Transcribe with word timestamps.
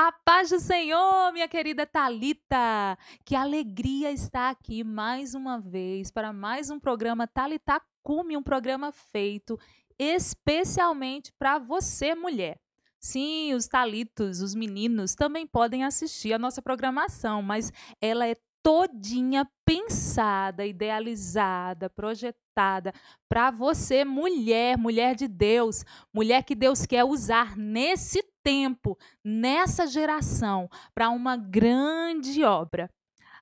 A 0.00 0.12
paz 0.12 0.50
do 0.50 0.60
Senhor, 0.60 1.32
minha 1.32 1.48
querida 1.48 1.84
Talita. 1.84 2.96
Que 3.24 3.34
alegria 3.34 4.12
estar 4.12 4.48
aqui 4.48 4.84
mais 4.84 5.34
uma 5.34 5.58
vez 5.58 6.08
para 6.08 6.32
mais 6.32 6.70
um 6.70 6.78
programa 6.78 7.26
Talita 7.26 7.82
Cume, 8.00 8.36
um 8.36 8.42
programa 8.44 8.92
feito 8.92 9.58
especialmente 9.98 11.32
para 11.36 11.58
você, 11.58 12.14
mulher. 12.14 12.60
Sim, 13.00 13.54
os 13.54 13.66
talitos, 13.66 14.40
os 14.40 14.54
meninos 14.54 15.16
também 15.16 15.44
podem 15.44 15.82
assistir 15.82 16.32
a 16.32 16.38
nossa 16.38 16.62
programação, 16.62 17.42
mas 17.42 17.72
ela 18.00 18.24
é 18.24 18.36
todinha 18.62 19.50
pensada, 19.64 20.64
idealizada, 20.64 21.90
projetada 21.90 22.92
para 23.28 23.50
você, 23.50 24.04
mulher, 24.04 24.78
mulher 24.78 25.16
de 25.16 25.26
Deus, 25.26 25.84
mulher 26.14 26.44
que 26.44 26.54
Deus 26.54 26.86
quer 26.86 27.02
usar 27.02 27.56
nesse 27.56 28.22
tempo, 28.48 28.96
nessa 29.22 29.86
geração, 29.86 30.70
para 30.94 31.10
uma 31.10 31.36
grande 31.36 32.42
obra. 32.42 32.90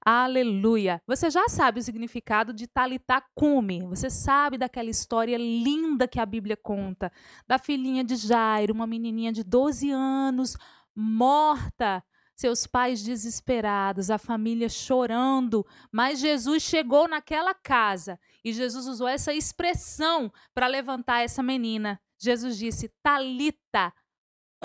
Aleluia. 0.04 1.00
Você 1.06 1.30
já 1.30 1.48
sabe 1.48 1.78
o 1.78 1.82
significado 1.82 2.52
de 2.52 2.66
Talitacume. 2.66 3.82
Você 3.82 4.10
sabe 4.10 4.58
daquela 4.58 4.90
história 4.90 5.38
linda 5.38 6.08
que 6.08 6.18
a 6.18 6.26
Bíblia 6.26 6.56
conta, 6.56 7.12
da 7.46 7.56
filhinha 7.56 8.02
de 8.02 8.16
Jairo, 8.16 8.74
uma 8.74 8.84
menininha 8.84 9.32
de 9.32 9.44
12 9.44 9.92
anos, 9.92 10.56
morta 10.92 12.02
seus 12.34 12.66
pais 12.66 13.00
desesperados, 13.00 14.10
a 14.10 14.18
família 14.18 14.68
chorando, 14.68 15.64
mas 15.92 16.18
Jesus 16.18 16.64
chegou 16.64 17.08
naquela 17.08 17.54
casa 17.54 18.18
e 18.44 18.52
Jesus 18.52 18.88
usou 18.88 19.06
essa 19.06 19.32
expressão 19.32 20.32
para 20.52 20.66
levantar 20.66 21.22
essa 21.22 21.44
menina. 21.44 22.00
Jesus 22.18 22.58
disse: 22.58 22.92
Talita, 23.02 23.92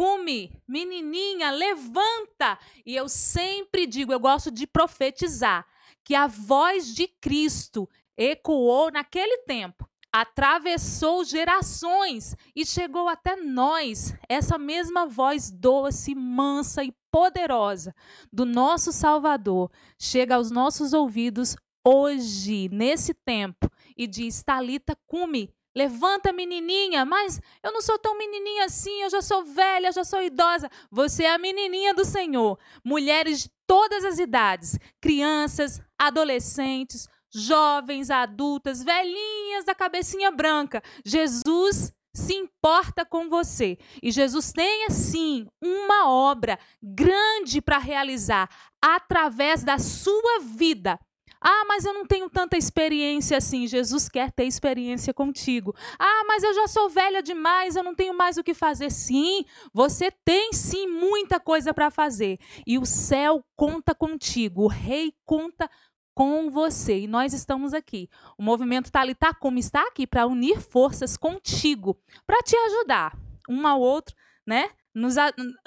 cume, 0.02 0.52
menininha, 0.68 1.52
levanta. 1.52 2.58
E 2.84 2.96
eu 2.96 3.08
sempre 3.08 3.86
digo, 3.86 4.12
eu 4.12 4.20
gosto 4.20 4.50
de 4.50 4.66
profetizar, 4.66 5.64
que 6.04 6.16
a 6.16 6.26
voz 6.26 6.96
de 6.96 7.08
Cristo 7.08 7.88
ecoou 8.18 8.92
naquele 8.92 9.44
tempo 9.44 9.88
atravessou 10.12 11.24
gerações 11.24 12.36
e 12.56 12.66
chegou 12.66 13.08
até 13.08 13.36
nós. 13.36 14.16
Essa 14.28 14.58
mesma 14.58 15.06
voz 15.06 15.52
doce, 15.52 16.16
mansa 16.16 16.84
e 16.84 16.92
poderosa 17.12 17.94
do 18.34 18.44
nosso 18.44 18.92
Salvador 18.92 19.72
chega 20.00 20.34
aos 20.36 20.50
nossos 20.50 20.94
ouvidos 20.94 21.56
hoje, 21.86 22.68
nesse 22.70 23.14
tempo, 23.14 23.70
e 23.96 24.08
diz: 24.08 24.42
Talita, 24.42 24.98
cume. 25.06 25.54
Levanta, 25.76 26.34
menininha, 26.34 27.06
mas 27.06 27.40
eu 27.64 27.72
não 27.72 27.82
sou 27.82 27.98
tão 27.98 28.18
menininha 28.18 28.66
assim, 28.66 29.02
eu 29.04 29.10
já 29.10 29.22
sou 29.22 29.46
velha, 29.46 29.92
já 29.92 30.04
sou 30.04 30.22
idosa. 30.22 30.70
Você 30.92 31.24
é 31.24 31.34
a 31.34 31.38
menininha 31.38 31.94
do 31.94 32.04
Senhor. 32.04 32.60
Mulheres 32.84 33.44
de 33.44 33.52
todas 33.66 34.04
as 34.04 34.20
idades, 34.20 34.78
crianças, 35.00 35.82
adolescentes, 35.98 37.08
jovens, 37.34 38.10
adultas, 38.10 38.84
velhinhas 38.84 39.64
da 39.64 39.74
cabecinha 39.74 40.30
branca. 40.30 40.84
Jesus 41.06 41.94
se 42.14 42.34
importa 42.34 43.06
com 43.06 43.30
você. 43.30 43.78
E 44.04 44.12
Jesus 44.12 44.52
tem, 44.52 44.90
sim, 44.90 45.48
uma 45.62 46.10
obra 46.10 46.60
grande 46.84 47.62
para 47.62 47.78
realizar 47.78 48.50
através 48.82 49.64
da 49.64 49.80
sua 49.80 50.40
vida. 50.42 51.00
Ah, 51.42 51.66
mas 51.68 51.84
eu 51.86 51.94
não 51.94 52.06
tenho 52.06 52.30
tanta 52.30 52.56
experiência 52.56 53.38
assim. 53.38 53.66
Jesus 53.66 54.08
quer 54.08 54.32
ter 54.32 54.46
experiência 54.46 55.12
contigo. 55.12 55.76
Ah, 55.98 56.24
mas 56.28 56.44
eu 56.44 56.54
já 56.54 56.68
sou 56.68 56.88
velha 56.88 57.24
demais, 57.24 57.76
eu 57.76 57.82
não 57.84 57.96
tenho 57.96 58.14
mais 58.14 58.38
o 58.38 58.44
que 58.44 58.54
fazer. 58.54 58.92
Sim, 58.92 59.44
você 59.74 60.12
tem 60.24 60.54
sim 60.54 60.88
muita 60.88 61.40
coisa 61.40 61.74
para 61.74 61.90
fazer. 61.90 62.38
E 62.68 62.78
o 62.78 62.86
céu 62.86 63.44
conta 63.56 63.96
contigo, 63.96 64.64
o 64.64 64.68
rei 64.68 65.14
conta 65.26 65.68
com 66.14 66.52
você. 66.52 67.00
E 67.00 67.08
nós 67.08 67.34
estamos 67.34 67.74
aqui. 67.74 68.08
O 68.38 68.44
movimento 68.44 68.92
Talita 68.92 69.34
Como 69.34 69.58
está 69.58 69.82
aqui 69.88 70.06
para 70.06 70.28
unir 70.28 70.62
forças 70.62 71.18
contigo, 71.18 71.98
para 72.28 72.44
te 72.44 72.56
ajudar, 72.56 73.18
um 73.50 73.66
ao 73.66 73.82
outro, 73.82 74.16
né? 74.46 74.70
Nos, 74.94 75.16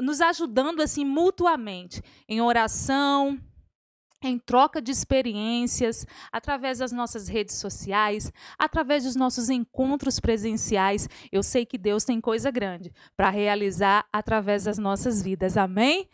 nos 0.00 0.21
ajudando 0.21 0.82
assim 0.82 1.04
mutuamente, 1.04 2.03
em 2.28 2.43
oração, 2.43 3.41
em 4.28 4.38
troca 4.38 4.80
de 4.80 4.90
experiências, 4.90 6.06
através 6.32 6.78
das 6.78 6.92
nossas 6.92 7.28
redes 7.28 7.56
sociais, 7.56 8.32
através 8.58 9.04
dos 9.04 9.16
nossos 9.16 9.50
encontros 9.50 10.20
presenciais. 10.20 11.08
Eu 11.30 11.42
sei 11.42 11.64
que 11.64 11.78
Deus 11.78 12.04
tem 12.04 12.20
coisa 12.20 12.50
grande 12.50 12.92
para 13.16 13.30
realizar 13.30 14.06
através 14.12 14.64
das 14.64 14.78
nossas 14.78 15.22
vidas. 15.22 15.56
Amém? 15.56 16.08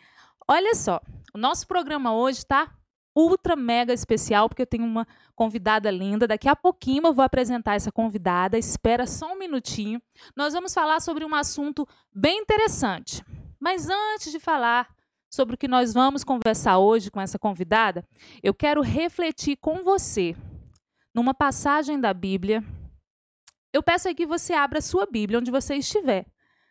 Olha 0.47 0.75
só, 0.75 0.99
o 1.33 1.37
nosso 1.37 1.67
programa 1.67 2.13
hoje 2.13 2.39
está 2.39 2.71
ultra 3.15 3.55
mega 3.55 3.93
especial, 3.93 4.47
porque 4.47 4.61
eu 4.61 4.67
tenho 4.67 4.85
uma 4.85 5.07
convidada 5.35 5.91
linda. 5.91 6.27
Daqui 6.27 6.47
a 6.47 6.55
pouquinho 6.55 7.07
eu 7.07 7.13
vou 7.13 7.23
apresentar 7.23 7.75
essa 7.75 7.91
convidada. 7.91 8.57
Espera 8.57 9.05
só 9.05 9.33
um 9.33 9.39
minutinho. 9.39 10.01
Nós 10.35 10.53
vamos 10.53 10.73
falar 10.73 10.99
sobre 11.01 11.25
um 11.25 11.35
assunto 11.35 11.87
bem 12.13 12.39
interessante. 12.39 13.23
Mas 13.59 13.87
antes 13.89 14.31
de 14.31 14.39
falar 14.39 14.87
sobre 15.31 15.55
o 15.55 15.57
que 15.57 15.67
nós 15.67 15.93
vamos 15.93 16.23
conversar 16.23 16.77
hoje 16.77 17.09
com 17.09 17.21
essa 17.21 17.39
convidada, 17.39 18.05
eu 18.43 18.53
quero 18.53 18.81
refletir 18.81 19.57
com 19.57 19.81
você 19.83 20.35
numa 21.13 21.33
passagem 21.33 21.99
da 21.99 22.13
Bíblia. 22.13 22.63
Eu 23.73 23.81
peço 23.81 24.07
aí 24.07 24.13
que 24.13 24.25
você 24.25 24.53
abra 24.53 24.79
a 24.79 24.81
sua 24.81 25.05
Bíblia 25.05 25.39
onde 25.39 25.49
você 25.49 25.75
estiver. 25.75 26.25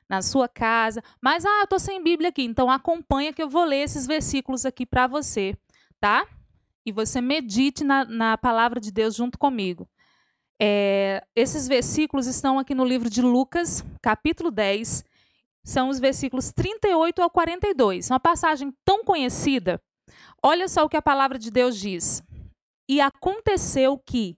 Na 0.09 0.23
sua 0.23 0.49
casa, 0.49 1.05
mas 1.23 1.45
ah, 1.45 1.61
eu 1.61 1.65
estou 1.65 1.79
sem 1.79 2.03
Bíblia 2.03 2.31
aqui, 2.31 2.43
então 2.43 2.69
acompanha 2.69 3.33
que 3.33 3.41
eu 3.41 3.49
vou 3.49 3.65
ler 3.65 3.85
esses 3.85 4.09
versículos 4.09 4.67
aqui 4.67 4.85
para 4.85 5.07
você 5.07 5.57
tá? 6.01 6.27
E 6.85 6.91
você 6.91 7.21
medite 7.21 7.85
na, 7.85 8.05
na 8.05 8.39
palavra 8.39 8.81
de 8.81 8.91
Deus 8.91 9.15
junto 9.15 9.39
comigo. 9.39 9.89
É, 10.61 11.23
esses 11.37 11.69
versículos 11.69 12.27
estão 12.27 12.59
aqui 12.59 12.75
no 12.75 12.85
livro 12.85 13.09
de 13.09 13.23
Lucas, 13.23 13.85
capítulo 14.03 14.51
10. 14.51 15.05
São 15.65 15.89
os 15.89 15.99
versículos 15.99 16.53
38 16.53 17.23
ao 17.23 17.31
42. 17.31 18.11
Uma 18.11 18.21
passagem 18.21 18.73
tão 18.85 19.05
conhecida. 19.05 19.81
Olha 20.43 20.69
só 20.69 20.85
o 20.85 20.89
que 20.89 20.97
a 20.97 21.03
palavra 21.03 21.39
de 21.39 21.51
Deus 21.51 21.79
diz. 21.79 22.23
E 22.89 23.01
aconteceu 23.01 23.99
que, 23.99 24.37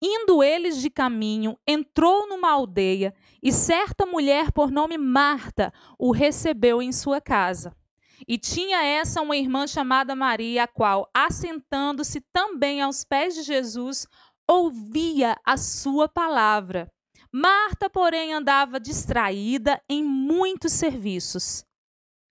indo 0.00 0.42
eles 0.42 0.80
de 0.80 0.90
caminho, 0.90 1.58
entrou 1.66 2.28
numa 2.28 2.50
aldeia 2.50 3.14
e 3.42 3.50
certa 3.50 4.06
mulher 4.06 4.52
por 4.52 4.70
nome 4.70 4.96
Marta 4.96 5.72
o 5.98 6.12
recebeu 6.12 6.80
em 6.80 6.92
sua 6.92 7.20
casa. 7.20 7.74
E 8.28 8.38
tinha 8.38 8.84
essa 8.84 9.22
uma 9.22 9.36
irmã 9.36 9.66
chamada 9.66 10.14
Maria, 10.14 10.64
a 10.64 10.68
qual, 10.68 11.10
assentando-se 11.14 12.20
também 12.32 12.82
aos 12.82 13.02
pés 13.02 13.34
de 13.34 13.42
Jesus, 13.42 14.06
ouvia 14.46 15.36
a 15.44 15.56
sua 15.56 16.08
palavra. 16.08 16.92
Marta, 17.32 17.88
porém, 17.88 18.32
andava 18.32 18.80
distraída 18.80 19.80
em 19.88 20.02
muitos 20.02 20.72
serviços. 20.72 21.64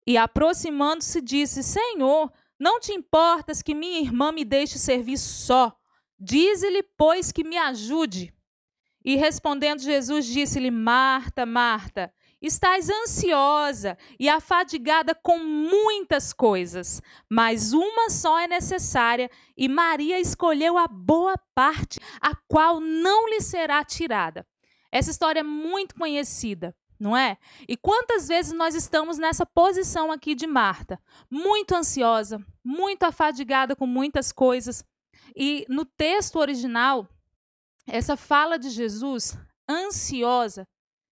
E 0.06 0.18
aproximando-se, 0.18 1.22
disse: 1.22 1.64
Senhor, 1.64 2.32
não 2.60 2.80
te 2.80 2.92
importas 2.92 3.62
que 3.62 3.74
minha 3.74 4.02
irmã 4.02 4.32
me 4.32 4.44
deixe 4.44 4.78
servir 4.78 5.18
só? 5.18 5.76
Dize-lhe, 6.20 6.84
pois, 6.98 7.32
que 7.32 7.44
me 7.44 7.58
ajude. 7.58 8.34
E 9.06 9.16
respondendo 9.16 9.82
Jesus, 9.82 10.26
disse-lhe: 10.26 10.70
Marta, 10.70 11.46
Marta, 11.46 12.14
Estás 12.42 12.90
ansiosa 12.90 13.98
e 14.18 14.30
afadigada 14.30 15.14
com 15.14 15.40
muitas 15.40 16.32
coisas, 16.32 17.02
mas 17.30 17.74
uma 17.74 18.10
só 18.10 18.40
é 18.40 18.48
necessária, 18.48 19.30
e 19.58 19.68
Maria 19.68 20.18
escolheu 20.22 20.78
a 20.78 20.88
boa 20.88 21.36
parte, 21.54 22.00
a 22.22 22.34
qual 22.48 22.80
não 22.80 23.28
lhe 23.28 23.42
será 23.42 23.84
tirada. 23.84 24.48
Essa 24.92 25.12
história 25.12 25.42
é 25.42 25.44
muito 25.44 25.96
conhecida, 25.96 26.76
não 27.00 27.16
é? 27.16 27.38
E 27.68 27.78
quantas 27.78 28.28
vezes 28.28 28.54
nós 28.54 28.76
estamos 28.76 29.18
nessa 29.18 29.46
posição 29.46 30.12
aqui 30.12 30.36
de 30.36 30.48
Marta, 30.48 31.00
muito 31.30 31.76
ansiosa, 31.76 32.44
muito 32.64 33.04
afadigada 33.04 33.76
com 33.76 33.86
muitas 33.86 34.32
coisas. 34.32 34.84
E 35.36 35.66
no 35.70 35.86
texto 35.86 36.38
original, 36.38 37.08
essa 37.88 38.18
fala 38.18 38.58
de 38.58 38.70
Jesus, 38.70 39.38
ansiosa, 39.70 40.68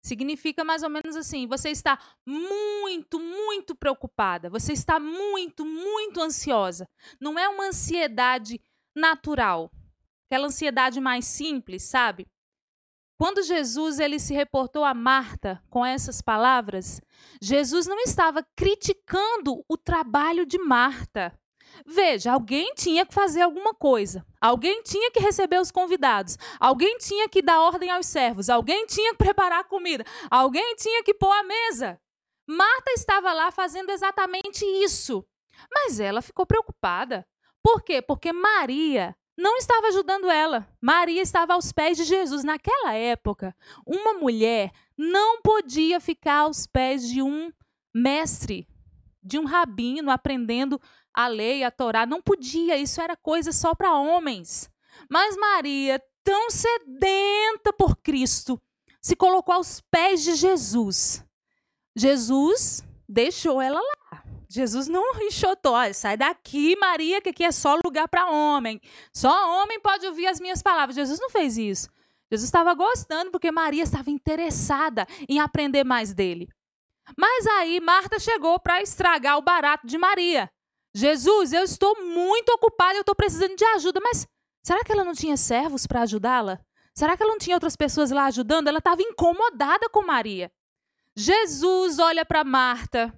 Significa 0.02 0.64
mais 0.64 0.82
ou 0.82 0.88
menos 0.88 1.14
assim: 1.14 1.46
você 1.46 1.70
está 1.70 1.98
muito, 2.24 3.20
muito 3.20 3.74
preocupada, 3.74 4.48
você 4.48 4.72
está 4.72 4.98
muito, 4.98 5.64
muito 5.64 6.20
ansiosa. 6.20 6.88
Não 7.20 7.38
é 7.38 7.46
uma 7.48 7.66
ansiedade 7.66 8.60
natural, 8.96 9.70
aquela 10.26 10.46
ansiedade 10.46 11.00
mais 11.00 11.26
simples, 11.26 11.82
sabe? 11.82 12.26
Quando 13.20 13.42
Jesus 13.42 14.00
ele 14.00 14.18
se 14.18 14.32
reportou 14.32 14.82
a 14.82 14.94
Marta 14.94 15.62
com 15.68 15.84
essas 15.84 16.22
palavras, 16.22 17.02
Jesus 17.38 17.86
não 17.86 17.98
estava 17.98 18.42
criticando 18.56 19.62
o 19.68 19.76
trabalho 19.76 20.46
de 20.46 20.56
Marta. 20.56 21.38
Veja, 21.86 22.32
alguém 22.32 22.72
tinha 22.74 23.04
que 23.04 23.12
fazer 23.12 23.42
alguma 23.42 23.74
coisa. 23.74 24.24
Alguém 24.40 24.82
tinha 24.82 25.10
que 25.10 25.20
receber 25.20 25.60
os 25.60 25.70
convidados. 25.70 26.38
Alguém 26.58 26.96
tinha 26.96 27.28
que 27.28 27.42
dar 27.42 27.60
ordem 27.60 27.90
aos 27.90 28.06
servos. 28.06 28.48
Alguém 28.48 28.86
tinha 28.86 29.10
que 29.10 29.18
preparar 29.18 29.60
a 29.60 29.64
comida. 29.64 30.02
Alguém 30.30 30.74
tinha 30.76 31.04
que 31.04 31.12
pôr 31.12 31.30
a 31.30 31.42
mesa. 31.42 32.00
Marta 32.48 32.90
estava 32.92 33.34
lá 33.34 33.50
fazendo 33.50 33.90
exatamente 33.90 34.64
isso. 34.64 35.22
Mas 35.70 36.00
ela 36.00 36.22
ficou 36.22 36.46
preocupada. 36.46 37.26
Por 37.62 37.82
quê? 37.82 38.00
Porque 38.00 38.32
Maria 38.32 39.14
não 39.40 39.56
estava 39.56 39.88
ajudando 39.88 40.30
ela. 40.30 40.68
Maria 40.80 41.22
estava 41.22 41.54
aos 41.54 41.72
pés 41.72 41.96
de 41.96 42.04
Jesus. 42.04 42.44
Naquela 42.44 42.92
época, 42.94 43.56
uma 43.86 44.14
mulher 44.14 44.70
não 44.96 45.40
podia 45.40 45.98
ficar 45.98 46.40
aos 46.40 46.66
pés 46.66 47.08
de 47.08 47.22
um 47.22 47.50
mestre, 47.94 48.68
de 49.22 49.38
um 49.38 49.46
rabino, 49.46 50.10
aprendendo 50.10 50.80
a 51.12 51.26
lei, 51.26 51.64
a 51.64 51.70
Torá. 51.70 52.04
Não 52.04 52.20
podia, 52.20 52.76
isso 52.76 53.00
era 53.00 53.16
coisa 53.16 53.50
só 53.50 53.74
para 53.74 53.96
homens. 53.96 54.70
Mas 55.08 55.36
Maria, 55.36 56.00
tão 56.22 56.50
sedenta 56.50 57.72
por 57.72 57.96
Cristo, 57.96 58.60
se 59.00 59.16
colocou 59.16 59.54
aos 59.54 59.80
pés 59.90 60.22
de 60.22 60.34
Jesus. 60.34 61.24
Jesus 61.96 62.84
deixou 63.08 63.60
ela 63.60 63.80
lá. 63.80 63.99
Jesus 64.52 64.88
não 64.88 65.04
enxotou, 65.22 65.76
sai 65.94 66.16
daqui, 66.16 66.74
Maria, 66.74 67.20
que 67.20 67.28
aqui 67.28 67.44
é 67.44 67.52
só 67.52 67.78
lugar 67.84 68.08
para 68.08 68.28
homem. 68.28 68.80
Só 69.12 69.30
homem 69.62 69.78
pode 69.78 70.04
ouvir 70.04 70.26
as 70.26 70.40
minhas 70.40 70.60
palavras. 70.60 70.96
Jesus 70.96 71.20
não 71.20 71.30
fez 71.30 71.56
isso. 71.56 71.88
Jesus 72.28 72.48
estava 72.48 72.74
gostando 72.74 73.30
porque 73.30 73.52
Maria 73.52 73.84
estava 73.84 74.10
interessada 74.10 75.06
em 75.28 75.38
aprender 75.38 75.84
mais 75.84 76.12
dele. 76.12 76.48
Mas 77.16 77.46
aí 77.46 77.78
Marta 77.78 78.18
chegou 78.18 78.58
para 78.58 78.82
estragar 78.82 79.38
o 79.38 79.42
barato 79.42 79.86
de 79.86 79.96
Maria. 79.96 80.50
Jesus, 80.92 81.52
eu 81.52 81.62
estou 81.62 82.04
muito 82.04 82.50
ocupada, 82.50 82.94
eu 82.94 83.02
estou 83.02 83.14
precisando 83.14 83.54
de 83.54 83.64
ajuda, 83.64 84.00
mas 84.02 84.26
será 84.64 84.82
que 84.82 84.90
ela 84.90 85.04
não 85.04 85.14
tinha 85.14 85.36
servos 85.36 85.86
para 85.86 86.02
ajudá-la? 86.02 86.58
Será 86.92 87.16
que 87.16 87.22
ela 87.22 87.32
não 87.32 87.38
tinha 87.38 87.54
outras 87.54 87.76
pessoas 87.76 88.10
lá 88.10 88.24
ajudando? 88.24 88.66
Ela 88.66 88.78
estava 88.78 89.00
incomodada 89.00 89.88
com 89.90 90.02
Maria. 90.04 90.50
Jesus 91.14 92.00
olha 92.00 92.24
para 92.24 92.42
Marta 92.42 93.14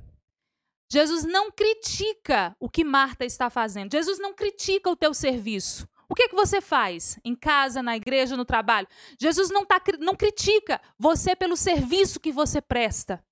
Jesus 0.92 1.24
não 1.24 1.50
critica 1.50 2.54
o 2.60 2.68
que 2.68 2.84
Marta 2.84 3.24
está 3.24 3.48
fazendo. 3.48 3.92
Jesus 3.92 4.18
não 4.18 4.34
critica 4.34 4.90
o 4.90 4.96
teu 4.96 5.14
serviço. 5.14 5.88
O 6.06 6.14
que, 6.14 6.28
que 6.28 6.34
você 6.34 6.60
faz 6.60 7.18
em 7.24 7.34
casa, 7.34 7.82
na 7.82 7.96
igreja, 7.96 8.36
no 8.36 8.44
trabalho? 8.44 8.86
Jesus 9.18 9.48
não, 9.48 9.64
tá, 9.64 9.80
não 10.00 10.14
critica 10.14 10.78
você 10.98 11.34
pelo 11.34 11.56
serviço 11.56 12.20
que 12.20 12.30
você 12.30 12.60
presta. 12.60 13.24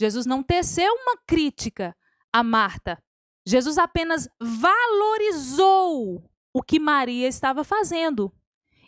Jesus 0.00 0.24
não 0.24 0.42
teceu 0.42 0.90
uma 0.94 1.18
crítica 1.26 1.94
a 2.32 2.42
Marta. 2.42 2.98
Jesus 3.46 3.76
apenas 3.76 4.26
valorizou 4.40 6.24
o 6.54 6.62
que 6.62 6.80
Maria 6.80 7.28
estava 7.28 7.62
fazendo. 7.64 8.32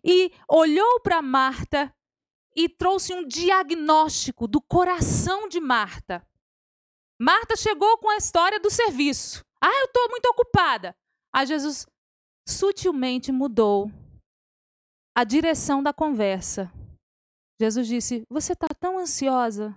E 0.03 0.33
olhou 0.49 1.01
para 1.01 1.21
Marta 1.21 1.95
e 2.57 2.67
trouxe 2.67 3.13
um 3.13 3.29
diagnóstico 3.29 4.49
do 4.49 4.63
coração 4.63 5.47
de 5.51 5.61
Marta. 5.61 6.27
Marta 7.19 7.57
chegou 7.57 7.99
com 7.99 8.11
a 8.11 8.17
história 8.17 8.61
do 8.61 8.71
serviço. 8.71 9.45
Ah, 9.61 9.73
eu 9.81 9.87
estou 9.87 10.11
muito 10.11 10.27
ocupada. 10.27 10.95
Aí 11.35 11.47
Jesus 11.47 11.87
sutilmente 12.47 13.33
mudou 13.33 13.91
a 15.17 15.25
direção 15.25 15.83
da 15.83 15.93
conversa. 15.93 16.71
Jesus 17.59 17.89
disse: 17.89 18.23
Você 18.31 18.53
está 18.53 18.69
tão 18.79 18.99
ansiosa, 18.99 19.75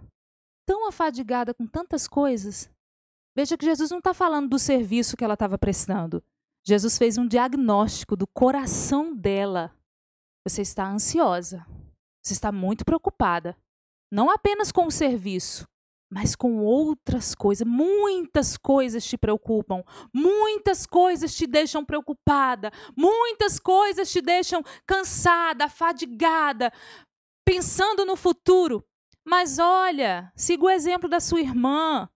tão 0.65 0.87
afadigada 0.87 1.53
com 1.53 1.65
tantas 1.65 2.07
coisas. 2.07 2.69
Veja 3.35 3.57
que 3.57 3.65
Jesus 3.65 3.89
não 3.89 3.99
está 3.99 4.13
falando 4.13 4.49
do 4.49 4.59
serviço 4.59 5.15
que 5.15 5.23
ela 5.23 5.35
estava 5.35 5.57
prestando. 5.57 6.21
Jesus 6.67 6.97
fez 6.97 7.17
um 7.17 7.25
diagnóstico 7.25 8.17
do 8.17 8.27
coração 8.27 9.15
dela. 9.15 9.73
Você 10.45 10.61
está 10.61 10.85
ansiosa. 10.85 11.65
Você 12.21 12.33
está 12.33 12.51
muito 12.51 12.83
preocupada. 12.83 13.57
Não 14.11 14.29
apenas 14.29 14.71
com 14.71 14.87
o 14.87 14.91
serviço, 14.91 15.65
mas 16.09 16.35
com 16.35 16.57
outras 16.57 17.35
coisas. 17.35 17.67
Muitas 17.67 18.57
coisas 18.57 19.05
te 19.05 19.17
preocupam, 19.17 19.83
muitas 20.13 20.85
coisas 20.85 21.35
te 21.35 21.45
deixam 21.45 21.85
preocupada, 21.85 22.71
muitas 22.97 23.59
coisas 23.59 24.11
te 24.11 24.21
deixam 24.21 24.63
cansada, 24.87 25.69
fadigada, 25.69 26.73
pensando 27.45 28.05
no 28.05 28.15
futuro. 28.15 28.83
Mas 29.25 29.59
olha, 29.59 30.31
siga 30.35 30.65
o 30.65 30.69
exemplo 30.69 31.07
da 31.07 31.19
sua 31.19 31.41
irmã. 31.41 32.09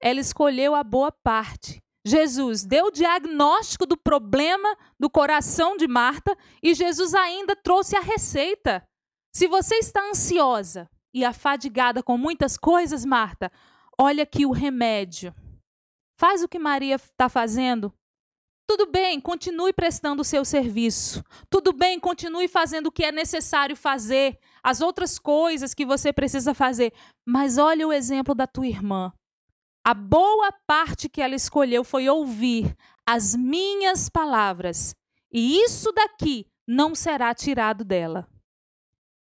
Ela 0.00 0.20
escolheu 0.20 0.74
a 0.74 0.84
boa 0.84 1.10
parte. 1.10 1.82
Jesus 2.06 2.64
deu 2.64 2.86
o 2.86 2.90
diagnóstico 2.90 3.86
do 3.86 3.96
problema 3.96 4.76
do 5.00 5.08
coração 5.08 5.76
de 5.76 5.88
Marta 5.88 6.36
e 6.62 6.74
Jesus 6.74 7.14
ainda 7.14 7.56
trouxe 7.56 7.96
a 7.96 8.00
receita. 8.00 8.86
Se 9.34 9.48
você 9.48 9.76
está 9.76 10.06
ansiosa, 10.10 10.88
e 11.14 11.24
afadigada 11.24 12.02
com 12.02 12.18
muitas 12.18 12.56
coisas, 12.58 13.04
Marta, 13.04 13.50
olha 13.96 14.24
aqui 14.24 14.44
o 14.44 14.50
remédio. 14.50 15.32
Faz 16.18 16.42
o 16.42 16.48
que 16.48 16.58
Maria 16.58 16.96
está 16.96 17.28
fazendo. 17.28 17.94
Tudo 18.66 18.90
bem, 18.90 19.20
continue 19.20 19.72
prestando 19.72 20.22
o 20.22 20.24
seu 20.24 20.44
serviço. 20.44 21.22
Tudo 21.48 21.72
bem, 21.72 22.00
continue 22.00 22.48
fazendo 22.48 22.86
o 22.88 22.92
que 22.92 23.04
é 23.04 23.12
necessário 23.12 23.76
fazer, 23.76 24.38
as 24.62 24.80
outras 24.80 25.18
coisas 25.18 25.74
que 25.74 25.84
você 25.84 26.12
precisa 26.12 26.54
fazer. 26.54 26.92
Mas 27.26 27.58
olha 27.58 27.86
o 27.86 27.92
exemplo 27.92 28.34
da 28.34 28.46
tua 28.46 28.66
irmã. 28.66 29.12
A 29.86 29.92
boa 29.92 30.50
parte 30.66 31.10
que 31.10 31.20
ela 31.20 31.34
escolheu 31.34 31.84
foi 31.84 32.08
ouvir 32.08 32.74
as 33.06 33.36
minhas 33.36 34.08
palavras. 34.08 34.96
E 35.30 35.60
isso 35.60 35.92
daqui 35.92 36.46
não 36.66 36.94
será 36.94 37.34
tirado 37.34 37.84
dela. 37.84 38.26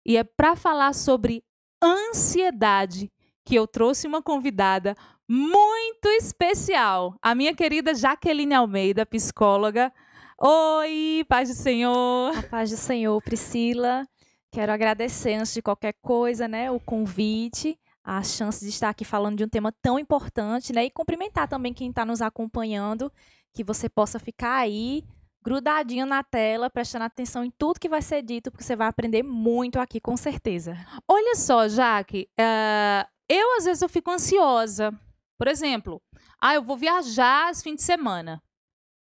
E 0.06 0.18
é 0.18 0.24
para 0.24 0.56
falar 0.56 0.94
sobre 0.94 1.44
ansiedade 1.82 3.12
que 3.44 3.56
eu 3.56 3.66
trouxe 3.66 4.08
uma 4.08 4.22
convidada 4.22 4.96
muito 5.28 6.08
especial, 6.10 7.16
a 7.22 7.34
minha 7.34 7.56
querida 7.56 7.96
Jaqueline 7.96 8.54
Almeida, 8.54 9.06
psicóloga. 9.06 9.92
Oi, 10.38 11.24
paz 11.28 11.50
do 11.50 11.56
Senhor. 11.56 12.38
A 12.38 12.44
paz 12.44 12.70
do 12.70 12.78
Senhor, 12.78 13.22
Priscila. 13.22 14.06
Quero 14.52 14.72
agradecer 14.72 15.36
antes 15.36 15.54
de 15.54 15.62
qualquer 15.62 15.94
coisa, 16.02 16.48
né, 16.48 16.70
o 16.70 16.80
convite, 16.80 17.80
a 18.04 18.22
chance 18.22 18.66
de 18.66 18.70
estar 18.70 18.90
aqui 18.90 19.06
falando 19.06 19.38
de 19.38 19.46
um 19.46 19.48
tema 19.48 19.72
tão 19.82 19.98
importante, 19.98 20.74
né, 20.74 20.84
e 20.84 20.92
cumprimentar 20.92 21.48
também 21.48 21.74
quem 21.74 21.90
está 21.90 22.04
nos 22.04 22.22
acompanhando, 22.22 23.10
que 23.54 23.64
você 23.64 23.88
possa 23.88 24.20
ficar 24.20 24.58
aí 24.58 25.06
grudadinho 25.44 26.06
na 26.06 26.24
tela, 26.24 26.70
prestando 26.70 27.06
atenção 27.06 27.44
em 27.44 27.52
tudo 27.52 27.80
que 27.80 27.90
vai 27.90 28.02
ser 28.02 28.22
dito, 28.22 28.52
porque 28.52 28.64
você 28.64 28.76
vai 28.76 28.88
aprender 28.88 29.24
muito 29.24 29.80
aqui, 29.80 30.00
com 30.00 30.16
certeza. 30.16 30.78
Olha 31.08 31.36
só, 31.36 31.68
Jaque, 31.68 32.30
uh, 32.40 33.08
eu 33.28 33.58
às 33.58 33.66
vezes 33.66 33.82
eu 33.82 33.90
fico 33.90 34.12
ansiosa. 34.12 34.94
Por 35.38 35.48
exemplo, 35.48 36.02
ah, 36.40 36.54
eu 36.56 36.62
vou 36.62 36.78
viajar 36.78 37.52
esse 37.52 37.64
fim 37.64 37.76
de 37.76 37.82
semana 37.82 38.42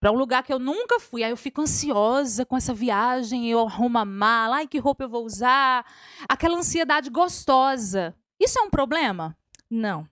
para 0.00 0.10
um 0.10 0.16
lugar 0.16 0.42
que 0.42 0.52
eu 0.52 0.58
nunca 0.58 0.98
fui. 0.98 1.22
Aí 1.22 1.30
eu 1.30 1.36
fico 1.36 1.60
ansiosa 1.60 2.44
com 2.44 2.56
essa 2.56 2.74
viagem, 2.74 3.48
eu 3.48 3.60
arrumo 3.60 3.98
a 3.98 4.04
mala, 4.04 4.56
ai, 4.56 4.66
que 4.66 4.78
roupa 4.78 5.04
eu 5.04 5.08
vou 5.08 5.24
usar. 5.24 5.86
Aquela 6.28 6.58
ansiedade 6.58 7.08
gostosa. 7.08 8.14
Isso 8.40 8.58
é 8.58 8.62
um 8.62 8.70
problema? 8.70 9.36
Não. 9.70 10.08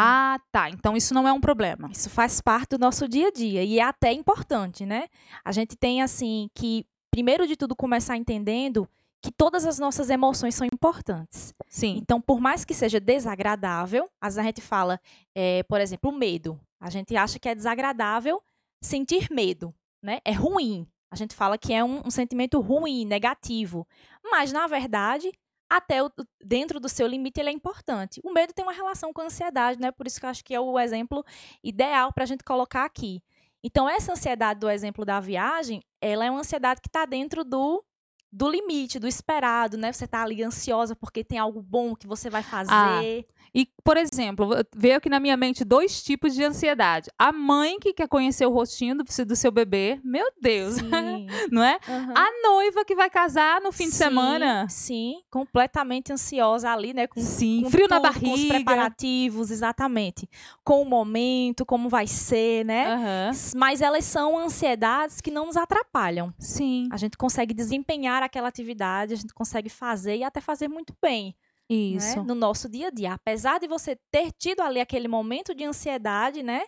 Ah, 0.00 0.38
tá. 0.52 0.70
Então 0.70 0.96
isso 0.96 1.12
não 1.12 1.26
é 1.26 1.32
um 1.32 1.40
problema. 1.40 1.90
Isso 1.90 2.08
faz 2.08 2.40
parte 2.40 2.70
do 2.70 2.78
nosso 2.78 3.08
dia 3.08 3.26
a 3.26 3.30
dia 3.32 3.64
e 3.64 3.80
é 3.80 3.82
até 3.82 4.12
importante, 4.12 4.86
né? 4.86 5.08
A 5.44 5.50
gente 5.50 5.76
tem 5.76 6.02
assim 6.02 6.48
que 6.54 6.86
primeiro 7.10 7.48
de 7.48 7.56
tudo 7.56 7.74
começar 7.74 8.16
entendendo 8.16 8.88
que 9.20 9.32
todas 9.32 9.66
as 9.66 9.76
nossas 9.80 10.08
emoções 10.08 10.54
são 10.54 10.64
importantes. 10.64 11.52
Sim. 11.68 11.98
Então, 12.00 12.20
por 12.20 12.38
mais 12.38 12.64
que 12.64 12.72
seja 12.72 13.00
desagradável, 13.00 14.08
às 14.20 14.36
vezes 14.36 14.38
a 14.38 14.42
gente 14.44 14.60
fala, 14.60 15.00
é, 15.34 15.64
por 15.64 15.80
exemplo, 15.80 16.12
medo. 16.12 16.60
A 16.78 16.88
gente 16.90 17.16
acha 17.16 17.40
que 17.40 17.48
é 17.48 17.54
desagradável 17.56 18.40
sentir 18.80 19.26
medo, 19.32 19.74
né? 20.00 20.20
É 20.24 20.30
ruim. 20.30 20.86
A 21.10 21.16
gente 21.16 21.34
fala 21.34 21.58
que 21.58 21.72
é 21.72 21.82
um, 21.82 22.06
um 22.06 22.10
sentimento 22.12 22.60
ruim, 22.60 23.04
negativo. 23.04 23.84
Mas, 24.22 24.52
na 24.52 24.68
verdade, 24.68 25.32
até 25.68 26.02
o, 26.02 26.10
dentro 26.42 26.80
do 26.80 26.88
seu 26.88 27.06
limite 27.06 27.40
ele 27.40 27.50
é 27.50 27.52
importante. 27.52 28.20
O 28.24 28.32
medo 28.32 28.52
tem 28.52 28.64
uma 28.64 28.72
relação 28.72 29.12
com 29.12 29.20
a 29.20 29.24
ansiedade, 29.24 29.80
né? 29.80 29.90
Por 29.90 30.06
isso 30.06 30.18
que 30.18 30.26
eu 30.26 30.30
acho 30.30 30.44
que 30.44 30.54
é 30.54 30.60
o 30.60 30.78
exemplo 30.78 31.24
ideal 31.62 32.12
para 32.12 32.24
a 32.24 32.26
gente 32.26 32.42
colocar 32.42 32.84
aqui. 32.84 33.22
Então, 33.62 33.88
essa 33.88 34.12
ansiedade 34.12 34.60
do 34.60 34.70
exemplo 34.70 35.04
da 35.04 35.18
viagem, 35.18 35.82
ela 36.00 36.24
é 36.24 36.30
uma 36.30 36.40
ansiedade 36.40 36.80
que 36.80 36.88
está 36.88 37.04
dentro 37.04 37.44
do 37.44 37.84
do 38.30 38.48
limite, 38.48 38.98
do 38.98 39.08
esperado, 39.08 39.76
né? 39.76 39.92
Você 39.92 40.04
está 40.04 40.22
ali 40.22 40.42
ansiosa 40.42 40.94
porque 40.94 41.24
tem 41.24 41.38
algo 41.38 41.62
bom 41.62 41.94
que 41.94 42.06
você 42.06 42.28
vai 42.28 42.42
ah, 42.42 42.44
fazer. 42.44 43.26
Ah, 43.28 43.38
e, 43.54 43.66
por 43.82 43.96
exemplo, 43.96 44.50
veio 44.74 44.96
aqui 44.96 45.08
na 45.08 45.18
minha 45.18 45.36
mente 45.36 45.64
dois 45.64 46.02
tipos 46.02 46.34
de 46.34 46.44
ansiedade. 46.44 47.10
A 47.18 47.32
mãe 47.32 47.78
que 47.80 47.92
quer 47.92 48.06
conhecer 48.08 48.46
o 48.46 48.50
rostinho 48.50 48.96
do, 48.96 49.04
do 49.04 49.36
seu 49.36 49.50
bebê, 49.50 49.98
meu 50.04 50.26
Deus, 50.40 50.76
não 51.50 51.64
é? 51.64 51.78
Uhum. 51.88 52.14
A 52.14 52.28
noiva 52.42 52.84
que 52.84 52.94
vai 52.94 53.08
casar 53.08 53.60
no 53.60 53.72
fim 53.72 53.84
sim, 53.84 53.90
de 53.90 53.96
semana. 53.96 54.68
Sim, 54.68 55.22
completamente 55.30 56.12
ansiosa 56.12 56.70
ali, 56.70 56.92
né? 56.92 57.06
Com, 57.06 57.20
sim, 57.20 57.62
com 57.64 57.70
frio 57.70 57.88
tudo, 57.88 57.94
na 57.94 58.00
barriga. 58.00 58.26
Com 58.26 58.34
os 58.34 58.44
preparativos, 58.44 59.50
exatamente. 59.50 60.28
Com 60.62 60.82
o 60.82 60.84
momento, 60.84 61.64
como 61.64 61.88
vai 61.88 62.06
ser, 62.06 62.64
né? 62.64 62.94
Uhum. 62.94 63.38
Mas 63.56 63.80
elas 63.80 64.04
são 64.04 64.38
ansiedades 64.38 65.20
que 65.20 65.30
não 65.30 65.46
nos 65.46 65.56
atrapalham. 65.56 66.32
Sim. 66.38 66.88
A 66.92 66.96
gente 66.96 67.16
consegue 67.16 67.54
desempenhar 67.54 68.17
aquela 68.22 68.48
atividade, 68.48 69.14
a 69.14 69.16
gente 69.16 69.34
consegue 69.34 69.68
fazer 69.68 70.16
e 70.16 70.24
até 70.24 70.40
fazer 70.40 70.68
muito 70.68 70.94
bem. 71.02 71.36
né, 71.70 71.96
Isso. 71.96 72.24
no 72.24 72.34
nosso 72.34 72.68
dia 72.68 72.88
a 72.88 72.90
dia. 72.90 73.12
Apesar 73.12 73.60
de 73.60 73.68
você 73.68 73.96
ter 74.10 74.32
tido 74.32 74.60
ali 74.60 74.80
aquele 74.80 75.06
momento 75.06 75.54
de 75.54 75.64
ansiedade, 75.64 76.42
né? 76.42 76.62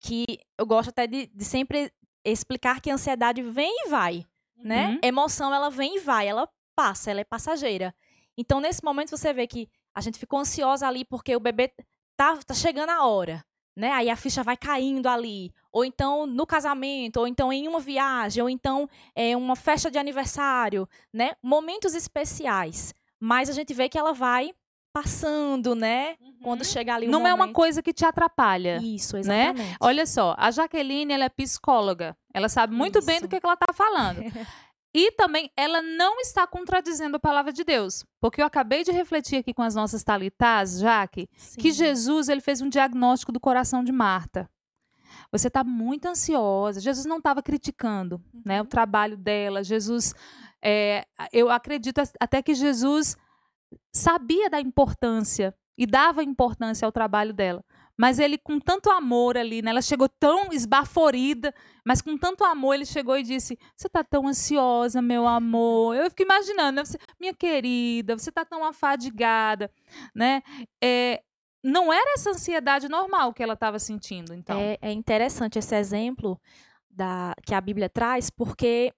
Que 0.00 0.38
eu 0.58 0.66
gosto 0.66 0.90
até 0.90 1.06
de, 1.06 1.26
de 1.26 1.44
sempre 1.44 1.90
explicar 2.24 2.80
que 2.80 2.90
a 2.90 2.94
ansiedade 2.94 3.42
vem 3.42 3.72
e 3.86 3.88
vai, 3.88 4.26
né? 4.56 4.88
Uhum. 4.88 4.98
Emoção, 5.02 5.54
ela 5.54 5.70
vem 5.70 5.96
e 5.96 6.00
vai, 6.00 6.28
ela 6.28 6.48
passa, 6.76 7.10
ela 7.10 7.20
é 7.20 7.24
passageira. 7.24 7.94
Então, 8.36 8.60
nesse 8.60 8.84
momento, 8.84 9.10
você 9.10 9.32
vê 9.32 9.46
que 9.46 9.68
a 9.94 10.00
gente 10.00 10.18
ficou 10.18 10.38
ansiosa 10.40 10.86
ali 10.86 11.04
porque 11.04 11.34
o 11.34 11.40
bebê 11.40 11.72
tá, 12.16 12.38
tá 12.44 12.54
chegando 12.54 12.90
a 12.90 13.06
hora, 13.06 13.44
né? 13.76 13.90
Aí 13.92 14.08
a 14.10 14.16
ficha 14.16 14.42
vai 14.42 14.56
caindo 14.56 15.08
ali. 15.08 15.52
Ou 15.72 15.84
então 15.84 16.26
no 16.26 16.46
casamento, 16.46 17.18
ou 17.20 17.26
então 17.26 17.52
em 17.52 17.66
uma 17.68 17.80
viagem, 17.80 18.42
ou 18.42 18.48
então 18.48 18.88
é 19.14 19.36
uma 19.36 19.56
festa 19.56 19.90
de 19.90 19.98
aniversário, 19.98 20.88
né? 21.12 21.32
Momentos 21.42 21.94
especiais. 21.94 22.94
Mas 23.18 23.48
a 23.48 23.52
gente 23.52 23.72
vê 23.74 23.88
que 23.88 23.98
ela 23.98 24.12
vai 24.12 24.52
passando, 24.92 25.74
né? 25.74 26.14
Quando 26.40 26.64
chega 26.64 26.94
ali 26.94 27.08
o 27.08 27.10
Não 27.10 27.26
é 27.26 27.32
uma 27.34 27.38
momento. 27.44 27.56
coisa 27.56 27.82
que 27.82 27.92
te 27.92 28.04
atrapalha. 28.04 28.78
Isso, 28.80 29.16
né? 29.16 29.46
exatamente. 29.46 29.76
Olha 29.80 30.06
só, 30.06 30.34
a 30.38 30.50
Jaqueline, 30.52 31.12
ela 31.12 31.24
é 31.24 31.28
psicóloga. 31.28 32.16
Ela 32.32 32.48
sabe 32.48 32.74
muito 32.76 33.04
bem 33.04 33.16
do 33.18 33.22
Isso. 33.24 33.28
que, 33.28 33.40
que 33.40 33.46
ela 33.46 33.54
está 33.54 33.72
falando. 33.72 34.20
E 34.96 35.10
também, 35.12 35.50
ela 35.56 35.82
não 35.82 36.20
está 36.20 36.46
contradizendo 36.46 37.16
a 37.16 37.20
palavra 37.20 37.52
de 37.52 37.64
Deus. 37.64 38.04
Porque 38.20 38.40
eu 38.40 38.46
acabei 38.46 38.84
de 38.84 38.92
refletir 38.92 39.36
aqui 39.38 39.52
com 39.52 39.62
as 39.62 39.74
nossas 39.74 40.04
talitas, 40.04 40.78
Jaque, 40.78 41.26
que 41.58 41.72
Sim. 41.72 41.78
Jesus 41.78 42.28
ele 42.28 42.40
fez 42.40 42.60
um 42.60 42.68
diagnóstico 42.68 43.32
do 43.32 43.40
coração 43.40 43.82
de 43.82 43.90
Marta. 43.90 44.48
Você 45.32 45.48
está 45.48 45.64
muito 45.64 46.06
ansiosa. 46.06 46.80
Jesus 46.80 47.06
não 47.06 47.18
estava 47.18 47.42
criticando 47.42 48.22
né, 48.44 48.60
Uhum. 48.60 48.66
o 48.66 48.68
trabalho 48.68 49.16
dela. 49.16 49.64
Jesus, 49.64 50.14
é, 50.62 51.04
eu 51.32 51.50
acredito 51.50 52.00
até 52.20 52.40
que 52.40 52.54
Jesus 52.54 53.16
sabia 53.92 54.48
da 54.48 54.60
importância 54.60 55.52
e 55.76 55.86
dava 55.86 56.22
importância 56.22 56.86
ao 56.86 56.92
trabalho 56.92 57.32
dela. 57.34 57.64
Mas 57.96 58.18
ele, 58.18 58.36
com 58.36 58.58
tanto 58.58 58.90
amor 58.90 59.36
ali, 59.36 59.62
né, 59.62 59.70
ela 59.70 59.82
chegou 59.82 60.08
tão 60.08 60.52
esbaforida, 60.52 61.54
mas 61.84 62.02
com 62.02 62.18
tanto 62.18 62.44
amor, 62.44 62.74
ele 62.74 62.84
chegou 62.84 63.16
e 63.16 63.22
disse: 63.22 63.58
Você 63.76 63.86
está 63.86 64.02
tão 64.02 64.26
ansiosa, 64.26 65.00
meu 65.00 65.26
amor. 65.26 65.96
Eu 65.96 66.10
fico 66.10 66.22
imaginando, 66.22 66.82
né, 66.82 66.82
minha 67.20 67.34
querida, 67.34 68.18
você 68.18 68.30
está 68.30 68.44
tão 68.44 68.64
afadigada. 68.64 69.70
Né? 70.14 70.42
É, 70.82 71.22
não 71.62 71.92
era 71.92 72.14
essa 72.14 72.30
ansiedade 72.30 72.88
normal 72.88 73.32
que 73.32 73.42
ela 73.42 73.54
estava 73.54 73.78
sentindo, 73.78 74.34
então. 74.34 74.58
É, 74.58 74.76
é 74.82 74.92
interessante 74.92 75.58
esse 75.58 75.74
exemplo 75.74 76.40
da, 76.90 77.34
que 77.46 77.54
a 77.54 77.60
Bíblia 77.60 77.88
traz, 77.88 78.28
porque 78.28 78.92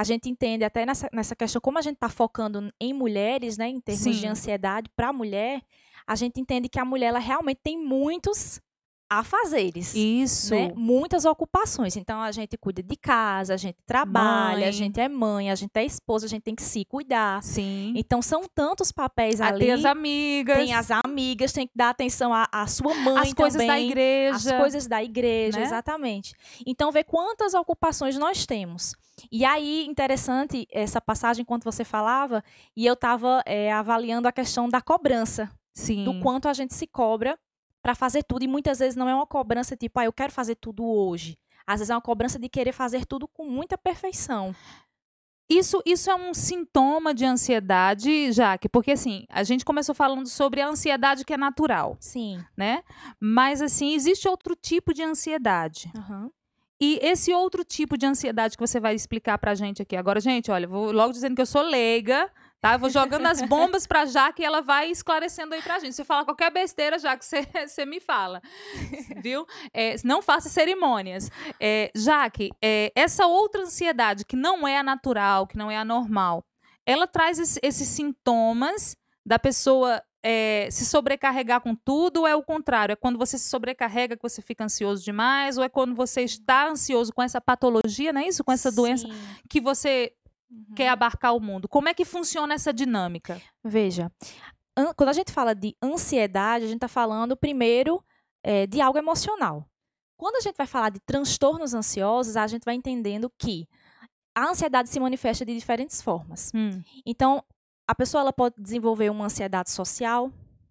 a 0.00 0.04
gente 0.04 0.30
entende 0.30 0.64
até 0.64 0.86
nessa, 0.86 1.10
nessa 1.12 1.36
questão, 1.36 1.60
como 1.60 1.78
a 1.78 1.82
gente 1.82 1.96
está 1.96 2.08
focando 2.08 2.72
em 2.80 2.94
mulheres, 2.94 3.58
né, 3.58 3.68
em 3.68 3.78
termos 3.78 4.02
de 4.02 4.20
Sim. 4.22 4.28
ansiedade 4.28 4.88
para 4.96 5.08
a 5.08 5.12
mulher, 5.12 5.60
a 6.06 6.14
gente 6.14 6.40
entende 6.40 6.70
que 6.70 6.78
a 6.78 6.86
mulher 6.86 7.08
ela 7.08 7.18
realmente 7.18 7.60
tem 7.62 7.78
muitos 7.78 8.62
afazeres. 9.10 9.92
Isso. 9.94 10.54
né? 10.54 10.72
Muitas 10.76 11.24
ocupações. 11.24 11.96
Então 11.96 12.20
a 12.22 12.30
gente 12.30 12.56
cuida 12.56 12.80
de 12.82 12.96
casa, 12.96 13.54
a 13.54 13.56
gente 13.56 13.78
trabalha, 13.84 14.60
Mãe. 14.60 14.68
a 14.68 14.70
gente 14.70 15.00
é 15.00 15.08
mãe, 15.08 15.50
a 15.50 15.54
gente 15.56 15.72
é 15.74 15.84
esposa, 15.84 16.26
a 16.26 16.28
gente 16.28 16.42
tem 16.44 16.54
que 16.54 16.62
se 16.62 16.84
cuidar. 16.84 17.42
Sim. 17.42 17.92
Então 17.96 18.22
são 18.22 18.42
tantos 18.54 18.92
papéis 18.92 19.40
Ah, 19.40 19.48
ali. 19.48 19.66
Tem 19.66 19.72
as 19.72 19.84
amigas. 19.84 20.56
Tem 20.56 20.72
as 20.74 20.90
amigas, 20.90 21.52
tem 21.52 21.66
que 21.66 21.72
dar 21.74 21.90
atenção 21.90 22.32
à, 22.32 22.46
à 22.52 22.66
sua 22.68 22.94
mãe 22.94 23.18
as 23.18 23.34
coisas 23.34 23.60
da 23.60 23.66
também 23.66 23.86
igreja. 23.88 24.36
as 24.54 24.60
coisas 24.60 24.86
da 24.86 25.02
igreja, 25.02 25.58
né? 25.58 25.64
exatamente. 25.64 26.34
Então, 26.64 26.92
vê 26.92 27.02
quantas 27.02 27.52
ocupações 27.54 28.16
nós 28.16 28.46
temos. 28.46 28.94
E 29.30 29.44
aí, 29.44 29.86
interessante 29.86 30.66
essa 30.70 31.00
passagem 31.00 31.42
enquanto 31.42 31.64
você 31.64 31.84
falava, 31.84 32.42
e 32.76 32.86
eu 32.86 32.94
estava 32.94 33.42
avaliando 33.76 34.28
a 34.28 34.32
questão 34.32 34.68
da 34.68 34.80
cobrança, 34.80 35.50
Sim. 35.74 36.04
do 36.04 36.20
quanto 36.20 36.48
a 36.48 36.52
gente 36.52 36.72
se 36.74 36.86
cobra 36.86 37.38
para 37.82 37.94
fazer 37.94 38.22
tudo. 38.22 38.44
E 38.44 38.48
muitas 38.48 38.78
vezes 38.78 38.96
não 38.96 39.08
é 39.08 39.14
uma 39.14 39.26
cobrança 39.26 39.76
tipo, 39.76 39.98
ah, 39.98 40.04
eu 40.04 40.12
quero 40.12 40.32
fazer 40.32 40.56
tudo 40.56 40.84
hoje. 40.84 41.38
Às 41.66 41.80
vezes 41.80 41.90
é 41.90 41.94
uma 41.94 42.00
cobrança 42.00 42.38
de 42.38 42.48
querer 42.48 42.72
fazer 42.72 43.04
tudo 43.04 43.28
com 43.28 43.44
muita 43.44 43.78
perfeição. 43.78 44.54
Isso, 45.48 45.82
isso 45.84 46.08
é 46.08 46.14
um 46.14 46.32
sintoma 46.32 47.12
de 47.12 47.24
ansiedade, 47.24 48.30
Jaque, 48.30 48.68
porque 48.68 48.92
assim, 48.92 49.24
a 49.28 49.42
gente 49.42 49.64
começou 49.64 49.92
falando 49.92 50.28
sobre 50.28 50.60
a 50.60 50.68
ansiedade 50.68 51.24
que 51.24 51.34
é 51.34 51.36
natural, 51.36 51.96
Sim. 51.98 52.40
né? 52.56 52.84
Mas 53.18 53.60
assim, 53.60 53.92
existe 53.94 54.28
outro 54.28 54.54
tipo 54.54 54.94
de 54.94 55.02
ansiedade. 55.02 55.90
Aham. 55.96 56.30
E 56.80 56.98
esse 57.02 57.34
outro 57.34 57.62
tipo 57.64 57.98
de 57.98 58.06
ansiedade 58.06 58.56
que 58.56 58.66
você 58.66 58.80
vai 58.80 58.94
explicar 58.94 59.36
pra 59.38 59.54
gente 59.54 59.82
aqui. 59.82 59.96
Agora, 59.96 60.18
gente, 60.20 60.50
olha, 60.50 60.66
vou 60.66 60.92
logo 60.92 61.12
dizendo 61.12 61.34
que 61.34 61.42
eu 61.42 61.46
sou 61.46 61.62
leiga, 61.62 62.30
tá? 62.60 62.74
Eu 62.74 62.78
vou 62.78 62.90
jogando 62.90 63.26
as 63.26 63.40
bombas 63.42 63.86
pra 63.86 64.04
Jaque 64.06 64.42
e 64.42 64.44
ela 64.44 64.60
vai 64.60 64.90
esclarecendo 64.90 65.54
aí 65.54 65.62
pra 65.62 65.78
gente. 65.78 65.94
Se 65.94 66.02
eu 66.02 66.06
falar 66.06 66.24
qualquer 66.24 66.50
besteira, 66.52 66.98
Jaque, 66.98 67.24
você, 67.24 67.40
você 67.66 67.84
me 67.86 68.00
fala, 68.00 68.40
viu? 69.22 69.46
É, 69.72 69.96
não 70.04 70.20
faça 70.22 70.48
cerimônias. 70.48 71.30
É, 71.58 71.90
Jaque, 71.94 72.50
é, 72.62 72.92
essa 72.94 73.26
outra 73.26 73.62
ansiedade 73.62 74.24
que 74.24 74.36
não 74.36 74.66
é 74.66 74.78
a 74.78 74.82
natural, 74.82 75.46
que 75.46 75.56
não 75.56 75.70
é 75.70 75.76
a 75.76 75.84
normal, 75.84 76.44
ela 76.86 77.06
traz 77.06 77.38
esse- 77.38 77.60
esses 77.62 77.88
sintomas 77.88 78.96
da 79.24 79.38
pessoa 79.38 80.02
é, 80.22 80.68
se 80.70 80.84
sobrecarregar 80.84 81.62
com 81.62 81.74
tudo 81.74 82.20
ou 82.20 82.26
é 82.26 82.34
o 82.36 82.42
contrário? 82.42 82.92
É 82.92 82.96
quando 82.96 83.18
você 83.18 83.38
se 83.38 83.48
sobrecarrega 83.48 84.16
que 84.16 84.22
você 84.22 84.42
fica 84.42 84.62
ansioso 84.64 85.02
demais? 85.02 85.56
Ou 85.56 85.64
é 85.64 85.68
quando 85.68 85.94
você 85.94 86.22
está 86.22 86.68
ansioso 86.68 87.10
com 87.12 87.22
essa 87.22 87.40
patologia, 87.40 88.12
não 88.12 88.20
é 88.20 88.26
isso? 88.28 88.44
Com 88.44 88.52
essa 88.52 88.70
doença 88.70 89.06
Sim. 89.08 89.14
que 89.48 89.60
você 89.62 90.12
Uhum. 90.50 90.74
quer 90.74 90.88
abarcar 90.88 91.34
o 91.34 91.40
mundo? 91.40 91.68
Como 91.68 91.88
é 91.88 91.94
que 91.94 92.04
funciona 92.04 92.54
essa 92.54 92.72
dinâmica? 92.72 93.40
Veja, 93.64 94.10
an- 94.76 94.92
quando 94.96 95.10
a 95.10 95.12
gente 95.12 95.30
fala 95.32 95.54
de 95.54 95.76
ansiedade, 95.82 96.64
a 96.64 96.68
gente 96.68 96.76
está 96.78 96.88
falando 96.88 97.36
primeiro 97.36 98.02
eh, 98.42 98.66
de 98.66 98.80
algo 98.80 98.98
emocional. 98.98 99.66
Quando 100.16 100.36
a 100.36 100.40
gente 100.40 100.56
vai 100.56 100.66
falar 100.66 100.90
de 100.90 101.00
transtornos 101.00 101.72
ansiosos, 101.74 102.36
a 102.36 102.46
gente 102.46 102.64
vai 102.64 102.74
entendendo 102.74 103.30
que 103.38 103.66
a 104.34 104.48
ansiedade 104.48 104.88
se 104.88 104.98
manifesta 105.00 105.44
de 105.44 105.54
diferentes 105.54 106.02
formas. 106.02 106.50
Hum, 106.54 106.82
Então, 107.06 107.42
a 107.88 107.94
pessoa 107.94 108.20
ela 108.22 108.32
pode 108.32 108.54
desenvolver 108.58 109.10
uma 109.10 109.24
ansiedade 109.26 109.70
social, 109.70 110.30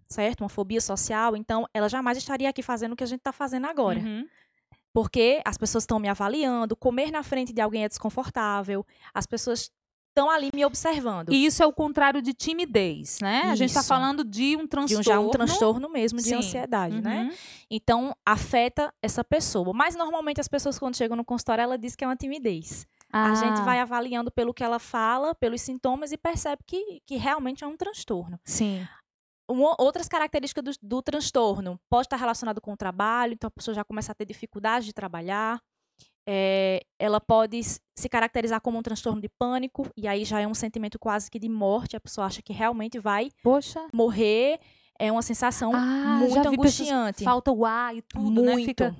certo? 0.09 0.41
Uma 0.41 0.50
fobia 0.50 0.79
social. 0.81 1.36
Então, 1.36 1.65
ela 1.74 1.89
jamais 1.89 2.17
estaria 2.17 2.50
aqui 2.50 2.62
fazendo 2.62 2.93
o 2.93 2.95
que 2.95 3.03
a 3.03 3.07
gente 3.07 3.19
está 3.19 3.31
fazendo 3.33 3.65
agora. 3.67 4.00
uhum. 4.00 4.25
Porque 4.93 5.41
as 5.46 5.58
pessoas 5.58 5.84
estão 5.84 6.00
me 6.00 6.08
avaliando, 6.10 6.75
comer 6.75 7.12
na 7.12 7.24
frente 7.24 7.53
de 7.53 7.62
alguém 7.62 7.84
é 7.84 7.89
desconfortável, 7.89 8.86
as 9.13 9.25
pessoas 9.25 9.69
estão 10.10 10.29
ali 10.29 10.50
me 10.53 10.65
observando. 10.65 11.31
E 11.31 11.46
isso 11.46 11.62
é 11.63 11.65
o 11.67 11.72
contrário 11.72 12.22
de 12.22 12.34
timidez, 12.34 13.19
né? 13.22 13.43
A 13.43 13.55
gente 13.55 13.69
está 13.69 13.79
Isso. 13.81 13.88
falando 13.89 14.24
de 14.25 14.58
um 14.58 14.63
de 14.63 14.67
transtorno. 14.67 15.00
um, 15.00 15.03
já 15.03 15.19
um 15.19 15.29
transtorno 15.29 15.88
mesmo 15.89 16.17
de 16.17 16.25
Sim. 16.25 16.36
ansiedade, 16.36 17.00
né? 17.01 17.24
Uhum. 17.24 17.38
Então, 17.69 18.15
afeta 18.25 18.91
essa 19.01 19.24
pessoa. 19.24 19.72
Mas, 19.74 19.96
normalmente, 19.96 20.41
as 20.41 20.48
pessoas, 20.48 20.77
quando 20.79 20.98
chegam 20.98 21.15
no 21.15 21.24
consultório, 21.24 21.62
ela 21.62 21.77
diz 21.77 21.96
que 21.96 22.03
é 22.03 22.08
uma 22.08 22.15
timidez. 22.17 22.86
A 23.13 23.34
gente 23.36 23.62
Ah, 23.62 23.63
vai 23.63 23.79
avaliando 23.79 24.29
pelo 24.31 24.53
que 24.53 24.63
ela 24.63 24.77
fala, 24.79 25.34
pelos 25.36 25.62
sintomas, 25.62 26.12
e 26.12 26.17
percebe 26.17 26.63
que, 26.65 27.01
que 27.05 27.15
realmente 27.15 27.63
é 27.63 27.67
um 27.67 27.77
transtorno. 27.77 28.39
Sim. 28.43 28.86
Uma- 29.50 29.75
outras 29.79 30.08
características 30.08 30.63
do, 30.77 30.88
do 30.88 31.01
transtorno 31.01 31.79
pode 31.89 32.06
estar 32.06 32.18
relacionado 32.18 32.62
com 32.62 32.72
o 32.74 32.77
trabalho, 32.77 33.34
então 33.34 33.48
a 33.48 33.51
pessoa 33.51 33.74
já 33.74 33.84
começa 33.84 34.12
a 34.12 34.15
ter 34.15 34.25
dificuldade 34.25 34.86
de 34.86 34.94
trabalhar. 34.94 35.60
É, 36.27 36.82
ela 37.00 37.20
pode 37.20 37.60
se 37.63 38.08
caracterizar 38.10 38.62
como 38.62 38.77
um 38.77 38.84
transtorno 38.84 39.20
de 39.20 39.27
pânico, 39.27 39.89
e 39.98 40.08
aí 40.08 40.24
já 40.24 40.39
é 40.39 40.46
um 40.48 40.53
sentimento 40.53 41.00
quase 41.00 41.29
que 41.32 41.39
de 41.39 41.50
morte, 41.50 41.96
a 41.96 42.00
pessoa 42.00 42.27
acha 42.27 42.41
que 42.41 42.53
realmente 42.53 43.00
vai 43.00 43.32
Poxa. 43.41 43.88
morrer. 43.91 44.60
É 45.00 45.12
uma 45.12 45.22
sensação 45.24 45.72
Ah, 45.74 46.18
muito 46.20 46.36
vi 46.51 46.58
pessoas- 46.58 46.89
angustiante. 46.89 47.24
Falta 47.24 47.51
o 47.51 47.65
ar 47.65 47.96
e 47.96 48.01
tudo, 48.03 48.41
né? 48.44 48.51
muito. 48.51 48.65
Fica... 48.68 48.96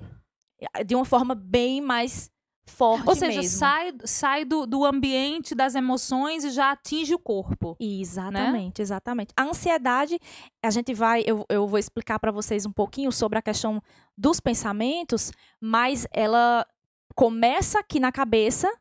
De 0.84 0.94
uma 0.94 1.04
forma 1.04 1.34
bem 1.34 1.80
mais 1.80 2.30
forte 2.70 3.08
Ou 3.08 3.14
seja, 3.14 3.40
mesmo. 3.40 3.58
sai, 3.58 3.92
sai 4.04 4.44
do, 4.44 4.66
do 4.66 4.84
ambiente 4.84 5.54
das 5.54 5.74
emoções 5.74 6.44
e 6.44 6.50
já 6.50 6.70
atinge 6.70 7.14
o 7.14 7.18
corpo. 7.18 7.76
Exatamente, 7.78 8.80
exatamente. 8.80 9.32
A 9.36 9.42
ansiedade, 9.42 10.18
a 10.64 10.70
gente 10.70 10.94
vai, 10.94 11.22
eu, 11.26 11.44
eu 11.48 11.66
vou 11.66 11.78
explicar 11.78 12.18
para 12.18 12.32
vocês 12.32 12.64
um 12.64 12.72
pouquinho 12.72 13.12
sobre 13.12 13.38
a 13.38 13.42
questão 13.42 13.82
dos 14.16 14.40
pensamentos, 14.40 15.32
mas 15.60 16.06
ela 16.12 16.66
começa 17.14 17.78
aqui 17.80 18.00
na 18.00 18.10
cabeça 18.12 18.72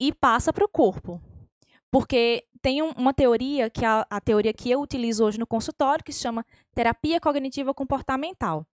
e 0.00 0.12
passa 0.12 0.52
para 0.52 0.64
o 0.64 0.68
corpo. 0.68 1.20
Porque 1.90 2.44
tem 2.62 2.82
um- 2.82 2.92
uma 2.96 3.12
teoria, 3.12 3.68
que 3.68 3.84
é 3.84 3.88
a, 3.88 4.06
a 4.08 4.20
teoria 4.20 4.52
que 4.52 4.70
eu 4.70 4.80
utilizo 4.80 5.24
hoje 5.24 5.38
no 5.38 5.46
consultório, 5.46 6.04
que 6.04 6.12
se 6.12 6.20
chama 6.20 6.44
terapia 6.74 7.20
cognitiva 7.20 7.74
comportamental. 7.74 8.64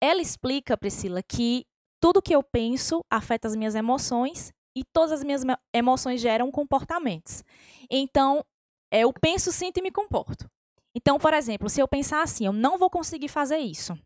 Ela 0.00 0.20
explica, 0.20 0.76
Priscila, 0.76 1.22
que 1.22 1.64
tudo 2.04 2.20
que 2.20 2.34
eu 2.34 2.42
penso 2.42 3.02
afeta 3.10 3.48
as 3.48 3.56
minhas 3.56 3.74
emoções 3.74 4.52
e 4.76 4.84
todas 4.84 5.10
as 5.10 5.24
minhas 5.24 5.40
emoções 5.72 6.20
geram 6.20 6.50
comportamentos. 6.50 7.42
Então, 7.90 8.44
é, 8.90 9.04
eu 9.04 9.10
penso, 9.10 9.50
sinto 9.50 9.78
e 9.78 9.82
me 9.82 9.90
comporto. 9.90 10.46
Então, 10.94 11.18
por 11.18 11.32
exemplo, 11.32 11.66
se 11.70 11.80
eu 11.80 11.88
pensar 11.88 12.22
assim, 12.22 12.44
eu 12.44 12.52
não 12.52 12.76
vou 12.76 12.90
conseguir 12.90 13.28
fazer 13.28 13.56
isso. 13.56 13.98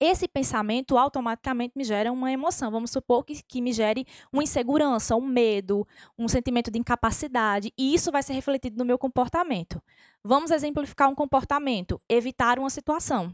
esse 0.00 0.26
pensamento 0.26 0.98
automaticamente 0.98 1.74
me 1.76 1.84
gera 1.84 2.10
uma 2.10 2.32
emoção. 2.32 2.68
Vamos 2.68 2.90
supor 2.90 3.24
que, 3.24 3.40
que 3.44 3.60
me 3.60 3.72
gere 3.72 4.04
uma 4.32 4.42
insegurança, 4.42 5.14
um 5.14 5.24
medo, 5.24 5.86
um 6.18 6.26
sentimento 6.26 6.68
de 6.68 6.80
incapacidade, 6.80 7.72
e 7.78 7.94
isso 7.94 8.10
vai 8.10 8.24
ser 8.24 8.32
refletido 8.32 8.76
no 8.76 8.84
meu 8.84 8.98
comportamento. 8.98 9.80
Vamos 10.24 10.50
exemplificar 10.50 11.08
um 11.08 11.14
comportamento: 11.14 11.96
evitar 12.08 12.58
uma 12.58 12.70
situação. 12.70 13.32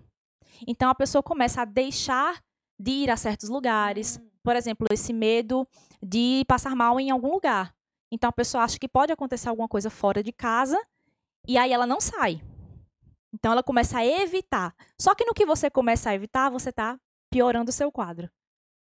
Então 0.66 0.90
a 0.90 0.94
pessoa 0.94 1.22
começa 1.22 1.62
a 1.62 1.64
deixar 1.64 2.44
de 2.78 2.90
ir 2.90 3.10
a 3.10 3.16
certos 3.16 3.48
lugares, 3.48 4.18
hum. 4.18 4.28
por 4.42 4.56
exemplo, 4.56 4.86
esse 4.90 5.12
medo 5.12 5.66
de 6.02 6.44
passar 6.46 6.74
mal 6.74 6.98
em 7.00 7.10
algum 7.10 7.32
lugar. 7.32 7.74
Então 8.10 8.30
a 8.30 8.32
pessoa 8.32 8.64
acha 8.64 8.78
que 8.78 8.88
pode 8.88 9.12
acontecer 9.12 9.48
alguma 9.48 9.68
coisa 9.68 9.90
fora 9.90 10.22
de 10.22 10.32
casa 10.32 10.80
e 11.46 11.58
aí 11.58 11.72
ela 11.72 11.86
não 11.86 12.00
sai. 12.00 12.42
Então 13.32 13.52
ela 13.52 13.62
começa 13.62 13.98
a 13.98 14.06
evitar. 14.06 14.74
Só 14.98 15.14
que 15.14 15.24
no 15.24 15.34
que 15.34 15.44
você 15.44 15.68
começa 15.68 16.10
a 16.10 16.14
evitar, 16.14 16.50
você 16.50 16.70
está 16.70 16.98
piorando 17.30 17.70
o 17.70 17.72
seu 17.72 17.90
quadro. 17.90 18.30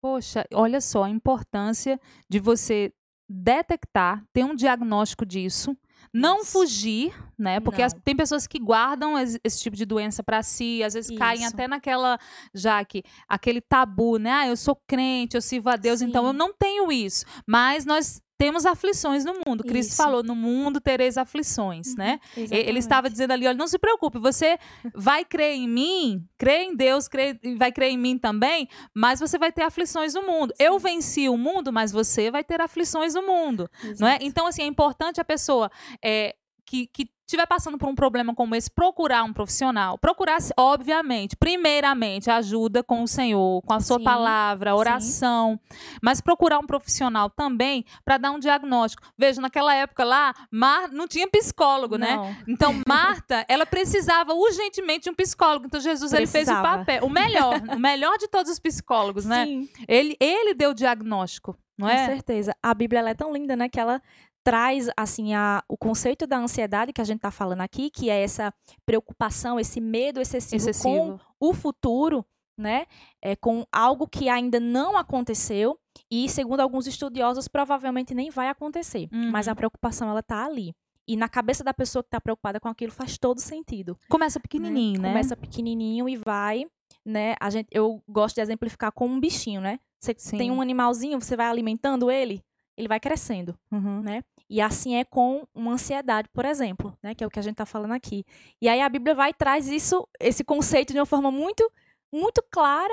Poxa, 0.03 0.45
olha 0.53 0.81
só 0.81 1.05
a 1.05 1.11
importância 1.11 2.01
de 2.29 2.41
você 2.41 2.93
detectar, 3.29 4.25
ter 4.33 4.45
um 4.45 4.55
diagnóstico 4.55 5.25
disso, 5.25 5.77
não 6.12 6.40
Isso. 6.40 6.52
fugir, 6.52 7.14
né? 7.38 7.61
Porque 7.61 7.82
as, 7.82 7.92
tem 7.92 8.16
pessoas 8.16 8.47
que 8.47 8.59
guardam 8.59 9.18
esse, 9.18 9.38
esse 9.44 9.61
tipo 9.61 9.76
de 9.76 9.85
doença 9.85 10.23
para 10.23 10.42
si, 10.42 10.82
às 10.82 10.94
vezes 10.94 11.11
Isso. 11.11 11.18
caem 11.18 11.44
até 11.47 11.68
naquela, 11.68 12.18
já 12.54 12.85
que 12.85 13.02
aquele 13.28 13.61
tabu, 13.61 14.18
né? 14.18 14.30
Ah, 14.30 14.47
eu 14.49 14.56
sou 14.56 14.76
crente, 14.87 15.37
eu 15.37 15.42
sirvo 15.42 15.68
a 15.71 15.76
Deus, 15.76 15.99
Sim. 16.00 16.06
então 16.06 16.26
eu 16.26 16.32
não 16.32 16.52
tenho 16.52 16.90
isso. 16.90 17.25
Mas 17.47 17.85
nós 17.85 18.21
temos 18.39 18.67
aflições 18.67 19.25
no 19.25 19.35
mundo. 19.47 19.62
Cristo 19.62 19.91
Isso. 19.91 19.97
falou: 19.97 20.23
no 20.23 20.35
mundo 20.35 20.81
tereis 20.81 21.17
aflições, 21.17 21.89
uhum, 21.89 21.95
né? 21.99 22.21
Exatamente. 22.37 22.69
Ele 22.69 22.79
estava 22.79 23.09
dizendo 23.09 23.33
ali: 23.33 23.47
olha, 23.47 23.57
não 23.57 23.69
se 23.69 23.79
preocupe, 23.79 24.19
você 24.19 24.59
vai 24.95 25.25
crer 25.25 25.55
em 25.55 25.69
mim, 25.69 26.27
crê 26.37 26.65
em 26.65 26.77
Deus, 26.77 27.09
crê, 27.09 27.39
vai 27.57 27.71
crer 27.71 27.91
em 27.91 27.99
mim 27.99 28.19
também, 28.19 28.69
mas 28.95 29.21
você 29.21 29.39
vai 29.39 29.53
ter 29.53 29.62
aflições 29.62 30.15
no 30.15 30.23
mundo. 30.23 30.53
Sim. 30.57 30.65
Eu 30.65 30.79
venci 30.79 31.29
o 31.29 31.37
mundo, 31.37 31.73
mas 31.73 31.93
você 31.93 32.31
vai 32.31 32.43
ter 32.43 32.61
aflições 32.61 33.15
no 33.15 33.23
mundo, 33.23 33.71
Exato. 33.83 34.01
não 34.01 34.09
é? 34.09 34.19
Então, 34.21 34.47
assim, 34.47 34.62
é 34.62 34.67
importante 34.67 35.21
a 35.21 35.25
pessoa 35.25 35.71
é, 36.03 36.35
que, 36.65 36.87
que 36.87 37.11
estiver 37.33 37.47
passando 37.47 37.79
por 37.79 37.89
um 37.89 37.95
problema 37.95 38.35
como 38.35 38.55
esse, 38.55 38.71
procurar 38.71 39.25
um 39.25 39.33
profissional. 39.33 39.99
Procurar, 39.99 40.39
obviamente, 40.57 41.37
primeiramente, 41.37 42.31
ajuda 42.31 42.83
com 42.83 43.03
o 43.03 43.09
Senhor, 43.09 43.62
com 43.62 43.73
a 43.73 43.81
sua 43.81 43.99
sim, 43.99 44.05
palavra, 44.05 44.75
oração. 44.75 45.59
Sim. 45.71 45.79
Mas 46.03 46.21
procurar 46.21 46.59
um 46.59 46.67
profissional 46.67 47.31
também 47.31 47.85
para 48.05 48.19
dar 48.19 48.31
um 48.31 48.39
diagnóstico. 48.39 49.03
Veja, 49.17 49.41
naquela 49.41 49.75
época 49.75 50.05
lá, 50.05 50.35
Mar 50.51 50.91
não 50.91 51.09
tinha 51.09 51.27
psicólogo, 51.27 51.97
né? 51.97 52.17
não. 52.17 52.25
né? 52.25 52.43
Então, 52.47 52.75
Marta, 52.87 53.45
ela 53.49 53.65
precisava 53.65 54.35
urgentemente 54.35 55.05
de 55.05 55.11
um 55.11 55.15
psicólogo. 55.15 55.67
Então, 55.67 55.81
Jesus 55.81 56.12
ele 56.12 56.27
fez 56.27 56.49
o 56.49 56.53
papel. 56.53 57.05
O 57.05 57.11
melhor, 57.11 57.61
o 57.75 57.79
melhor 57.79 58.19
de 58.19 58.29
todos 58.29 58.53
os 58.53 58.59
psicólogos, 58.59 59.25
né? 59.25 59.47
Sim. 59.47 59.69
Ele, 59.89 60.17
ele 60.21 60.55
deu 60.55 60.71
o 60.71 60.75
diagnóstico. 60.75 61.57
Não 61.79 61.89
é? 61.89 62.07
Com 62.07 62.12
certeza. 62.12 62.55
A 62.62 62.75
Bíblia 62.75 63.01
é 63.01 63.15
tão 63.15 63.33
linda, 63.33 63.57
né? 63.57 63.69
Que 63.69 63.81
ela 63.81 64.01
traz 64.45 64.89
assim 64.97 65.35
a, 65.35 65.63
o 65.69 65.77
conceito 65.77 66.27
da 66.27 66.39
ansiedade 66.39 66.93
que 66.93 67.01
a 67.01 67.05
gente 67.05 67.19
está 67.19 67.31
falando 67.31 67.61
aqui, 67.61 67.91
que 67.91 68.11
é 68.11 68.23
essa 68.23 68.53
preocupação, 68.85 69.59
esse 69.59 69.81
medo 69.81 70.21
excessivo, 70.21 70.69
excessivo. 70.69 71.19
com 71.39 71.49
o 71.49 71.55
futuro, 71.55 72.25
né? 72.59 72.87
É, 73.21 73.35
com 73.37 73.65
algo 73.73 74.07
que 74.07 74.29
ainda 74.29 74.61
não 74.61 74.97
aconteceu 74.97 75.79
e, 76.11 76.29
segundo 76.29 76.61
alguns 76.61 76.87
estudiosos, 76.87 77.49
provavelmente 77.49 78.15
nem 78.15 78.31
vai 78.31 78.49
acontecer. 78.49 79.09
Uhum. 79.13 79.31
Mas 79.31 79.49
a 79.49 79.55
preocupação 79.55 80.09
ela 80.09 80.21
está 80.21 80.45
ali. 80.45 80.75
E 81.07 81.17
na 81.17 81.29
cabeça 81.29 81.65
da 81.65 81.75
pessoa 81.75 82.03
que 82.03 82.09
está 82.09 82.21
preocupada 82.21 82.61
com 82.61 82.69
aquilo 82.69 82.93
faz 82.93 83.19
todo 83.19 83.41
sentido. 83.41 83.99
Começa 84.09 84.39
pequenininho, 84.39 85.01
né? 85.01 85.09
né? 85.09 85.09
Começa 85.09 85.37
pequenininho 85.37 86.09
e 86.09 86.17
vai, 86.17 86.65
né? 87.05 87.35
A 87.41 87.51
gente, 87.51 87.69
eu 87.73 88.01
gosto 88.09 88.37
de 88.37 88.41
exemplificar 88.41 88.93
com 88.93 89.07
um 89.07 89.19
bichinho, 89.19 89.61
né? 89.61 89.81
Você 90.01 90.15
Sim. 90.17 90.39
tem 90.39 90.51
um 90.51 90.61
animalzinho, 90.61 91.21
você 91.21 91.37
vai 91.37 91.47
alimentando 91.47 92.11
ele, 92.11 92.43
ele 92.77 92.89
vai 92.89 93.01
crescendo, 93.01 93.57
uhum. 93.71 94.01
né? 94.01 94.23
E 94.52 94.61
assim 94.61 94.97
é 94.97 95.02
com 95.02 95.49
uma 95.54 95.73
ansiedade, 95.73 96.28
por 96.28 96.44
exemplo, 96.44 96.94
né, 97.02 97.14
que 97.14 97.25
é 97.25 97.26
o 97.26 97.30
que 97.30 97.38
a 97.38 97.42
gente 97.42 97.52
está 97.52 97.64
falando 97.64 97.92
aqui. 97.92 98.23
E 98.61 98.68
aí 98.68 98.82
a 98.82 98.88
Bíblia 98.90 99.14
vai 99.14 99.32
traz 99.32 99.66
isso, 99.66 100.06
esse 100.21 100.44
conceito 100.44 100.92
de 100.92 100.99
uma 100.99 101.06
forma 101.06 101.30
muito, 101.30 101.66
muito 102.12 102.44
clara. 102.50 102.92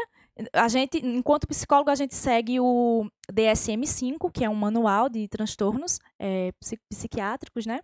A 0.54 0.70
gente, 0.70 1.06
enquanto 1.06 1.50
psicólogo, 1.50 1.90
a 1.90 1.96
gente 1.96 2.16
segue 2.16 2.62
o 2.62 3.12
DSM-5, 3.30 4.32
que 4.32 4.46
é 4.46 4.50
um 4.50 4.56
manual 4.56 5.10
de 5.10 5.28
transtornos 5.28 6.00
é, 6.18 6.54
psiquiátricos, 6.90 7.66
né? 7.66 7.82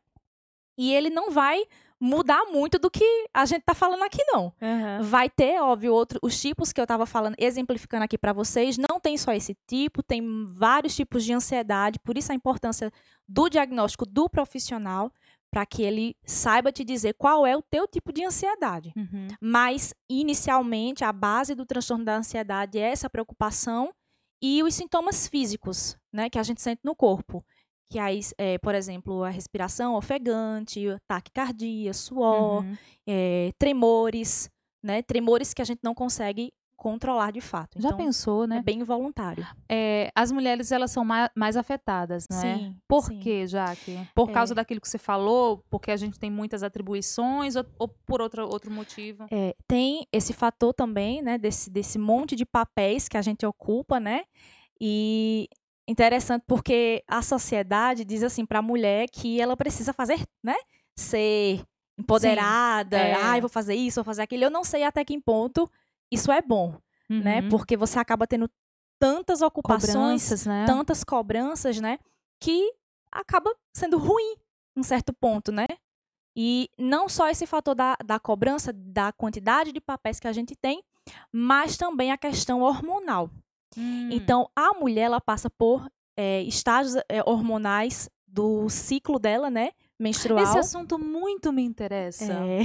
E 0.78 0.94
ele 0.94 1.10
não 1.10 1.30
vai 1.30 1.62
mudar 2.00 2.46
muito 2.46 2.78
do 2.78 2.90
que 2.90 3.06
a 3.34 3.46
gente 3.46 3.62
está 3.62 3.74
falando 3.74 4.04
aqui, 4.04 4.24
não. 4.26 4.54
Uhum. 4.62 5.04
Vai 5.04 5.30
ter, 5.30 5.62
óbvio, 5.62 5.94
outro, 5.94 6.20
os 6.22 6.40
tipos 6.40 6.74
que 6.74 6.80
eu 6.80 6.84
estava 6.84 7.06
falando, 7.06 7.36
exemplificando 7.38 8.04
aqui 8.04 8.18
para 8.18 8.34
vocês, 8.34 8.78
não 8.78 9.00
tem 9.00 9.18
só 9.18 9.32
esse 9.32 9.56
tipo, 9.68 10.04
tem 10.04 10.46
vários 10.46 10.96
tipos 10.96 11.24
de 11.24 11.34
ansiedade, 11.34 12.00
por 12.00 12.18
isso 12.18 12.32
a 12.32 12.36
importância 12.36 12.92
do 13.28 13.50
diagnóstico 13.50 14.06
do 14.06 14.30
profissional, 14.30 15.12
para 15.50 15.66
que 15.66 15.84
ele 15.84 16.18
saiba 16.26 16.72
te 16.72 16.84
dizer 16.84 17.14
qual 17.14 17.46
é 17.46 17.56
o 17.56 17.62
teu 17.62 17.88
tipo 17.88 18.12
de 18.12 18.26
ansiedade. 18.26 18.92
Uhum. 18.96 19.28
Mas, 19.40 19.94
inicialmente, 20.10 21.04
a 21.04 21.14
base 21.14 21.56
do 21.56 21.66
transtorno 21.66 22.04
da 22.04 22.18
ansiedade 22.18 22.78
é 22.78 22.92
essa 22.92 23.10
preocupação 23.10 23.94
e 24.42 24.62
os 24.62 24.76
sintomas 24.76 25.28
físicos, 25.28 25.98
né, 26.12 26.30
que 26.30 26.38
a 26.38 26.44
gente 26.44 26.62
sente 26.62 26.82
no 26.84 26.94
corpo 26.94 27.44
que 27.90 28.00
aí, 28.00 28.20
é, 28.38 28.58
por 28.58 28.76
exemplo, 28.76 29.24
a 29.24 29.30
respiração 29.30 29.96
ofegante, 29.96 30.86
taquicardia, 31.08 31.94
suor, 31.94 32.64
uhum. 32.64 32.78
é, 33.08 33.52
tremores, 33.58 34.50
né? 34.84 35.02
Tremores 35.02 35.54
que 35.54 35.62
a 35.62 35.66
gente 35.66 35.80
não 35.84 35.94
consegue 35.94 36.52
controlar 36.76 37.32
de 37.32 37.42
fato. 37.42 37.82
Já 37.82 37.90
então, 37.90 37.98
pensou, 37.98 38.46
né? 38.46 38.58
É 38.58 38.62
bem 38.62 38.80
involuntário. 38.80 39.46
É, 39.70 40.12
as 40.14 40.32
mulheres 40.32 40.72
elas 40.72 40.92
são 40.92 41.04
mais, 41.04 41.30
mais 41.36 41.58
afetadas, 41.58 42.26
não 42.30 42.38
é? 42.38 42.42
sim, 42.42 42.66
é? 42.66 42.74
Por 42.88 43.06
sim. 43.06 43.20
quê, 43.20 43.48
Jaque? 43.48 43.98
Por 44.14 44.30
causa 44.32 44.54
é. 44.54 44.56
daquilo 44.56 44.82
que 44.82 44.88
você 44.88 44.98
falou? 44.98 45.64
Porque 45.70 45.90
a 45.90 45.98
gente 45.98 46.20
tem 46.20 46.30
muitas 46.30 46.64
atribuições 46.64 47.56
ou, 47.56 47.66
ou 47.80 47.88
por 47.88 48.22
outro, 48.22 48.48
outro 48.48 48.72
motivo? 48.72 49.26
É, 49.32 49.56
tem 49.68 50.06
esse 50.12 50.34
fator 50.34 50.74
também, 50.74 51.22
né? 51.22 51.38
Desse, 51.38 51.70
desse 51.70 51.98
monte 51.98 52.36
de 52.36 52.46
papéis 52.46 53.08
que 53.08 53.18
a 53.18 53.22
gente 53.22 53.46
ocupa, 53.46 54.00
né? 54.00 54.24
E 54.80 55.48
interessante 55.88 56.44
porque 56.48 57.04
a 57.08 57.22
sociedade 57.22 58.04
diz 58.04 58.24
assim 58.24 58.46
para 58.46 58.60
a 58.60 58.62
mulher 58.62 59.08
que 59.10 59.40
ela 59.40 59.56
precisa 59.56 59.94
fazer, 59.94 60.20
né? 60.44 60.56
Ser 60.96 61.64
empoderada, 61.98 62.98
Sim, 62.98 63.04
é. 63.04 63.14
ai, 63.14 63.40
vou 63.42 63.50
fazer 63.50 63.76
isso, 63.76 63.96
vou 63.96 64.06
fazer 64.06 64.24
aquilo. 64.24 64.44
Eu 64.44 64.50
não 64.50 64.64
sei 64.64 64.84
até 64.84 65.04
que 65.04 65.20
ponto 65.20 65.70
isso 66.12 66.32
é 66.32 66.42
bom, 66.42 66.72
né? 66.72 66.80
uhum. 67.10 67.22
né? 67.22 67.50
Porque 67.50 67.78
você 67.78 68.00
acaba 68.00 68.28
tendo 68.28 68.50
tantas 69.00 69.42
ocupações, 69.42 69.94
cobranças, 69.94 70.46
né? 70.46 70.66
tantas 70.66 71.04
cobranças, 71.04 71.80
né? 71.80 72.00
Que 72.40 72.74
acaba 73.12 73.54
sendo 73.74 73.98
ruim 73.98 74.36
um 74.76 74.84
certo 74.84 75.14
ponto, 75.14 75.52
né? 75.52 75.68
E 76.36 76.70
não 76.78 77.08
só 77.08 77.30
esse 77.30 77.46
fator 77.46 77.74
da, 77.74 77.96
da 78.04 78.20
cobrança, 78.20 78.74
da 78.74 79.12
quantidade 79.14 79.72
de 79.72 79.80
papéis 79.80 80.20
que 80.20 80.28
a 80.28 80.34
gente 80.34 80.54
tem, 80.56 80.84
mas 81.32 81.78
também 81.78 82.12
a 82.12 82.18
questão 82.18 82.62
hormonal. 82.62 83.30
Hum. 83.78 84.10
Então, 84.12 84.50
a 84.56 84.74
mulher 84.74 85.04
ela 85.04 85.22
passa 85.22 85.50
por 85.50 85.88
é, 86.18 86.42
estágios 86.44 86.96
é, 87.10 87.22
hormonais 87.26 88.10
do 88.28 88.70
ciclo 88.70 89.20
dela, 89.20 89.50
né? 89.50 89.72
Menstrual. 90.00 90.44
Esse 90.44 90.58
assunto 90.58 91.00
muito 91.00 91.54
me 91.54 91.64
interessa. 91.64 92.34
É. 92.34 92.62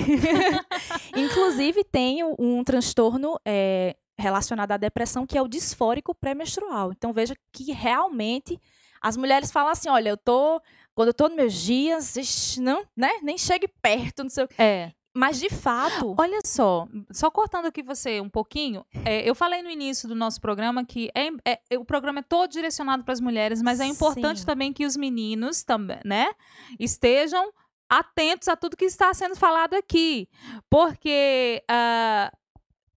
Inclusive, 1.18 1.84
tem 1.84 2.24
um 2.38 2.64
transtorno 2.64 3.38
é, 3.46 3.96
relacionado 4.18 4.72
à 4.72 4.76
depressão 4.76 5.26
que 5.26 5.38
é 5.38 5.42
o 5.42 5.48
disfórico 5.48 6.14
pré-menstrual. 6.14 6.92
Então, 6.92 7.12
veja 7.12 7.34
que 7.52 7.72
realmente 7.72 8.60
as 9.00 9.16
mulheres 9.16 9.52
falam 9.52 9.70
assim: 9.70 9.88
olha, 9.88 10.10
eu 10.10 10.16
tô. 10.16 10.60
Quando 10.92 11.08
eu 11.08 11.14
tô 11.14 11.28
nos 11.28 11.36
meus 11.36 11.54
dias, 11.54 12.56
não, 12.58 12.84
né? 12.96 13.10
Nem 13.22 13.38
chegue 13.38 13.68
perto, 13.80 14.22
não 14.24 14.28
sei 14.28 14.44
o 14.44 14.48
É. 14.58 14.92
Mas 15.14 15.40
de 15.40 15.50
fato. 15.50 16.14
Olha 16.18 16.40
só, 16.44 16.86
só 17.10 17.30
cortando 17.30 17.66
aqui 17.66 17.82
você 17.82 18.20
um 18.20 18.28
pouquinho, 18.28 18.84
é, 19.04 19.28
eu 19.28 19.34
falei 19.34 19.62
no 19.62 19.68
início 19.68 20.08
do 20.08 20.14
nosso 20.14 20.40
programa 20.40 20.84
que 20.84 21.10
é, 21.14 21.28
é 21.68 21.78
o 21.78 21.84
programa 21.84 22.20
é 22.20 22.22
todo 22.22 22.50
direcionado 22.50 23.02
para 23.02 23.12
as 23.12 23.20
mulheres, 23.20 23.60
mas 23.60 23.80
é 23.80 23.86
importante 23.86 24.40
Sim. 24.40 24.46
também 24.46 24.72
que 24.72 24.86
os 24.86 24.96
meninos 24.96 25.64
também, 25.64 25.98
né, 26.04 26.30
estejam 26.78 27.52
atentos 27.88 28.46
a 28.46 28.54
tudo 28.54 28.76
que 28.76 28.84
está 28.84 29.12
sendo 29.12 29.34
falado 29.34 29.74
aqui, 29.74 30.28
porque 30.70 31.60
uh, 31.68 32.36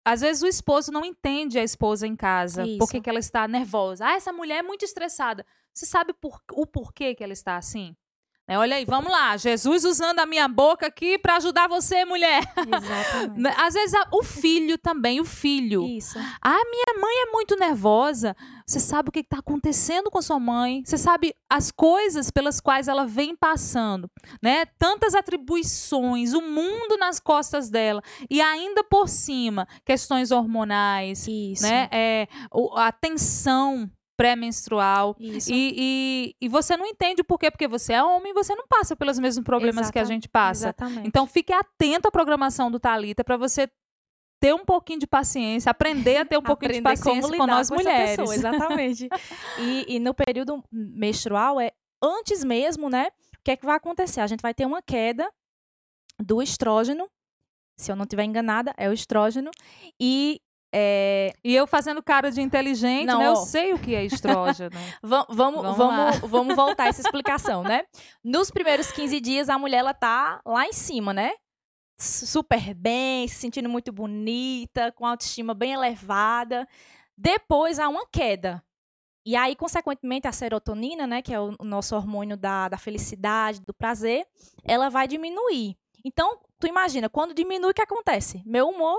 às 0.06 0.22
vezes 0.22 0.44
o 0.44 0.48
esposo 0.48 0.92
não 0.92 1.04
entende 1.04 1.58
a 1.58 1.64
esposa 1.64 2.06
em 2.06 2.16
casa, 2.16 2.64
Isso. 2.64 2.78
porque 2.78 3.02
que 3.02 3.10
ela 3.10 3.20
está 3.20 3.48
nervosa. 3.48 4.06
Ah, 4.06 4.14
essa 4.14 4.32
mulher 4.32 4.60
é 4.60 4.64
muito 4.64 4.86
estressada. 4.86 5.44
Você 5.74 5.88
sabe 5.88 6.14
por, 6.14 6.40
o 6.52 6.68
porquê 6.68 7.16
que 7.16 7.24
ela 7.24 7.34
está 7.34 7.58
assim? 7.58 7.96
Né? 8.48 8.58
Olha 8.60 8.76
aí, 8.76 8.86
vamos 8.86 9.12
lá. 9.12 9.38
Jesus 9.38 9.86
usando 9.86 10.20
a 10.20 10.26
minha 10.26 10.48
boca 10.48 10.88
aqui 10.88 11.18
para 11.18 11.38
ajudar 11.38 11.68
você, 11.70 12.04
mulher. 12.06 12.42
Exatamente. 12.58 13.40
Né? 13.40 13.54
Às 13.58 13.74
vezes 13.74 13.94
a- 13.96 14.08
o 14.12 14.22
filho 14.24 14.78
também, 14.78 15.20
o 15.22 15.26
filho. 15.26 15.84
Isso. 15.88 16.18
Ah, 16.42 16.62
minha 16.70 17.02
mãe 17.02 17.16
é 17.28 17.32
muito 17.32 17.56
nervosa. 17.56 18.36
Você 18.68 18.80
sabe 18.80 19.10
o 19.10 19.12
que 19.12 19.20
está 19.20 19.40
acontecendo 19.40 20.10
com 20.12 20.22
sua 20.22 20.40
mãe? 20.40 20.84
Você 20.86 20.98
sabe 20.98 21.34
as 21.50 21.72
coisas 21.72 22.30
pelas 22.32 22.60
quais 22.60 22.88
ela 22.88 23.06
vem 23.06 23.36
passando, 23.36 24.10
né? 24.42 24.66
Tantas 24.80 25.14
atribuições, 25.16 26.34
o 26.34 26.42
mundo 26.42 26.98
nas 26.98 27.20
costas 27.20 27.70
dela 27.70 28.02
e 28.30 28.42
ainda 28.42 28.84
por 28.84 29.08
cima 29.10 29.68
questões 29.86 30.32
hormonais, 30.32 31.28
Isso. 31.28 31.64
né? 31.64 31.88
É, 31.92 32.28
a 32.76 32.92
tensão 32.92 33.90
pré-menstrual. 34.18 35.16
E, 35.20 35.40
e, 35.50 36.36
e 36.42 36.48
você 36.50 36.76
não 36.78 36.86
entende 36.86 37.22
o 37.22 37.26
porquê, 37.26 37.50
porque 37.52 37.68
você 37.68 37.94
é 37.94 38.04
homem 38.04 38.32
e 38.32 38.34
você 38.34 38.56
não 38.56 38.68
passa 38.68 38.96
pelos 38.96 39.18
mesmos 39.20 39.44
problemas 39.44 39.90
que 39.92 39.98
a 39.98 40.02
Exata- 40.02 40.14
gente 40.14 40.30
passa. 40.30 40.66
Exatamente. 40.68 41.08
Então 41.08 41.26
fique 41.28 41.52
atento 41.54 42.08
à 42.08 42.12
programação 42.12 42.70
do 42.72 42.80
Talita 42.80 43.24
para 43.24 43.38
você 43.38 43.68
ter 44.40 44.54
um 44.54 44.66
pouquinho 44.66 45.00
de 45.00 45.08
paciência, 45.08 45.70
aprender 45.70 46.18
a 46.18 46.26
ter 46.26 46.38
um 46.38 46.42
pouquinho 46.42 46.74
de 46.74 46.80
Aprender 46.80 46.98
paciência 47.00 47.38
com 47.38 47.48
nós 47.48 47.70
com 47.70 47.76
mulheres. 47.76 48.18
pessoa, 48.18 48.36
exatamente. 48.36 49.08
e, 49.60 49.96
e 49.96 50.00
no 50.00 50.14
período 50.14 50.62
menstrual, 50.72 51.62
é 51.62 51.72
antes 52.02 52.44
mesmo, 52.44 52.90
né? 52.90 53.08
O 53.38 53.44
que 53.44 53.52
é 53.52 53.56
que 53.56 53.66
vai 53.66 53.78
acontecer? 53.78 54.20
A 54.20 54.28
gente 54.28 54.42
vai 54.42 54.54
ter 54.54 54.66
uma 54.66 54.82
queda 54.82 55.32
do 56.20 56.42
estrógeno. 56.42 57.10
Se 57.78 57.92
eu 57.92 57.96
não 57.96 58.04
estiver 58.04 58.24
enganada, 58.26 58.74
é 58.78 58.90
o 58.90 58.94
estrógeno. 58.94 59.50
E 60.00 60.42
é, 60.74 61.34
E 61.44 61.54
eu 61.56 61.68
fazendo 61.68 62.02
cara 62.02 62.32
de 62.32 62.42
inteligente, 62.42 63.06
Não, 63.06 63.20
né? 63.20 63.28
Eu 63.28 63.34
ó. 63.34 63.36
sei 63.36 63.74
o 63.74 63.80
que 63.80 63.94
é 63.94 64.04
estrógeno. 64.04 64.72
va- 65.04 65.28
vamos, 65.30 65.62
Vamos 65.62 65.78
vamos, 65.78 66.20
vamos, 66.32 66.56
voltar 66.56 66.86
a 66.86 66.88
essa 66.88 67.02
explicação, 67.02 67.62
né? 67.64 67.86
Nos 68.24 68.50
primeiros 68.50 68.92
15 68.92 69.20
dias, 69.20 69.50
a 69.50 69.58
mulher 69.60 69.78
ela 69.80 69.94
tá 69.94 70.42
lá 70.46 70.66
em 70.66 70.74
cima, 70.74 71.14
né? 71.14 71.34
Super 71.98 72.74
bem, 72.74 73.28
se 73.28 73.36
sentindo 73.36 73.70
muito 73.70 73.92
bonita, 73.92 74.92
com 74.94 75.06
autoestima 75.06 75.54
bem 75.54 75.74
elevada. 75.74 76.68
Depois 77.16 77.78
há 77.80 77.88
uma 77.88 78.06
queda. 78.12 78.62
E 79.26 79.36
aí, 79.38 79.56
consequentemente, 79.56 80.28
a 80.28 80.32
serotonina, 80.34 81.08
né, 81.08 81.22
que 81.22 81.34
é 81.34 81.40
o 81.40 81.56
o 81.60 81.64
nosso 81.64 81.96
hormônio 81.96 82.36
da, 82.36 82.68
da 82.68 82.78
felicidade, 82.78 83.62
do 83.62 83.74
prazer, 83.74 84.26
ela 84.66 84.90
vai 84.90 85.08
diminuir. 85.08 85.78
Então, 86.04 86.40
tu 86.60 86.68
imagina, 86.68 87.08
quando 87.08 87.34
diminui, 87.34 87.72
o 87.72 87.74
que 87.74 87.82
acontece? 87.82 88.42
Meu 88.46 88.68
humor 88.68 88.98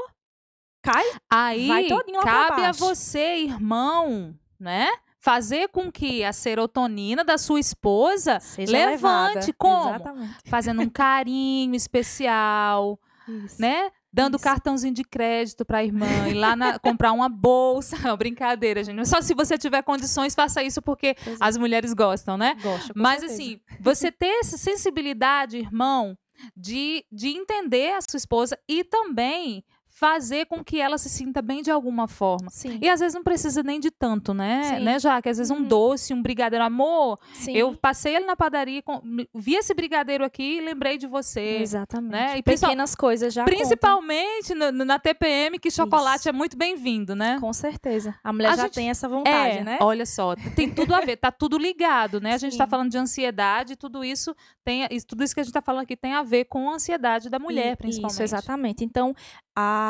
cai. 0.92 1.04
Aí 1.30 1.66
Vai 1.68 1.84
todinho 1.86 2.18
lá 2.18 2.24
cabe 2.24 2.62
a 2.64 2.72
você, 2.72 3.36
irmão, 3.44 4.34
né? 4.60 4.88
Fazer 5.18 5.68
com 5.68 5.90
que 5.90 6.22
a 6.22 6.32
serotonina 6.34 7.24
da 7.24 7.38
sua 7.38 7.58
esposa 7.58 8.38
Seja 8.40 8.70
levante. 8.70 9.32
elevada. 9.38 9.54
Como? 9.56 9.88
Exatamente. 9.88 10.34
Fazendo 10.46 10.82
um 10.82 10.88
carinho 10.90 11.74
especial, 11.74 12.98
Isso. 13.26 13.56
né? 13.60 13.90
Dando 14.12 14.36
Isso. 14.36 14.44
cartãozinho 14.44 14.94
de 14.94 15.02
crédito 15.02 15.64
para 15.64 15.78
a 15.78 15.84
irmã, 15.84 16.06
ir 16.28 16.34
lá 16.34 16.54
na- 16.54 16.78
comprar 16.78 17.10
uma 17.12 17.28
bolsa. 17.28 17.96
Não, 18.12 18.16
brincadeira, 18.16 18.84
gente. 18.84 19.08
Só 19.08 19.20
se 19.22 19.34
você 19.34 19.56
tiver 19.58 19.82
condições, 19.82 20.34
faça 20.34 20.62
isso, 20.62 20.80
porque 20.82 21.16
Pois 21.24 21.40
é. 21.40 21.44
as 21.44 21.56
mulheres 21.56 21.92
gostam, 21.94 22.36
né? 22.36 22.54
Gosto, 22.62 22.92
Mas 22.94 23.20
certeza. 23.20 23.42
assim, 23.42 23.60
você 23.80 24.12
ter 24.12 24.40
essa 24.40 24.56
sensibilidade, 24.58 25.56
irmão, 25.56 26.16
de, 26.56 27.04
de 27.10 27.28
entender 27.28 27.94
a 27.94 28.00
sua 28.08 28.18
esposa 28.18 28.58
e 28.68 28.84
também 28.84 29.64
fazer 29.96 30.46
com 30.46 30.62
que 30.64 30.80
ela 30.80 30.98
se 30.98 31.08
sinta 31.08 31.40
bem 31.40 31.62
de 31.62 31.70
alguma 31.70 32.08
forma. 32.08 32.50
Sim. 32.50 32.80
E 32.82 32.88
às 32.90 32.98
vezes 32.98 33.14
não 33.14 33.22
precisa 33.22 33.62
nem 33.62 33.78
de 33.78 33.92
tanto, 33.92 34.34
né? 34.34 34.74
Sim. 34.76 34.84
Né, 34.84 34.98
Jaque? 34.98 35.28
Às 35.28 35.38
vezes 35.38 35.52
um 35.52 35.58
Uhum. 35.58 35.62
doce, 35.68 36.12
um 36.12 36.20
brigadeiro. 36.20 36.64
Amor, 36.64 37.18
Sim. 37.34 37.52
eu 37.52 37.76
passei 37.76 38.16
ali 38.16 38.26
na 38.26 38.34
padaria, 38.34 38.82
com- 38.82 39.00
vi 39.32 39.54
esse 39.54 39.72
brigadeiro 39.72 40.24
aqui 40.24 40.56
e 40.58 40.60
lembrei 40.60 40.98
de 40.98 41.06
você. 41.06 41.58
Exatamente. 41.60 42.10
né? 42.10 42.38
E 42.38 42.42
Pequenas 42.42 42.94
coisas 42.96 43.32
já 43.32 43.44
Principalmente 43.44 44.52
no- 44.54 44.72
na 44.84 44.98
TPM, 44.98 45.58
que 45.60 45.70
chocolate 45.70 46.20
Isso. 46.20 46.28
é 46.28 46.32
muito 46.32 46.56
bem-vindo, 46.56 47.14
né? 47.14 47.38
Com 47.40 47.52
certeza. 47.52 48.14
A 48.24 48.32
mulher 48.32 48.48
A 48.52 48.56
já 48.56 48.62
gente- 48.64 48.74
tem 48.74 48.90
essa 48.90 49.08
vontade, 49.08 49.58
é, 49.58 49.64
né? 49.64 49.78
olha 49.80 50.04
só, 50.04 50.34
tem 50.56 50.68
tudo 50.74 50.92
a 50.92 51.00
ver, 51.02 51.16
tá 51.18 51.30
tudo 51.30 51.56
ligado, 51.56 52.20
né? 52.20 52.34
A 52.34 52.38
gente 52.38 52.58
tá 52.58 52.64
Sim. 52.64 52.70
falando 52.70 52.90
de 52.90 52.98
ansiedade, 52.98 53.76
tudo 53.76 54.04
isso 54.04 54.34
tem, 54.64 54.88
tudo 55.06 55.22
isso 55.22 55.32
que 55.34 55.40
a 55.40 55.44
gente 55.44 55.52
tá 55.52 55.62
falando 55.62 55.82
aqui 55.82 55.96
tem 55.96 56.14
a 56.14 56.22
ver 56.24 56.46
com 56.46 56.68
a 56.68 56.74
ansiedade 56.74 57.28
da 57.30 57.38
mulher, 57.38 57.74
E- 57.74 57.76
principalmente. 57.76 58.12
Isso, 58.14 58.22
exatamente. 58.22 58.84
Então, 58.84 59.14
a, 59.56 59.83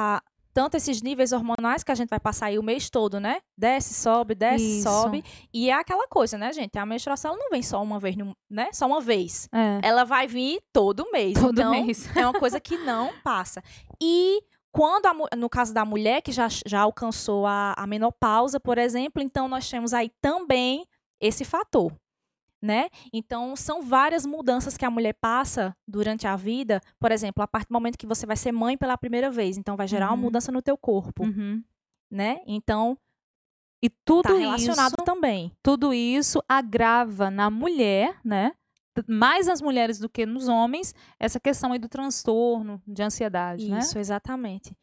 tanto 0.55 0.77
esses 0.77 1.03
níveis 1.03 1.33
hormonais 1.33 1.83
que 1.83 1.91
a 1.91 1.95
gente 1.97 2.09
vai 2.09 2.21
passar 2.21 2.47
aí 2.47 2.59
o 2.59 2.63
mês 2.63 2.89
todo, 2.89 3.19
né? 3.19 3.41
Desce, 3.59 3.93
sobe, 3.93 4.37
desce, 4.37 4.79
Isso. 4.79 4.89
sobe. 4.89 5.25
E 5.53 5.69
é 5.69 5.73
aquela 5.73 6.07
coisa, 6.07 6.39
né, 6.39 6.53
gente? 6.53 6.79
A 6.79 6.87
menstruação 6.87 7.37
não 7.37 7.51
vem 7.51 7.61
só 7.61 7.83
uma 7.83 7.99
vez, 7.99 8.17
né? 8.49 8.69
Só 8.73 8.87
uma 8.87 9.01
vez. 9.01 9.49
É, 9.53 9.81
Ela 9.83 10.05
vai 10.05 10.29
vir 10.29 10.61
todo 10.73 11.11
mês. 11.11 11.35
todo 11.35 11.61
então, 11.61 11.73
mês. 11.73 12.09
é 12.17 12.25
uma 12.25 12.39
coisa 12.39 12.61
que 12.61 12.77
não 12.79 13.13
passa. 13.25 13.61
E 14.01 14.41
quando, 14.71 15.07
a 15.07 15.37
no 15.37 15.51
caso 15.51 15.75
da 15.75 15.85
mulher 15.85 16.23
que 16.23 16.31
já, 16.31 16.47
já 16.65 16.83
alcançou 16.83 17.47
a, 17.47 17.75
a 17.77 17.87
menopausa, 17.87 18.61
por 18.61 18.79
exemplo, 18.79 19.21
então 19.21 19.49
nós 19.49 19.69
temos 19.69 19.93
aí 19.93 20.11
também 20.21 20.87
esse 21.21 21.45
fator. 21.45 21.93
Né? 22.65 22.89
Então, 23.13 23.55
são 23.55 23.83
várias 23.83 24.25
mudanças 24.25 24.75
que 24.75 24.87
a 24.87 24.91
mulher 24.91 25.13
passa 25.21 25.77
durante 25.87 26.27
a 26.27 26.35
vida. 26.35 26.81
Por 26.99 27.13
exemplo, 27.13 27.43
a 27.43 27.47
partir 27.47 27.69
do 27.69 27.75
momento 27.75 27.99
que 27.99 28.07
você 28.07 28.25
vai 28.25 28.37
ser 28.39 28.53
mãe 28.53 28.75
pela 28.79 28.97
primeira 28.97 29.31
vez. 29.31 29.59
Então, 29.59 29.77
vai 29.77 29.87
gerar 29.87 30.07
Uhum. 30.07 30.15
uma 30.15 30.23
mudança 30.23 30.51
no 30.51 30.63
teu 30.63 30.75
corpo, 30.79 31.25
Uhum. 31.25 31.63
né? 32.11 32.41
Então, 32.47 32.97
E 33.83 33.91
tudo 33.91 34.23
tá 34.31 34.33
relacionado 34.39 34.95
isso, 34.97 35.05
também. 35.05 35.53
tudo 35.63 35.93
isso 35.93 36.43
agrava 36.49 37.31
na 37.31 37.51
mulher, 37.51 38.17
né? 38.25 38.53
Mais 39.07 39.47
nas 39.47 39.61
mulheres 39.61 39.99
do 39.99 40.09
que 40.09 40.25
nos 40.25 40.49
homens, 40.49 40.95
essa 41.21 41.39
questão 41.39 41.71
aí 41.73 41.79
do 41.79 41.89
transtorno, 41.89 42.81
de 42.87 43.03
ansiedade, 43.03 43.69
né? 43.69 43.81
Isso, 43.81 43.99
exatamente. 43.99 44.75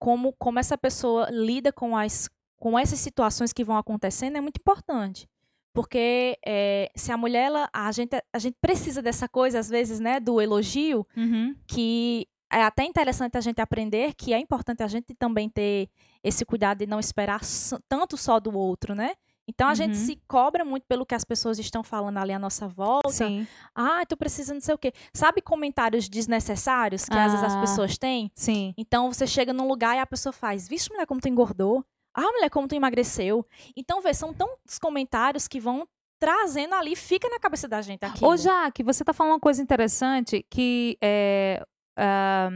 Como, 0.00 0.32
como 0.32 0.58
essa 0.58 0.76
pessoa 0.76 1.28
lida 1.30 1.72
com, 1.72 1.96
as, 1.96 2.28
com 2.58 2.76
essas 2.76 2.98
situações 2.98 3.52
que 3.52 3.62
vão 3.62 3.76
acontecendo 3.76 4.36
é 4.36 4.40
muito 4.40 4.56
importante. 4.58 5.28
Porque 5.72 6.36
eh, 6.44 6.90
se 6.96 7.12
a 7.12 7.16
mulher, 7.16 7.44
ela, 7.46 7.68
a, 7.72 7.90
gente, 7.92 8.16
a 8.32 8.38
gente 8.38 8.56
precisa 8.60 9.00
dessa 9.00 9.28
coisa, 9.28 9.58
às 9.58 9.68
vezes, 9.68 10.00
né, 10.00 10.18
do 10.20 10.40
elogio, 10.40 11.06
Uhum. 11.16 11.54
que 11.66 12.26
é 12.52 12.62
até 12.64 12.84
interessante 12.84 13.38
a 13.38 13.40
gente 13.40 13.60
aprender 13.60 14.12
que 14.14 14.32
é 14.34 14.38
importante 14.38 14.82
a 14.82 14.88
gente 14.88 15.14
também 15.14 15.48
ter 15.48 15.88
esse 16.22 16.44
cuidado 16.44 16.78
de 16.78 16.86
não 16.86 16.98
esperar 16.98 17.40
tanto 17.88 18.16
só 18.16 18.40
do 18.40 18.52
outro, 18.56 18.94
né? 18.94 19.12
Então 19.48 19.68
a 19.68 19.74
gente 19.74 19.96
Uhum. 19.98 20.04
se 20.06 20.20
cobra 20.28 20.64
muito 20.64 20.84
pelo 20.86 21.04
que 21.06 21.14
as 21.14 21.24
pessoas 21.24 21.58
estão 21.58 21.82
falando 21.82 22.18
ali 22.18 22.32
à 22.32 22.38
nossa 22.38 22.68
volta. 22.68 23.08
Sim, 23.10 23.46
Ah, 23.74 24.04
tu 24.08 24.16
precisa 24.16 24.52
não 24.54 24.60
sei 24.60 24.74
o 24.74 24.78
quê. 24.78 24.92
Sabe 25.14 25.40
comentários 25.40 26.08
desnecessários 26.08 27.04
que 27.08 27.16
às 27.16 27.32
vezes 27.32 27.44
as 27.44 27.54
Ah. 27.56 27.60
pessoas 27.60 27.96
têm? 27.98 28.30
sim. 28.34 28.72
Então 28.76 29.12
você 29.12 29.26
chega 29.26 29.52
num 29.52 29.66
lugar 29.66 29.96
e 29.96 30.00
a 30.00 30.06
pessoa 30.06 30.32
faz: 30.32 30.68
Vixe, 30.68 30.90
mulher, 30.90 31.06
como 31.06 31.20
tu 31.20 31.28
engordou. 31.28 31.84
Ah, 32.14 32.32
mulher, 32.32 32.50
como 32.50 32.66
tu 32.66 32.74
emagreceu. 32.74 33.46
Então, 33.76 34.00
vê, 34.00 34.12
são 34.12 34.34
tantos 34.34 34.78
comentários 34.78 35.46
que 35.46 35.60
vão 35.60 35.86
trazendo 36.18 36.74
ali, 36.74 36.94
fica 36.94 37.28
na 37.28 37.38
cabeça 37.38 37.66
da 37.66 37.80
gente 37.80 38.04
aqui. 38.04 38.24
Ô, 38.24 38.36
Jaque, 38.36 38.82
você 38.82 39.02
está 39.02 39.12
falando 39.12 39.34
uma 39.34 39.40
coisa 39.40 39.62
interessante 39.62 40.44
que 40.50 40.98
é, 41.00 41.64
ah, 41.96 42.50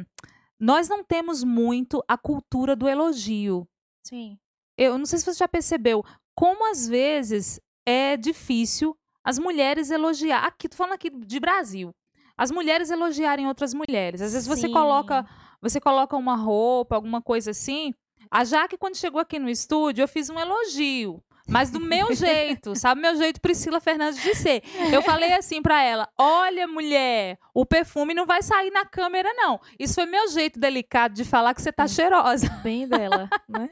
nós 0.61 0.89
não 0.89 1.03
temos 1.03 1.43
muito 1.43 2.05
a 2.07 2.19
cultura 2.19 2.77
do 2.77 2.89
elogio. 2.89 3.67
Sim. 4.07 4.39
Eu 4.77 4.99
não 4.99 5.07
sei 5.07 5.19
se 5.19 5.25
você 5.25 5.39
já 5.39 5.49
percebeu 5.49 6.05
como 6.35 6.71
às 6.71 6.89
vezes 6.89 7.61
é 7.87 8.17
difícil 8.17 8.97
as 9.23 9.39
mulheres 9.39 9.91
elogiar. 9.91 10.45
Aqui, 10.45 10.69
tô 10.69 10.77
falando 10.77 10.95
aqui 10.95 11.09
de 11.11 11.41
Brasil. 11.41 11.95
As 12.37 12.51
mulheres 12.51 12.91
elogiarem 12.91 13.47
outras 13.47 13.73
mulheres. 13.73 14.21
Às 14.21 14.33
vezes 14.33 14.47
você 14.47 14.67
Sim. 14.67 14.73
coloca, 14.73 15.25
você 15.63 15.81
coloca 15.81 16.17
uma 16.17 16.35
roupa, 16.35 16.97
alguma 16.97 17.23
coisa 17.23 17.53
assim. 17.53 17.95
A 18.31 18.45
Jaque, 18.45 18.77
quando 18.77 18.97
chegou 18.97 19.21
aqui 19.21 19.39
no 19.39 19.49
estúdio, 19.49 20.03
eu 20.03 20.09
fiz 20.09 20.31
um 20.31 20.39
elogio. 20.39 21.23
Mas 21.47 21.71
do 21.71 21.79
meu 21.79 22.13
jeito, 22.17 22.75
sabe? 22.75 23.01
Meu 23.01 23.17
jeito 23.17 23.41
Priscila 23.41 23.81
Fernandes 23.81 24.23
de 24.23 24.35
ser. 24.35 24.63
Eu 24.91 25.03
falei 25.03 25.33
assim 25.35 25.61
pra 25.61 25.83
ela: 25.83 26.09
Olha, 26.19 26.67
mulher, 26.67 27.39
o 27.53 27.67
perfume 27.67 28.15
não 28.15 28.25
vai 28.25 28.43
sair 28.43 28.71
na 28.71 28.85
câmera, 28.85 29.33
não. 29.35 29.61
Isso 29.79 29.95
foi 29.95 30.07
meu 30.07 30.29
jeito 30.29 30.59
delicado 30.59 31.15
de 31.15 31.25
falar 31.25 31.55
que 31.55 31.61
você 31.63 31.73
tá 31.73 31.87
cheirosa, 31.87 32.49
Bem 32.65 32.89
dela, 32.89 33.29
né? 33.49 33.69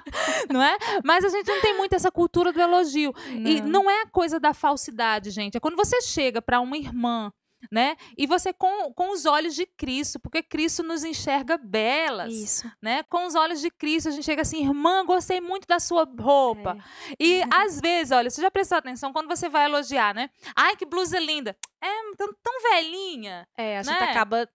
não 0.52 0.62
é? 0.62 0.76
Mas 1.02 1.24
a 1.24 1.30
gente 1.30 1.48
não 1.48 1.60
tem 1.62 1.76
muito 1.76 1.94
essa 1.94 2.10
cultura 2.10 2.52
do 2.52 2.60
elogio. 2.60 3.12
E 3.28 3.62
não 3.62 3.90
é 3.90 4.02
a 4.02 4.06
coisa 4.06 4.38
da 4.38 4.52
falsidade, 4.52 5.30
gente. 5.30 5.56
É 5.56 5.60
quando 5.60 5.76
você 5.76 6.02
chega 6.02 6.42
pra 6.42 6.60
uma 6.60 6.76
irmã, 6.76 7.32
né? 7.70 7.96
E 8.16 8.26
você 8.26 8.52
com, 8.52 8.92
com 8.92 9.10
os 9.12 9.24
olhos 9.26 9.54
de 9.54 9.66
Cristo, 9.66 10.18
porque 10.20 10.42
Cristo 10.42 10.82
nos 10.82 11.04
enxerga 11.04 11.56
belas, 11.56 12.32
Isso. 12.32 12.70
né? 12.82 13.02
Com 13.04 13.26
os 13.26 13.34
olhos 13.34 13.60
de 13.60 13.70
Cristo, 13.70 14.08
a 14.08 14.12
gente 14.12 14.24
chega 14.24 14.42
assim, 14.42 14.62
irmã, 14.64 15.04
gostei 15.04 15.40
muito 15.40 15.66
da 15.66 15.78
sua 15.80 16.04
roupa. 16.18 16.76
É. 17.10 17.14
E 17.18 17.42
às 17.52 17.80
vezes, 17.80 18.10
olha, 18.12 18.30
você 18.30 18.40
já 18.42 18.50
prestou 18.50 18.78
atenção 18.78 19.12
quando 19.12 19.28
você 19.28 19.48
vai 19.48 19.64
elogiar, 19.66 20.14
né? 20.14 20.30
Ai, 20.54 20.76
que 20.76 20.86
blusa 20.86 21.18
linda. 21.18 21.56
É 21.80 22.16
tão, 22.16 22.32
tão 22.42 22.62
velhinha, 22.70 23.46
É, 23.56 23.78
a 23.78 23.82
gente 23.82 23.98
Né? 24.00 24.10
acaba 24.10 24.48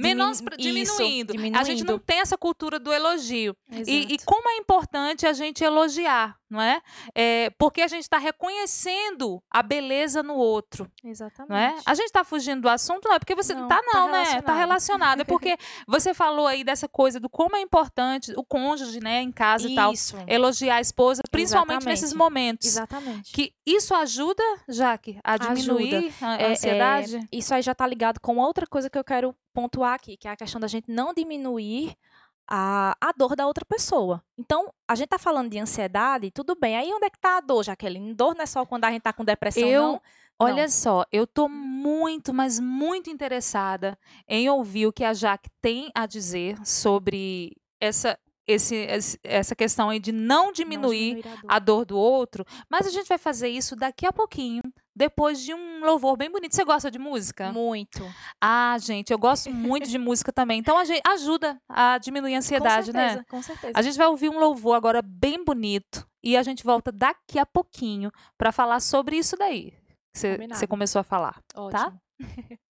Menos, 0.00 0.42
Dimin- 0.58 0.80
isso, 0.82 0.96
diminuindo. 0.98 1.32
A 1.32 1.36
gente 1.64 1.80
não 1.84 1.96
diminuindo. 1.96 1.98
tem 2.06 2.20
essa 2.20 2.36
cultura 2.38 2.78
do 2.78 2.92
elogio. 2.92 3.54
E, 3.86 4.14
e 4.14 4.18
como 4.24 4.48
é 4.50 4.56
importante 4.56 5.26
a 5.26 5.32
gente 5.32 5.62
elogiar, 5.64 6.36
não 6.48 6.60
é? 6.60 6.80
É, 7.14 7.50
porque 7.58 7.80
a 7.82 7.88
gente 7.88 8.02
está 8.02 8.18
reconhecendo 8.18 9.42
a 9.50 9.62
beleza 9.62 10.22
no 10.22 10.34
outro, 10.34 10.90
Exatamente. 11.04 11.50
não 11.50 11.56
é? 11.56 11.76
A 11.86 11.94
gente 11.94 12.06
está 12.06 12.24
fugindo 12.24 12.62
do 12.62 12.68
assunto, 12.68 13.08
não 13.08 13.14
é 13.14 13.18
porque 13.18 13.34
você 13.34 13.54
Não, 13.54 13.68
tá 13.68 13.80
tá 13.82 13.82
não, 13.92 14.10
né? 14.10 14.24
Tá 14.42 14.54
relacionado. 14.54 14.58
relacionado. 14.58 15.20
É 15.20 15.24
porque 15.24 15.56
você 15.86 16.14
falou 16.14 16.46
aí 16.46 16.62
dessa 16.64 16.88
coisa 16.88 17.18
do 17.20 17.28
como 17.28 17.56
é 17.56 17.60
importante 17.60 18.32
o 18.36 18.44
cônjuge, 18.44 19.00
né, 19.00 19.22
em 19.22 19.32
casa 19.32 19.68
e 19.68 19.74
tal, 19.74 19.92
Isso. 19.92 20.16
elogiar 20.26 20.76
a 20.76 20.80
esposa, 20.80 21.22
principalmente 21.30 21.84
nesses 21.86 22.10
Exatamente. 22.10 22.18
momentos. 22.18 22.66
Exatamente. 22.66 23.32
Que 23.32 23.52
isso 23.66 23.94
ajuda, 23.94 24.42
Jaque, 24.68 25.18
a 25.24 25.36
diminuir 25.36 26.12
a 26.20 26.26
a 26.30 26.36
É, 26.36 26.42
é, 26.42 26.50
ansiedade? 26.52 27.20
isso 27.32 27.54
aí 27.54 27.62
já 27.62 27.72
está 27.72 27.86
ligado 27.86 28.20
com 28.20 28.36
outra 28.38 28.66
coisa 28.66 28.88
que 28.90 28.98
eu 28.98 29.04
quero 29.04 29.34
pontuar 29.52 29.89
aqui, 29.94 30.16
que 30.16 30.28
é 30.28 30.30
a 30.32 30.36
questão 30.36 30.60
da 30.60 30.66
gente 30.68 30.90
não 30.90 31.12
diminuir 31.14 31.94
a, 32.48 32.96
a 33.00 33.12
dor 33.12 33.36
da 33.36 33.46
outra 33.46 33.64
pessoa. 33.64 34.22
Então, 34.36 34.72
a 34.88 34.94
gente 34.94 35.08
tá 35.08 35.18
falando 35.18 35.50
de 35.50 35.58
ansiedade, 35.58 36.30
tudo 36.32 36.56
bem. 36.56 36.76
Aí 36.76 36.92
onde 36.92 37.06
é 37.06 37.10
que 37.10 37.18
tá 37.20 37.36
a 37.36 37.40
dor, 37.40 37.62
Jaqueline? 37.64 38.12
Dor 38.14 38.34
não 38.34 38.42
é 38.42 38.46
só 38.46 38.66
quando 38.66 38.84
a 38.84 38.90
gente 38.90 39.02
tá 39.02 39.12
com 39.12 39.24
depressão, 39.24 39.68
Eu- 39.68 39.82
não? 39.92 40.02
Olha 40.42 40.62
Não. 40.62 40.70
só, 40.70 41.04
eu 41.12 41.26
tô 41.26 41.50
muito, 41.50 42.32
mas 42.32 42.58
muito 42.58 43.10
interessada 43.10 43.98
em 44.26 44.48
ouvir 44.48 44.86
o 44.86 44.92
que 44.92 45.04
a 45.04 45.12
Jaque 45.12 45.50
tem 45.60 45.90
a 45.94 46.06
dizer 46.06 46.56
sobre 46.66 47.54
essa, 47.78 48.18
esse, 48.46 48.86
essa 49.22 49.54
questão 49.54 49.90
aí 49.90 50.00
de 50.00 50.12
não 50.12 50.46
Não 50.46 50.52
diminuir 50.52 51.18
a 51.18 51.28
dor. 51.28 51.40
a 51.46 51.58
dor 51.58 51.84
do 51.84 51.98
outro, 51.98 52.42
mas 52.70 52.86
a 52.86 52.90
gente 52.90 53.06
vai 53.06 53.18
fazer 53.18 53.48
isso 53.50 53.76
daqui 53.76 54.06
a 54.06 54.12
pouquinho, 54.14 54.62
depois 55.00 55.40
de 55.40 55.52
um 55.54 55.80
louvor 55.84 56.16
bem 56.16 56.30
bonito. 56.30 56.54
Você 56.54 56.62
gosta 56.64 56.90
de 56.90 56.98
música? 56.98 57.50
Muito. 57.50 58.04
Ah, 58.40 58.76
gente, 58.78 59.10
eu 59.12 59.18
gosto 59.18 59.50
muito 59.52 59.88
de 59.88 59.98
música 59.98 60.30
também. 60.32 60.58
Então 60.60 60.76
a 60.78 60.84
gente 60.84 61.02
ajuda 61.06 61.58
a 61.68 61.96
diminuir 61.98 62.34
a 62.34 62.38
ansiedade, 62.38 62.92
com 62.92 62.96
né? 62.98 63.08
certeza, 63.08 63.26
Com 63.30 63.42
certeza. 63.42 63.72
A 63.74 63.82
gente 63.82 63.96
vai 63.98 64.06
ouvir 64.06 64.28
um 64.28 64.38
louvor 64.38 64.76
agora 64.76 65.00
bem 65.02 65.42
bonito 65.44 66.06
e 66.22 66.36
a 66.36 66.42
gente 66.42 66.62
volta 66.62 66.92
daqui 66.92 67.38
a 67.38 67.46
pouquinho 67.46 68.10
para 68.36 68.52
falar 68.52 68.78
sobre 68.80 69.16
isso 69.16 69.36
daí 69.36 69.72
que 70.12 70.18
você- 70.18 70.66
começou 70.66 71.00
a 71.00 71.04
falar. 71.04 71.40
Ótimo. 71.56 72.00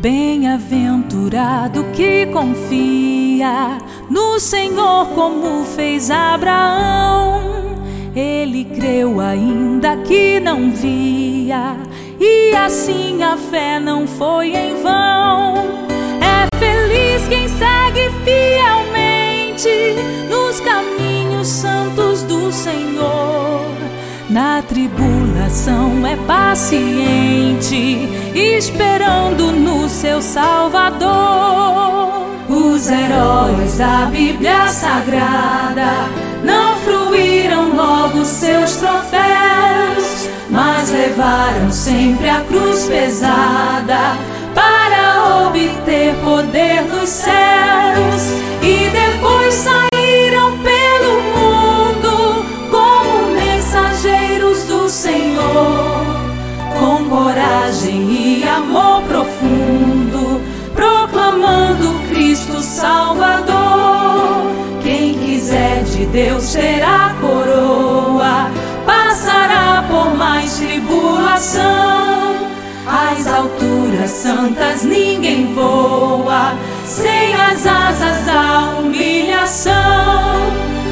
Bem-aventurado 0.00 1.82
que 1.92 2.26
confia 2.26 3.78
no 4.08 4.38
Senhor, 4.38 5.08
como 5.08 5.64
fez 5.64 6.08
Abraão. 6.08 7.74
Ele 8.14 8.64
creu 8.64 9.20
ainda 9.20 9.96
que 9.96 10.38
não 10.38 10.70
via, 10.70 11.76
e 12.20 12.54
assim 12.54 13.24
a 13.24 13.36
fé 13.36 13.80
não 13.80 14.06
foi 14.06 14.54
em 14.54 14.80
vão. 14.80 15.64
É 16.22 16.46
feliz 16.58 17.26
quem 17.26 17.48
segue 17.48 18.08
fielmente 18.24 19.68
nos 20.30 20.60
caminhos 20.60 21.48
santos 21.48 22.22
do 22.22 22.52
Senhor. 22.52 23.37
Na 24.30 24.60
tribulação 24.60 26.06
é 26.06 26.14
paciente, 26.26 28.06
esperando 28.34 29.52
no 29.52 29.88
seu 29.88 30.20
Salvador. 30.20 31.08
Os 32.46 32.90
heróis 32.90 33.78
da 33.78 34.04
Bíblia 34.12 34.68
Sagrada 34.68 36.10
não 36.44 36.76
fruíram 36.80 37.74
logo 37.74 38.22
seus 38.22 38.76
troféus, 38.76 40.28
mas 40.50 40.90
levaram 40.90 41.72
sempre 41.72 42.28
a 42.28 42.40
cruz 42.42 42.86
pesada 42.86 44.14
para 44.54 45.46
obter 45.46 46.14
poder 46.22 46.82
nos 46.82 47.08
céus 47.08 47.32
e 48.62 48.90
depois 48.90 49.54
saíram 49.54 49.87
alturas 74.08 74.10
santas 74.10 74.82
ninguém 74.84 75.54
voa, 75.54 76.54
sem 76.84 77.34
as 77.34 77.66
asas 77.66 78.24
da 78.24 78.78
humilhação. 78.78 79.72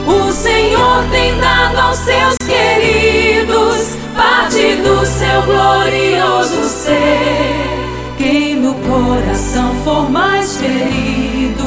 O 0.07 0.33
Senhor 0.33 1.05
tem 1.11 1.37
dado 1.39 1.79
aos 1.79 1.99
seus 1.99 2.37
queridos 2.39 3.97
parte 4.15 4.77
do 4.77 5.05
seu 5.05 5.43
glorioso 5.43 6.69
ser. 6.69 8.15
Quem 8.17 8.57
no 8.57 8.75
coração 8.75 9.75
for 9.85 10.11
mais 10.11 10.57
ferido, 10.59 11.65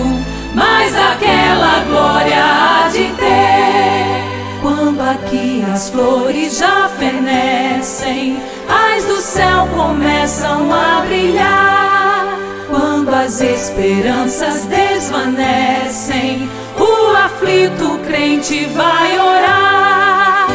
mais 0.54 0.96
aquela 0.96 1.84
glória 1.88 2.38
há 2.38 2.90
de 2.90 3.12
ter. 3.14 4.30
Quando 4.62 5.02
aqui 5.02 5.64
as 5.72 5.90
flores 5.90 6.58
já 6.58 6.90
fenecem, 6.98 8.38
as 8.70 9.04
do 9.06 9.18
céu 9.18 9.68
começam 9.76 10.72
a 10.72 11.02
brilhar. 11.06 12.38
Quando 12.70 13.10
as 13.10 13.42
esperanças 13.42 14.66
desvanecem, 14.66 16.48
o 16.78 17.16
aflito 17.18 18.00
crente 18.08 18.66
vai 18.68 19.20
orar. 19.20 20.48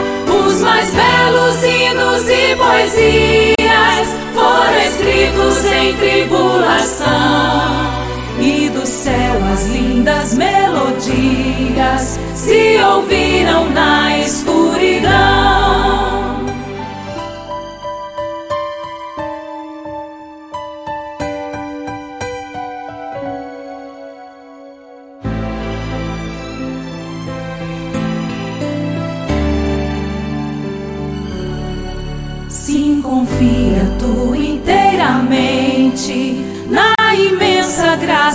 Os 0.47 0.61
mais 0.61 0.91
belos 0.91 1.63
hinos 1.65 2.29
e 2.29 2.57
poesias 2.57 4.09
foram 4.33 4.79
escritos 4.79 5.65
em 5.73 5.97
tribulação. 5.97 7.05
E 8.39 8.69
do 8.69 8.87
céu 8.87 9.41
as 9.53 9.67
lindas 9.67 10.35
melodias 10.35 12.19
se 12.35 12.79
ouviram 12.83 13.71
na 13.71 14.19
escuridão. 14.19 15.64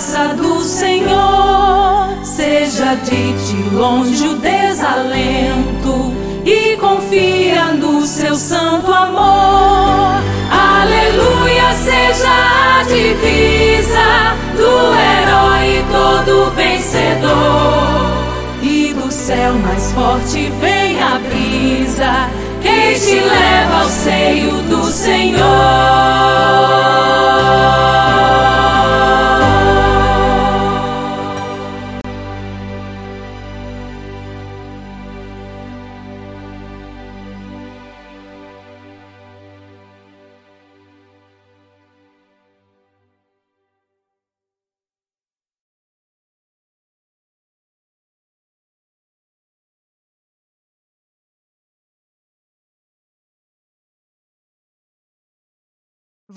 Graça 0.00 0.34
do 0.34 0.60
Senhor. 0.62 2.08
Seja 2.24 2.94
de 2.94 3.34
ti 3.44 3.68
longe 3.74 4.26
o 4.28 4.36
desalento 4.36 6.14
e 6.44 6.76
confia 6.78 7.66
no 7.74 8.06
seu 8.06 8.34
santo 8.34 8.90
amor. 8.90 10.22
Aleluia, 10.50 11.72
seja 11.74 12.78
a 12.78 12.82
divisa 12.84 14.36
do 14.56 14.94
herói 14.96 15.84
todo 15.92 16.50
vencedor. 16.52 18.08
E 18.62 18.94
do 18.94 19.12
céu 19.12 19.52
mais 19.54 19.92
forte 19.92 20.50
vem 20.60 21.02
a 21.02 21.18
brisa 21.18 22.30
que 22.62 22.98
te 22.98 23.20
leva 23.20 23.82
ao 23.82 23.88
seio 23.88 24.62
do 24.62 24.82
Senhor. 24.84 25.40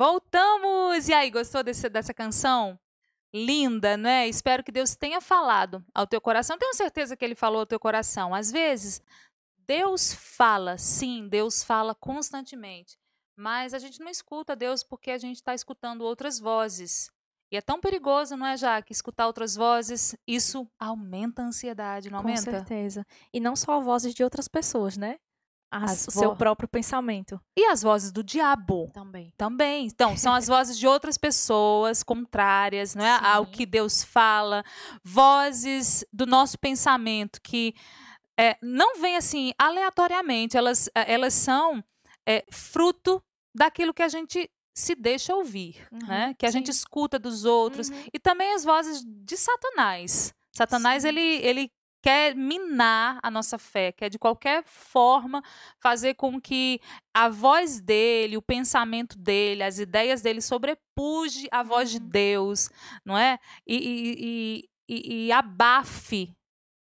Voltamos! 0.03 1.07
E 1.07 1.13
aí, 1.13 1.31
gostou 1.31 1.63
desse, 1.63 1.87
dessa 1.87 2.13
canção? 2.13 2.77
Linda, 3.33 3.95
né? 3.95 4.27
Espero 4.27 4.61
que 4.61 4.69
Deus 4.69 4.97
tenha 4.97 5.21
falado 5.21 5.81
ao 5.95 6.05
teu 6.05 6.19
coração. 6.19 6.57
Tenho 6.57 6.73
certeza 6.73 7.15
que 7.15 7.23
Ele 7.23 7.35
falou 7.35 7.61
ao 7.61 7.65
teu 7.65 7.79
coração. 7.79 8.35
Às 8.35 8.51
vezes, 8.51 9.01
Deus 9.65 10.13
fala, 10.13 10.77
sim, 10.77 11.29
Deus 11.29 11.63
fala 11.63 11.95
constantemente. 11.95 12.97
Mas 13.33 13.73
a 13.73 13.79
gente 13.79 14.01
não 14.01 14.11
escuta 14.11 14.57
Deus 14.57 14.83
porque 14.83 15.09
a 15.09 15.17
gente 15.17 15.37
está 15.37 15.55
escutando 15.55 16.01
outras 16.01 16.37
vozes. 16.37 17.09
E 17.49 17.55
é 17.55 17.61
tão 17.61 17.79
perigoso, 17.79 18.35
não 18.35 18.45
é, 18.45 18.57
Jaque? 18.57 18.91
Escutar 18.91 19.25
outras 19.25 19.55
vozes, 19.55 20.17
isso 20.27 20.69
aumenta 20.77 21.43
a 21.43 21.45
ansiedade, 21.45 22.11
não 22.11 22.19
Com 22.21 22.27
aumenta? 22.27 22.51
certeza. 22.51 23.07
E 23.33 23.39
não 23.39 23.55
só 23.55 23.79
vozes 23.79 24.13
de 24.13 24.21
outras 24.21 24.49
pessoas, 24.49 24.97
né? 24.97 25.17
As- 25.75 26.07
o 26.07 26.11
seu 26.11 26.29
vo- 26.31 26.35
próprio 26.35 26.67
pensamento. 26.69 27.39
E 27.57 27.65
as 27.65 27.81
vozes 27.81 28.11
do 28.11 28.23
diabo? 28.23 28.89
Também. 28.93 29.33
Também. 29.37 29.85
Então, 29.87 30.15
são 30.17 30.33
as 30.33 30.47
vozes 30.47 30.77
de 30.77 30.85
outras 30.87 31.17
pessoas 31.17 32.03
contrárias, 32.03 32.93
não 32.95 33.03
é? 33.05 33.11
Ao 33.23 33.45
Sim. 33.45 33.51
que 33.51 33.65
Deus 33.65 34.03
fala. 34.03 34.63
Vozes 35.03 36.03
do 36.11 36.25
nosso 36.25 36.57
pensamento 36.59 37.39
que 37.41 37.73
é, 38.37 38.57
não 38.61 38.99
vêm 38.99 39.15
assim 39.15 39.53
aleatoriamente, 39.59 40.57
elas, 40.57 40.89
eh, 40.95 41.13
elas 41.13 41.33
são 41.33 41.83
é, 42.27 42.43
fruto 42.51 43.21
daquilo 43.55 43.93
que 43.93 44.01
a 44.01 44.07
gente 44.07 44.49
se 44.75 44.95
deixa 44.95 45.35
ouvir, 45.35 45.87
Uhum, 45.91 45.99
né? 46.07 46.33
Que 46.37 46.45
a 46.47 46.51
gente 46.51 46.65
sim. 46.73 46.79
escuta 46.79 47.19
dos 47.19 47.45
outros. 47.45 47.89
Uhum. 47.89 48.03
E 48.11 48.17
também 48.19 48.53
as 48.53 48.63
vozes 48.63 49.03
de 49.05 49.37
Satanás. 49.37 50.33
Satanás, 50.51 51.03
Sim. 51.03 51.09
ele, 51.09 51.21
ele 51.21 51.71
quer 52.03 52.35
minar 52.35 53.17
a 53.23 53.31
nossa 53.31 53.57
fé, 53.57 53.93
quer 53.93 54.09
de 54.09 54.19
qualquer 54.19 54.61
forma 54.65 55.41
fazer 55.79 56.15
com 56.15 56.39
que 56.39 56.81
a 57.13 57.29
voz 57.29 57.79
dele, 57.79 58.35
o 58.35 58.41
pensamento 58.41 59.17
dele, 59.17 59.63
as 59.63 59.79
ideias 59.79 60.21
dele 60.21 60.41
sobrepuje 60.41 61.47
a 61.49 61.63
voz 61.63 61.89
de 61.89 61.99
Uhum. 61.99 62.09
Deus, 62.09 62.69
não 63.05 63.17
é? 63.17 63.39
E, 63.65 63.77
e, 63.77 64.69
e, 64.89 65.25
e, 65.27 65.31
abafe 65.31 66.31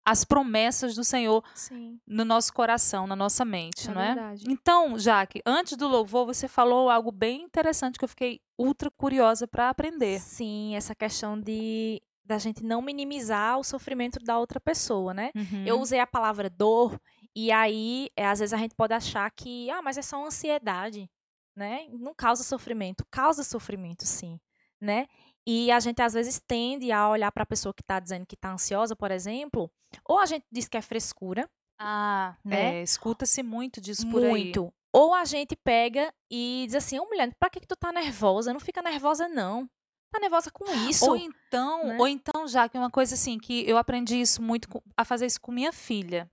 as 0.06 0.24
promessas 0.24 0.94
do 0.94 1.04
Senhor 1.04 1.42
Sim. 1.54 1.98
no 2.06 2.24
nosso 2.24 2.52
coração, 2.52 3.06
na 3.06 3.14
nossa 3.16 3.44
mente, 3.44 3.88
É 3.90 3.94
não 3.94 4.00
é? 4.00 4.14
verdade. 4.14 4.44
Então, 4.48 4.98
Jaque, 4.98 5.42
antes 5.44 5.76
do 5.76 5.86
louvor, 5.88 6.24
você 6.26 6.46
falou 6.48 6.88
algo 6.88 7.10
bem 7.12 7.42
interessante 7.42 7.98
que 7.98 8.04
eu 8.04 8.08
fiquei 8.08 8.40
ultra 8.58 8.90
curiosa 8.90 9.46
para 9.46 9.68
aprender. 9.68 10.18
Sim, 10.20 10.74
essa 10.76 10.94
questão 10.94 11.38
de 11.38 12.00
da 12.30 12.38
gente 12.38 12.62
não 12.64 12.80
minimizar 12.80 13.58
o 13.58 13.64
sofrimento 13.64 14.18
da 14.20 14.38
outra 14.38 14.58
pessoa, 14.58 15.12
né? 15.12 15.30
Eu 15.66 15.76
Uhum. 15.76 15.82
usei 15.82 16.00
a 16.00 16.06
palavra 16.06 16.48
dor 16.48 16.98
e 17.36 17.52
aí 17.52 18.08
é, 18.16 18.26
às 18.26 18.38
vezes 18.40 18.52
a 18.52 18.56
gente 18.56 18.74
pode 18.74 18.94
achar 18.94 19.30
que 19.30 19.68
ah, 19.70 19.82
mas 19.82 19.98
é 19.98 20.02
só 20.02 20.24
ansiedade, 20.24 21.08
né? 21.56 21.86
Não 21.90 22.14
causa 22.14 22.42
sofrimento, 22.42 23.04
causa 23.10 23.42
sofrimento, 23.44 24.04
sim, 24.06 24.38
né? 24.80 25.06
E 25.46 25.70
a 25.70 25.80
gente 25.80 26.00
às 26.02 26.12
vezes 26.12 26.40
tende 26.46 26.92
a 26.92 27.08
olhar 27.08 27.32
para 27.32 27.42
a 27.42 27.46
pessoa 27.46 27.72
que 27.74 27.82
está 27.82 27.98
dizendo 27.98 28.26
que 28.26 28.34
está 28.34 28.52
ansiosa, 28.52 28.94
por 28.94 29.10
exemplo, 29.10 29.70
ou 30.08 30.18
a 30.18 30.26
gente 30.26 30.44
diz 30.52 30.68
que 30.68 30.76
é 30.76 30.82
frescura, 30.82 31.48
Ah, 31.78 32.36
né? 32.44 32.76
é, 32.78 32.82
escuta-se 32.82 33.42
muito 33.42 33.80
disso 33.80 34.08
por 34.10 34.22
aí. 34.22 34.28
muito. 34.30 34.72
Ou 34.92 35.14
a 35.14 35.24
gente 35.24 35.56
pega 35.56 36.12
e 36.30 36.64
diz 36.66 36.74
assim, 36.74 36.98
ô 36.98 37.04
mulher, 37.06 37.32
pra 37.38 37.48
que, 37.48 37.60
que 37.60 37.66
tu 37.66 37.76
tá 37.76 37.90
nervosa? 37.92 38.52
Não 38.52 38.60
fica 38.60 38.82
nervosa, 38.82 39.28
não. 39.28 39.68
Tá 40.10 40.18
nervosa 40.20 40.50
com 40.50 40.64
isso. 40.88 41.06
Ou 41.08 41.16
então, 41.16 41.86
né? 41.86 41.96
ou 41.98 42.08
então, 42.08 42.46
já 42.48 42.68
que 42.68 42.76
uma 42.78 42.90
coisa 42.90 43.14
assim 43.14 43.38
que 43.38 43.68
eu 43.68 43.76
aprendi 43.78 44.20
isso 44.20 44.42
muito 44.42 44.68
com- 44.68 44.82
a 44.96 45.04
fazer 45.04 45.26
isso 45.26 45.40
com 45.40 45.52
minha 45.52 45.72
filha. 45.72 46.30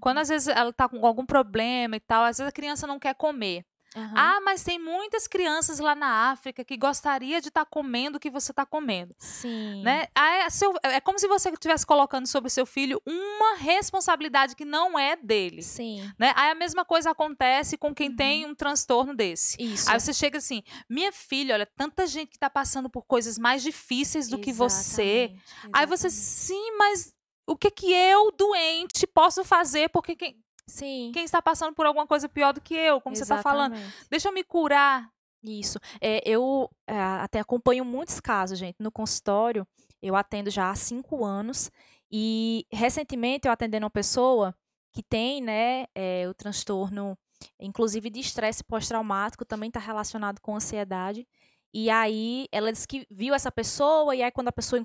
Quando 0.00 0.16
Uhum. 0.16 0.22
às 0.22 0.28
vezes 0.28 0.48
ela 0.48 0.72
tá 0.72 0.88
com 0.88 1.04
algum 1.06 1.24
problema 1.24 1.96
e 1.96 2.00
tal, 2.00 2.24
às 2.24 2.38
vezes 2.38 2.48
a 2.48 2.52
criança 2.52 2.86
não 2.86 2.98
quer 2.98 3.14
comer. 3.14 3.64
Aham. 3.96 4.14
Ah, 4.16 4.40
mas 4.44 4.62
tem 4.62 4.78
muitas 4.78 5.26
crianças 5.26 5.80
lá 5.80 5.94
na 5.96 6.30
África 6.30 6.64
que 6.64 6.76
gostaria 6.76 7.40
de 7.40 7.48
estar 7.48 7.64
comendo 7.64 8.18
o 8.18 8.20
que 8.20 8.30
você 8.30 8.52
está 8.52 8.64
comendo, 8.64 9.14
Sim. 9.18 9.82
né? 9.82 10.06
É, 10.16 10.48
seu- 10.48 10.72
é 10.84 11.00
como 11.00 11.18
se 11.18 11.26
você 11.26 11.50
estivesse 11.50 11.84
colocando 11.84 12.26
sobre 12.28 12.46
o 12.46 12.50
seu 12.50 12.64
filho 12.64 13.02
uma 13.04 13.56
responsabilidade 13.56 14.54
que 14.54 14.64
não 14.64 14.96
é 14.98 15.16
dele, 15.16 15.62
Sim. 15.62 16.08
né? 16.18 16.32
Aí 16.36 16.50
a 16.52 16.54
mesma 16.54 16.84
coisa 16.84 17.10
acontece 17.10 17.76
com 17.76 17.92
quem 17.94 18.10
Uhum. 18.10 18.16
tem 18.16 18.46
um 18.46 18.54
transtorno 18.54 19.14
desse. 19.14 19.60
Isso. 19.60 19.90
Aí 19.90 19.98
você 19.98 20.12
chega 20.12 20.38
assim, 20.38 20.62
minha 20.88 21.10
filha, 21.10 21.54
olha, 21.54 21.66
tanta 21.66 22.06
gente 22.06 22.28
que 22.30 22.38
tá 22.38 22.48
passando 22.48 22.88
por 22.88 23.02
coisas 23.04 23.38
mais 23.38 23.62
difíceis 23.62 24.28
do 24.28 24.38
que 24.38 24.52
você. 24.52 25.32
Exatamente, 25.32 25.70
Aí 25.72 25.86
você, 25.86 26.06
exatamente. 26.06 26.30
sim, 26.36 26.76
mas 26.78 27.12
o 27.46 27.56
que 27.56 27.70
que 27.72 27.92
eu, 27.92 28.30
doente, 28.30 29.04
posso 29.06 29.42
fazer? 29.42 29.88
Porque 29.88 30.14
quem, 30.14 30.36
Sim. 30.70 31.10
quem 31.12 31.24
está 31.24 31.42
passando 31.42 31.74
por 31.74 31.86
alguma 31.86 32.06
coisa 32.06 32.28
pior 32.28 32.52
do 32.52 32.60
que 32.60 32.74
eu, 32.74 33.00
como 33.00 33.16
você 33.16 33.22
está 33.22 33.42
falando. 33.42 33.74
Exatamente. 33.74 34.06
Deixa 34.08 34.28
eu 34.28 34.32
me 34.32 34.44
curar. 34.44 35.10
Isso. 35.42 35.78
É, 36.00 36.22
eu 36.28 36.70
é, 36.86 36.94
até 36.94 37.40
acompanho 37.40 37.84
muitos 37.84 38.20
casos, 38.20 38.58
gente, 38.58 38.76
no 38.78 38.92
consultório. 38.92 39.66
Eu 40.02 40.14
atendo 40.14 40.50
já 40.50 40.70
há 40.70 40.74
cinco 40.74 41.24
anos. 41.24 41.70
E 42.10 42.66
recentemente 42.72 43.46
eu 43.46 43.52
atendendo 43.52 43.84
uma 43.84 43.90
pessoa 43.90 44.54
que 44.92 45.02
tem, 45.02 45.40
né, 45.40 45.86
é, 45.94 46.28
o 46.28 46.34
transtorno, 46.34 47.16
inclusive 47.58 48.10
de 48.10 48.20
estresse 48.20 48.64
pós-traumático, 48.64 49.44
também 49.44 49.68
está 49.68 49.80
relacionado 49.80 50.40
com 50.40 50.56
ansiedade. 50.56 51.26
E 51.72 51.88
aí 51.88 52.48
ela 52.50 52.72
disse 52.72 52.88
que 52.88 53.06
viu 53.10 53.32
essa 53.32 53.52
pessoa, 53.52 54.14
e 54.14 54.22
aí 54.22 54.30
quando 54.32 54.48
a 54.48 54.52
pessoa 54.52 54.84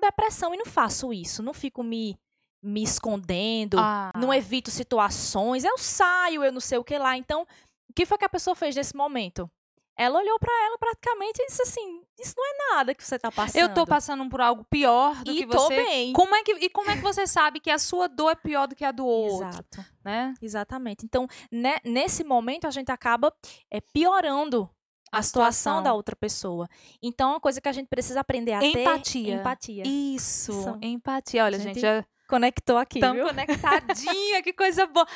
depressão 0.00 0.54
e 0.54 0.56
não 0.56 0.64
faço 0.64 1.12
isso, 1.12 1.42
não 1.42 1.52
fico 1.52 1.82
me, 1.82 2.18
me 2.62 2.82
escondendo, 2.82 3.78
Ah, 3.78 4.10
não 4.16 4.32
evito 4.32 4.70
situações, 4.70 5.64
eu 5.64 5.78
saio, 5.78 6.44
eu 6.44 6.52
não 6.52 6.60
sei 6.60 6.78
o 6.78 6.84
que 6.84 6.96
lá. 6.98 7.16
Então, 7.16 7.42
o 7.88 7.92
que 7.94 8.04
foi 8.06 8.18
que 8.18 8.24
a 8.24 8.28
pessoa 8.28 8.54
fez 8.54 8.74
nesse 8.76 8.94
momento? 8.94 9.50
Ela 9.96 10.18
olhou 10.18 10.38
pra 10.38 10.52
ela 10.66 10.78
praticamente 10.78 11.42
e 11.42 11.46
disse 11.46 11.60
assim: 11.62 12.02
Isso 12.18 12.32
não 12.36 12.46
é 12.46 12.74
nada 12.76 12.94
que 12.94 13.04
você 13.04 13.18
tá 13.18 13.30
passando. 13.30 13.60
eu 13.60 13.74
tô 13.74 13.84
passando 13.86 14.26
por 14.30 14.40
algo 14.40 14.64
pior 14.70 15.14
do 15.22 15.30
e 15.30 15.36
que 15.38 15.46
tô 15.46 15.58
você. 15.58 15.76
bem. 15.76 16.12
Como 16.14 16.34
é 16.34 16.42
que, 16.42 16.52
e 16.52 16.70
como 16.70 16.90
é 16.90 16.96
que 16.96 17.02
você 17.02 17.26
sabe 17.26 17.60
que 17.60 17.70
a 17.70 17.78
sua 17.78 18.08
dor 18.08 18.30
é 18.30 18.34
pior 18.34 18.66
do 18.66 18.74
que 18.74 18.84
a 18.84 18.92
do 18.92 19.04
outro, 19.04 19.46
Exato, 19.48 19.84
né? 20.02 20.32
exatamente. 20.40 21.04
Então, 21.04 21.26
né, 21.52 21.76
nesse 21.84 22.24
momento, 22.24 22.66
a 22.66 22.70
gente 22.70 22.90
acaba 22.90 23.30
é, 23.70 23.78
piorando 23.92 24.70
a, 25.12 25.18
A 25.18 25.22
situação. 25.22 25.52
situação. 25.52 25.82
da 25.82 25.92
outra 25.92 26.16
pessoa. 26.16 26.66
Então, 27.02 27.30
é 27.30 27.32
uma 27.34 27.40
coisa 27.40 27.60
que 27.60 27.68
a 27.68 27.72
gente 27.72 27.88
precisa 27.88 28.20
aprender 28.20 28.52
a 28.52 28.64
Empatia. 28.64 29.24
ter 29.34 29.40
empatia. 29.40 29.82
Isso, 29.86 30.52
Isso. 30.52 30.78
empatia. 30.80 31.44
Olha, 31.44 31.58
Gente, 31.58 31.74
gente, 31.74 31.80
já 31.80 32.04
Conectou 32.30 32.78
aqui, 32.78 32.98
estamos 32.98 33.16
viu? 33.16 33.26
conectadinha, 33.26 34.42
que 34.42 34.52
coisa 34.52 34.86
boa. 34.86 35.06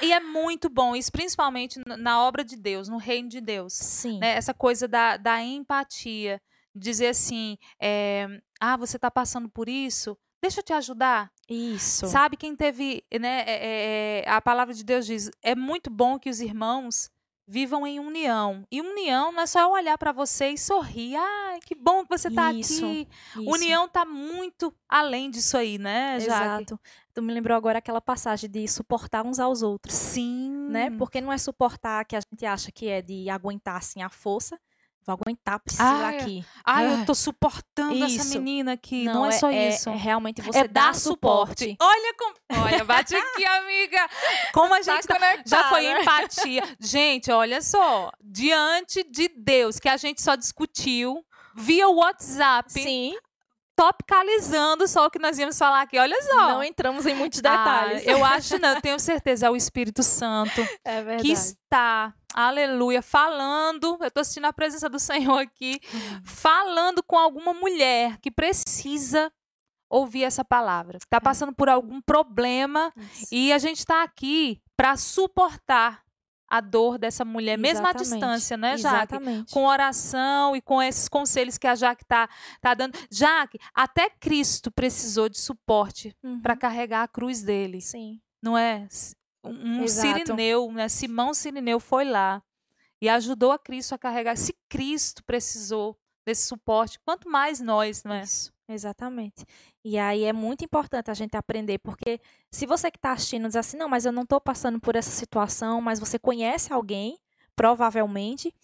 E 0.00 0.12
é 0.12 0.20
muito 0.20 0.70
bom, 0.70 0.94
isso 0.94 1.10
principalmente 1.10 1.80
na 1.84 2.22
obra 2.22 2.44
de 2.44 2.56
Deus, 2.56 2.88
no 2.88 2.96
reino 2.98 3.28
de 3.28 3.40
Deus. 3.40 3.72
Sim. 3.74 4.18
né? 4.20 4.36
Essa 4.36 4.54
coisa 4.54 4.86
da, 4.86 5.16
da 5.16 5.42
empatia. 5.42 6.40
Dizer 6.74 7.08
assim, 7.08 7.58
é, 7.78 8.26
ah, 8.58 8.78
você 8.78 8.96
está 8.96 9.10
passando 9.10 9.46
por 9.46 9.68
isso? 9.68 10.16
Deixa 10.40 10.60
eu 10.60 10.64
te 10.64 10.72
ajudar. 10.72 11.30
Isso. 11.48 12.06
Sabe 12.06 12.36
quem 12.36 12.56
teve, 12.56 13.02
né? 13.20 13.44
é- 13.46 14.22
é, 14.24 14.30
a 14.30 14.40
palavra 14.40 14.72
de 14.72 14.82
Deus 14.82 15.04
diz: 15.04 15.30
é 15.42 15.54
muito 15.54 15.90
bom 15.90 16.18
que 16.18 16.30
os 16.30 16.40
irmãos 16.40 17.10
vivam 17.46 17.86
em 17.86 17.98
união. 18.00 18.66
E 18.70 18.80
união 18.80 19.32
não 19.32 19.42
é 19.42 19.46
só 19.46 19.70
olhar 19.70 19.98
para 19.98 20.12
você 20.12 20.50
e 20.50 20.58
sorrir. 20.58 21.16
Ai, 21.16 21.60
que 21.60 21.74
bom 21.74 22.02
que 22.04 22.16
você 22.16 22.28
está 22.28 22.48
aqui. 22.48 22.60
Isso. 22.60 23.06
União 23.38 23.88
tá 23.88 24.04
muito 24.04 24.74
além 24.88 25.30
disso 25.30 25.56
aí, 25.56 25.78
né, 25.78 26.18
Jaque? 26.20 26.62
Exato. 26.72 26.80
Tu 27.14 27.22
me 27.22 27.32
lembrou 27.32 27.56
agora 27.56 27.78
aquela 27.78 28.00
passagem 28.00 28.48
de 28.48 28.66
suportar 28.66 29.24
uns 29.24 29.38
aos 29.38 29.62
outros. 29.62 29.94
Sim. 29.94 30.68
né? 30.70 30.90
Porque 30.90 31.20
não 31.20 31.32
é 31.32 31.38
suportar 31.38 32.04
que 32.04 32.16
a 32.16 32.20
gente 32.20 32.46
acha 32.46 32.72
que 32.72 32.88
é 32.88 33.02
de 33.02 33.28
aguentar 33.28 33.76
assim 33.76 34.02
a 34.02 34.08
força. 34.08 34.58
Vou 35.06 35.18
aguentar 35.20 35.58
Priscila 35.60 35.88
Ai, 36.06 36.18
aqui. 36.18 36.44
Ai, 36.64 36.86
eu 36.86 37.02
Ah, 37.02 37.04
tô 37.04 37.14
suportando 37.14 38.04
essa 38.04 38.14
isso. 38.14 38.38
menina 38.38 38.72
aqui. 38.74 39.04
Não, 39.04 39.26
é, 39.26 39.32
só 39.32 39.50
isso. 39.50 39.90
É 39.90 39.96
realmente 39.96 40.40
você 40.40 40.60
é 40.60 40.68
dar 40.68 40.86
dar 40.86 40.94
suporte. 40.94 41.76
Olha 41.80 42.14
como. 42.16 42.62
Olha, 42.64 42.84
bate 42.84 43.14
aqui, 43.16 43.44
amiga. 43.44 44.08
Como 44.52 44.72
a 44.74 44.82
gente 44.82 45.06
tá- 45.06 45.18
já 45.44 45.68
foi 45.68 45.86
empatia. 45.86 46.62
Gente, 46.78 47.30
olha 47.32 47.60
só. 47.62 48.10
Diante 48.22 49.02
de 49.10 49.28
Deus, 49.36 49.78
que 49.80 49.88
a 49.88 49.96
gente 49.96 50.20
só 50.22 50.34
discutiu 50.36 51.24
via 51.56 51.88
WhatsApp, 51.88 52.70
Sim, 52.70 53.14
topicalizando 53.74 54.86
só 54.86 55.06
o 55.06 55.10
que 55.10 55.18
nós 55.18 55.38
íamos 55.38 55.58
falar 55.58 55.82
aqui. 55.82 55.98
Olha 55.98 56.20
só. 56.22 56.48
não 56.48 56.62
entramos 56.62 57.06
em 57.06 57.14
muitos 57.14 57.40
Ah, 57.40 57.42
detalhes. 57.42 58.06
eu 58.06 58.22
acho, 58.24 58.58
não, 58.58 58.70
eu 58.74 58.80
tenho 58.80 58.98
certeza, 58.98 59.46
é 59.46 59.50
o 59.50 59.56
Espírito 59.56 60.02
Santo 60.02 60.60
é 60.84 61.02
verdade. 61.02 61.22
que 61.22 61.32
está, 61.32 62.14
aleluia, 62.34 63.02
falando. 63.02 63.96
Eu 64.00 64.08
estou 64.08 64.24
sentindo 64.24 64.46
a 64.46 64.52
presença 64.52 64.88
do 64.88 64.98
Senhor 64.98 65.38
aqui, 65.38 65.80
Uhum. 65.92 66.22
falando 66.24 67.02
com 67.02 67.16
alguma 67.16 67.52
mulher 67.54 68.18
que 68.18 68.30
precisa 68.30 69.32
ouvir 69.90 70.24
essa 70.24 70.42
palavra, 70.44 70.96
está 70.96 71.20
passando 71.20 71.52
por 71.54 71.68
algum 71.68 72.00
problema 72.00 72.90
Isso. 72.96 73.26
e 73.30 73.52
a 73.52 73.58
gente 73.58 73.78
está 73.80 74.02
aqui 74.02 74.58
para 74.76 74.96
suportar 74.96 76.02
a 76.48 76.60
dor 76.60 76.98
dessa 76.98 77.24
mulher, 77.24 77.56
mesmo 77.58 77.86
à 77.86 77.90
Exatamente. 77.90 78.10
distância, 78.10 78.56
né, 78.58 78.76
Jaque? 78.76 79.14
Exatamente. 79.14 79.52
Com 79.54 79.64
oração 79.66 80.54
e 80.56 80.60
com 80.60 80.82
esses 80.82 81.08
conselhos 81.08 81.56
que 81.58 81.66
a 81.66 81.74
Jaque 81.74 82.02
está 82.04 82.28
tá 82.60 82.74
dando. 82.74 82.98
Jaque, 83.10 83.58
até 83.74 84.10
Cristo 84.10 84.70
precisou 84.70 85.28
de 85.30 85.38
suporte 85.38 86.14
Uhum. 86.22 86.40
para 86.40 86.56
carregar 86.56 87.02
a 87.04 87.08
cruz 87.08 87.42
dele, 87.42 87.80
Sim. 87.80 88.20
não 88.42 88.56
é? 88.56 88.86
Um 89.44 89.82
Exato. 89.82 90.18
sirineu, 90.18 90.70
né? 90.72 90.88
Simão 90.88 91.34
Sirineu 91.34 91.80
foi 91.80 92.04
lá 92.04 92.42
e 93.00 93.08
ajudou 93.08 93.50
a 93.50 93.58
Cristo 93.58 93.94
a 93.94 93.98
carregar. 93.98 94.36
Se 94.36 94.54
Cristo 94.68 95.24
precisou 95.24 95.98
desse 96.24 96.46
suporte, 96.46 97.00
quanto 97.04 97.28
mais 97.28 97.60
nós, 97.60 98.04
não 98.04 98.14
é? 98.14 98.22
Isso, 98.22 98.52
exatamente. 98.68 99.44
E 99.84 99.98
aí 99.98 100.24
é 100.24 100.32
muito 100.32 100.64
importante 100.64 101.10
a 101.10 101.14
gente 101.14 101.36
aprender, 101.36 101.78
porque 101.78 102.20
se 102.50 102.64
você 102.66 102.90
que 102.90 102.98
está 102.98 103.12
assistindo 103.12 103.48
diz 103.48 103.56
assim, 103.56 103.76
não, 103.76 103.88
mas 103.88 104.06
eu 104.06 104.12
não 104.12 104.22
estou 104.22 104.40
passando 104.40 104.78
por 104.80 104.94
essa 104.94 105.10
situação, 105.10 105.80
mas 105.80 105.98
você 105.98 106.18
conhece 106.18 106.72
alguém, 106.72 107.18
provavelmente, 107.56 108.54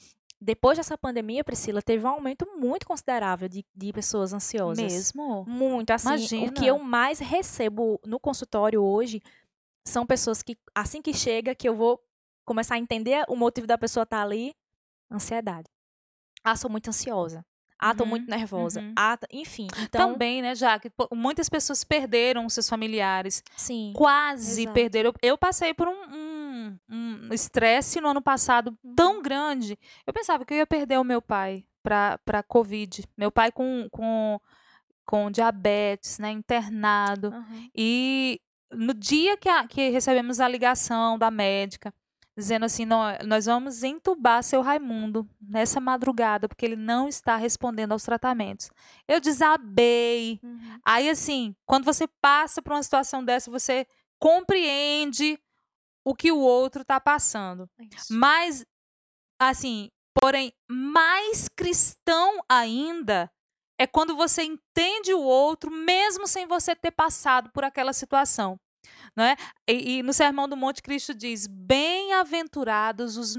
depois 0.40 0.78
dessa 0.78 0.96
pandemia, 0.96 1.42
Priscila, 1.42 1.82
teve 1.82 2.04
um 2.04 2.08
aumento 2.08 2.46
muito 2.56 2.86
considerável 2.86 3.48
de, 3.48 3.66
de 3.74 3.92
pessoas 3.92 4.32
ansiosas. 4.32 4.78
Mesmo. 4.78 5.44
Muito, 5.48 5.90
assim, 5.90 6.08
o 6.08 6.10
Imagina. 6.10 6.52
que 6.52 6.64
eu 6.64 6.78
mais 6.78 7.18
recebo 7.18 8.00
no 8.06 8.20
consultório 8.20 8.80
hoje 8.80 9.20
são 9.88 10.06
pessoas 10.06 10.42
que, 10.42 10.56
assim 10.74 11.00
que 11.02 11.12
chega, 11.12 11.54
que 11.54 11.68
eu 11.68 11.74
vou 11.74 12.00
começar 12.44 12.74
a 12.76 12.78
entender 12.78 13.24
o 13.28 13.36
motivo 13.36 13.66
da 13.66 13.76
pessoa 13.78 14.04
estar 14.04 14.22
ali, 14.22 14.54
ansiedade. 15.10 15.68
Ah, 16.44 16.56
sou 16.56 16.70
muito 16.70 16.88
ansiosa. 16.88 17.44
Ah, 17.78 17.94
tô 17.94 18.02
Uhum, 18.02 18.10
muito 18.10 18.28
nervosa. 18.28 18.80
uhum. 18.80 18.92
Ah, 18.96 19.16
enfim. 19.30 19.68
Então, 19.82 20.12
Também, 20.12 20.42
né, 20.42 20.54
Jaque? 20.54 20.90
Pô, 20.90 21.08
Muitas 21.12 21.48
pessoas 21.48 21.84
perderam 21.84 22.48
seus 22.48 22.68
familiares. 22.68 23.42
sim. 23.56 23.92
Quase 23.94 24.62
Exato. 24.62 24.74
perderam. 24.74 25.10
Eu, 25.22 25.30
eu 25.30 25.38
passei 25.38 25.72
por 25.74 25.86
um- 25.88 26.08
um 26.10 26.78
um 26.90 27.32
estresse 27.32 28.00
no 28.00 28.08
ano 28.08 28.20
passado 28.22 28.76
Uhum. 28.82 28.94
tão 28.94 29.22
grande. 29.22 29.78
Eu 30.06 30.12
pensava 30.12 30.44
que 30.44 30.52
eu 30.54 30.58
ia 30.58 30.66
perder 30.66 30.98
o 30.98 31.04
meu 31.04 31.22
pai 31.22 31.64
para 31.82 32.18
para 32.24 32.42
Covid. 32.42 33.04
Meu 33.16 33.30
pai 33.30 33.52
com, 33.52 33.88
com, 33.90 34.40
com 35.06 35.30
diabetes, 35.30 36.18
né, 36.18 36.30
internado. 36.30 37.28
Aham. 37.28 37.70
E 37.74 38.40
no 38.72 38.92
dia 38.94 39.36
que, 39.36 39.48
a- 39.48 39.66
que 39.66 39.88
recebemos 39.90 40.40
a 40.40 40.48
ligação 40.48 41.18
da 41.18 41.30
médica, 41.30 41.92
dizendo 42.36 42.64
assim: 42.66 42.84
"Nó- 42.84 43.16
nós 43.26 43.46
vamos 43.46 43.82
entubar 43.82 44.42
seu 44.42 44.62
Raimundo 44.62 45.28
nessa 45.40 45.80
madrugada, 45.80 46.48
porque 46.48 46.64
ele 46.66 46.76
não 46.76 47.08
está 47.08 47.36
respondendo 47.36 47.92
aos 47.92 48.02
tratamentos. 48.04 48.70
Eu 49.08 49.20
desabei. 49.20 50.38
Uhum. 50.42 50.78
Aí, 50.84 51.08
assim, 51.10 51.54
quando 51.66 51.84
você 51.84 52.06
passa 52.20 52.62
por 52.62 52.72
uma 52.72 52.82
situação 52.82 53.24
dessa, 53.24 53.50
você 53.50 53.86
compreende 54.20 55.38
o 56.04 56.14
que 56.14 56.30
o 56.32 56.38
outro 56.38 56.82
está 56.82 57.00
passando. 57.00 57.68
Isso. 57.94 58.12
Mas, 58.14 58.64
assim, 59.38 59.90
porém, 60.20 60.52
mais 60.70 61.48
cristão 61.48 62.40
ainda 62.48 63.30
é 63.78 63.86
quando 63.86 64.16
você 64.16 64.42
entende 64.42 65.14
o 65.14 65.20
outro, 65.20 65.70
mesmo 65.70 66.26
sem 66.26 66.46
você 66.46 66.74
ter 66.74 66.90
passado 66.90 67.50
por 67.52 67.64
aquela 67.64 67.92
situação. 67.92 68.58
Não 69.16 69.24
é? 69.24 69.36
E, 69.68 69.98
e 69.98 70.02
no 70.02 70.12
Sermão 70.12 70.48
do 70.48 70.56
Monte, 70.56 70.82
Cristo 70.82 71.14
diz: 71.14 71.46
Bem-aventurados 71.46 73.16
os 73.16 73.36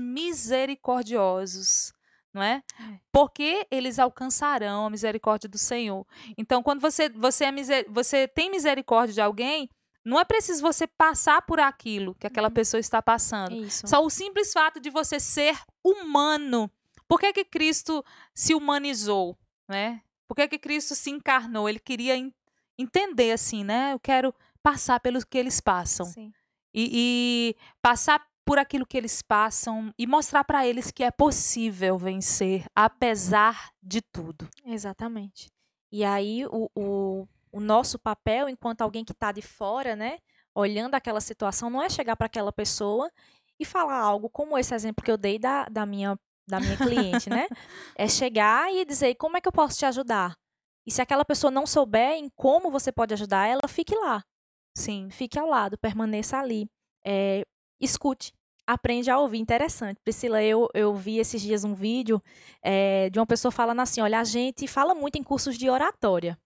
misericordiosos. 0.90 1.94
Não 2.34 2.44
é? 2.44 2.62
É. 2.80 3.00
Porque 3.12 3.66
eles 3.72 3.98
alcançarão 3.98 4.86
a 4.86 4.90
misericórdia 4.90 5.50
do 5.50 5.58
Senhor. 5.58 6.06
Então, 6.38 6.62
quando 6.62 6.80
você, 6.80 7.10
você, 7.10 7.46
é 7.46 7.52
miser- 7.52 7.86
você 7.90 8.28
tem 8.28 8.52
misericórdia 8.52 9.14
de 9.16 9.22
alguém, 9.22 9.68
não 10.06 10.20
é 10.20 10.24
preciso 10.26 10.62
você 10.62 10.86
passar 10.86 11.42
por 11.42 11.60
aquilo 11.60 12.14
que 12.16 12.28
aquela 12.28 12.48
Uhum. 12.50 12.54
pessoa 12.54 12.80
está 12.80 13.02
passando. 13.02 13.56
Isso. 13.56 13.88
Só 13.88 14.04
o 14.06 14.10
simples 14.12 14.54
fato 14.54 14.80
de 14.80 14.92
você 14.92 15.20
ser 15.20 15.58
humano. 15.84 16.70
Por 17.08 17.20
que, 17.20 17.34
que 17.34 17.44
Cristo 17.46 18.06
se 18.36 18.54
humanizou? 18.54 19.36
Né? 19.68 20.02
Por 20.30 20.36
que, 20.36 20.48
que 20.48 20.60
Cristo 20.60 20.94
se 20.94 21.10
encarnou? 21.10 21.68
Ele 21.68 21.80
queria 21.80 22.16
en- 22.16 22.32
entender 22.78 23.32
assim, 23.32 23.64
né? 23.64 23.94
Eu 23.94 24.00
quero 24.00 24.34
passar 24.62 25.00
pelo 25.00 25.26
que 25.26 25.40
eles 25.40 25.60
passam. 25.60 26.06
Sim. 26.06 26.32
E, 26.72 27.56
e 27.56 27.56
passar 27.82 28.24
por 28.46 28.60
aquilo 28.60 28.86
que 28.86 28.96
eles 28.96 29.24
passam 29.24 29.92
e 29.98 30.06
mostrar 30.06 30.44
para 30.44 30.68
eles 30.68 30.92
que 30.92 31.04
é 31.04 31.10
possível 31.10 31.98
vencer, 31.98 32.66
apesar 32.76 33.72
de 33.82 34.02
tudo. 34.04 34.48
Exatamente. 34.64 35.52
E 35.92 36.04
aí, 36.04 36.46
o, 36.46 36.70
o, 36.76 37.28
o 37.52 37.60
nosso 37.60 37.98
papel, 37.98 38.48
enquanto 38.48 38.82
alguém 38.82 39.04
que 39.04 39.14
está 39.14 39.32
de 39.32 39.42
fora, 39.42 39.96
né, 39.96 40.20
olhando 40.54 40.94
aquela 40.94 41.22
situação, 41.22 41.72
não 41.72 41.82
é 41.82 41.90
chegar 41.90 42.16
para 42.16 42.28
aquela 42.28 42.52
pessoa 42.52 43.12
e 43.60 43.66
falar 43.66 43.98
algo 43.98 44.30
como 44.30 44.56
esse 44.56 44.76
exemplo 44.76 45.04
que 45.04 45.10
eu 45.12 45.18
dei 45.18 45.40
da, 45.40 45.66
da, 45.66 45.88
minha, 45.88 46.20
da 46.50 46.60
minha 46.60 46.76
cliente, 46.78 47.30
né? 47.30 47.48
É 47.96 48.08
chegar 48.08 48.74
e 48.74 48.84
dizer 48.86 49.16
como 49.16 49.38
é 49.38 49.42
que 49.42 49.48
eu 49.48 49.52
posso 49.52 49.78
te 49.78 49.86
ajudar. 49.86 50.36
E 50.86 50.92
se 50.92 51.02
aquela 51.02 51.24
pessoa 51.24 51.52
não 51.52 51.68
souber 51.68 52.14
em 52.14 52.30
como 52.36 52.72
você 52.72 52.92
pode 52.92 53.14
ajudar 53.14 53.48
ela, 53.48 53.68
fique 53.68 53.96
lá, 53.96 54.24
Sim. 54.76 55.10
fique 55.12 55.38
ao 55.38 55.48
lado, 55.48 55.78
permaneça 55.78 56.38
ali. 56.38 56.68
É, 57.06 57.44
escute, 57.80 58.34
aprende 58.68 59.10
a 59.12 59.20
ouvir. 59.20 59.38
Interessante. 59.40 60.00
Priscila, 60.04 60.42
eu, 60.42 60.68
eu 60.74 60.94
vi 60.96 61.20
esses 61.20 61.42
dias 61.42 61.64
um 61.64 61.74
vídeo 61.76 62.22
é, 62.64 63.10
de 63.10 63.20
uma 63.20 63.26
pessoa 63.28 63.52
falando 63.52 63.82
assim: 63.82 64.02
olha, 64.02 64.20
a 64.20 64.24
gente 64.24 64.68
fala 64.68 64.96
muito 64.96 65.18
em 65.18 65.24
cursos 65.24 65.58
de 65.58 65.70
oratória. 65.70 66.38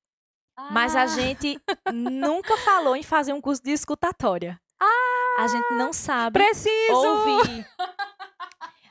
Mas 0.72 0.95
a 0.95 1.04
Ah, 1.04 1.08
gente 1.08 1.60
nunca 1.91 2.56
falou 2.58 2.95
em 2.95 3.01
fazer 3.01 3.34
um 3.34 3.41
curso 3.41 3.64
de 3.64 3.72
escutatória. 3.72 4.60
a 5.39 5.47
gente 5.47 5.74
não 5.74 5.91
sabe 5.91 6.34
preciso! 6.39 6.93
ouvir. 6.93 7.66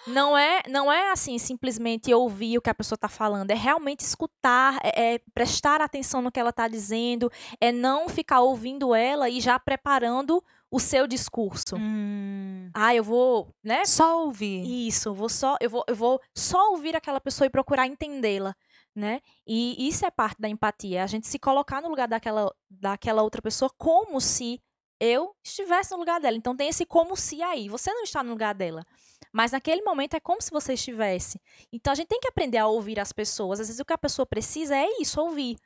Não 0.06 0.36
é, 0.36 0.62
não 0.68 0.90
é 0.90 1.12
assim 1.12 1.38
simplesmente 1.38 2.12
ouvir 2.12 2.58
o 2.58 2.62
que 2.62 2.70
a 2.70 2.74
pessoa 2.74 2.96
está 2.96 3.08
falando, 3.08 3.50
é 3.50 3.54
realmente 3.54 4.00
escutar, 4.00 4.78
é, 4.82 5.14
é 5.14 5.18
prestar 5.32 5.80
atenção 5.80 6.20
no 6.20 6.32
que 6.32 6.40
ela 6.40 6.50
está 6.50 6.66
dizendo, 6.66 7.30
é 7.60 7.70
não 7.70 8.08
ficar 8.08 8.40
ouvindo 8.40 8.94
ela 8.94 9.28
e 9.28 9.40
já 9.40 9.58
preparando 9.58 10.42
o 10.70 10.80
seu 10.80 11.06
discurso. 11.06 11.76
Hum, 11.76 12.70
Ah, 12.74 12.94
eu 12.94 13.04
vou, 13.04 13.54
né? 13.62 13.84
só 13.84 14.24
ouvir. 14.24 14.88
Isso, 14.88 15.10
eu 15.10 15.14
vou 15.14 15.28
só, 15.28 15.56
eu 15.60 15.70
vou, 15.70 15.84
eu 15.86 15.94
vou 15.94 16.20
só 16.34 16.70
ouvir 16.70 16.96
aquela 16.96 17.20
pessoa 17.20 17.46
e 17.46 17.50
procurar 17.50 17.86
entendê-la, 17.86 18.56
né? 18.96 19.20
E 19.46 19.86
isso 19.86 20.04
é 20.04 20.10
parte 20.10 20.40
da 20.40 20.48
empatia, 20.48 21.04
a 21.04 21.06
gente 21.06 21.28
se 21.28 21.38
colocar 21.38 21.80
no 21.80 21.88
lugar 21.88 22.08
daquela, 22.08 22.52
daquela 22.68 23.22
outra 23.22 23.40
pessoa 23.40 23.70
como 23.76 24.20
se 24.20 24.60
eu 24.98 25.34
estivesse 25.44 25.90
no 25.92 25.98
lugar 25.98 26.20
dela. 26.20 26.36
Então 26.36 26.56
tem 26.56 26.68
esse 26.68 26.86
como 26.86 27.16
se 27.16 27.42
aí, 27.42 27.68
você 27.68 27.92
não 27.92 28.02
está 28.02 28.22
no 28.22 28.30
lugar 28.30 28.54
dela. 28.54 28.84
Mas 29.32 29.52
naquele 29.52 29.82
momento 29.82 30.14
é 30.14 30.20
como 30.20 30.42
se 30.42 30.50
você 30.50 30.74
estivesse. 30.74 31.40
Então 31.72 31.92
a 31.92 31.96
gente 31.96 32.08
tem 32.08 32.20
que 32.20 32.28
aprender 32.28 32.58
a 32.58 32.66
ouvir 32.66 33.00
as 33.00 33.12
pessoas. 33.12 33.60
Às 33.60 33.68
vezes 33.68 33.80
o 33.80 33.84
que 33.84 33.92
a 33.92 33.98
pessoa 33.98 34.26
precisa 34.26 34.76
é 34.76 34.86
isso, 35.00 35.20
ouvir. 35.20 35.56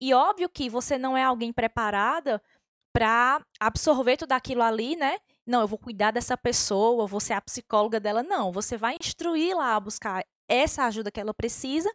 E 0.00 0.14
óbvio 0.14 0.48
que 0.48 0.70
você 0.70 0.96
não 0.96 1.16
é 1.16 1.24
alguém 1.24 1.52
preparada 1.52 2.40
para 2.92 3.44
absorver 3.60 4.16
tudo 4.16 4.32
aquilo 4.32 4.62
ali, 4.62 4.96
né? 4.96 5.18
Não, 5.46 5.60
eu 5.60 5.68
vou 5.68 5.78
cuidar 5.78 6.12
dessa 6.12 6.36
pessoa, 6.36 7.06
vou 7.06 7.20
ser 7.20 7.34
a 7.34 7.40
psicóloga 7.40 8.00
dela. 8.00 8.22
Não, 8.22 8.52
você 8.52 8.76
vai 8.76 8.96
instruir 9.00 9.56
lá 9.56 9.76
a 9.76 9.80
buscar 9.80 10.24
essa 10.48 10.84
ajuda 10.84 11.10
que 11.10 11.20
ela 11.20 11.34
precisa, 11.34 11.92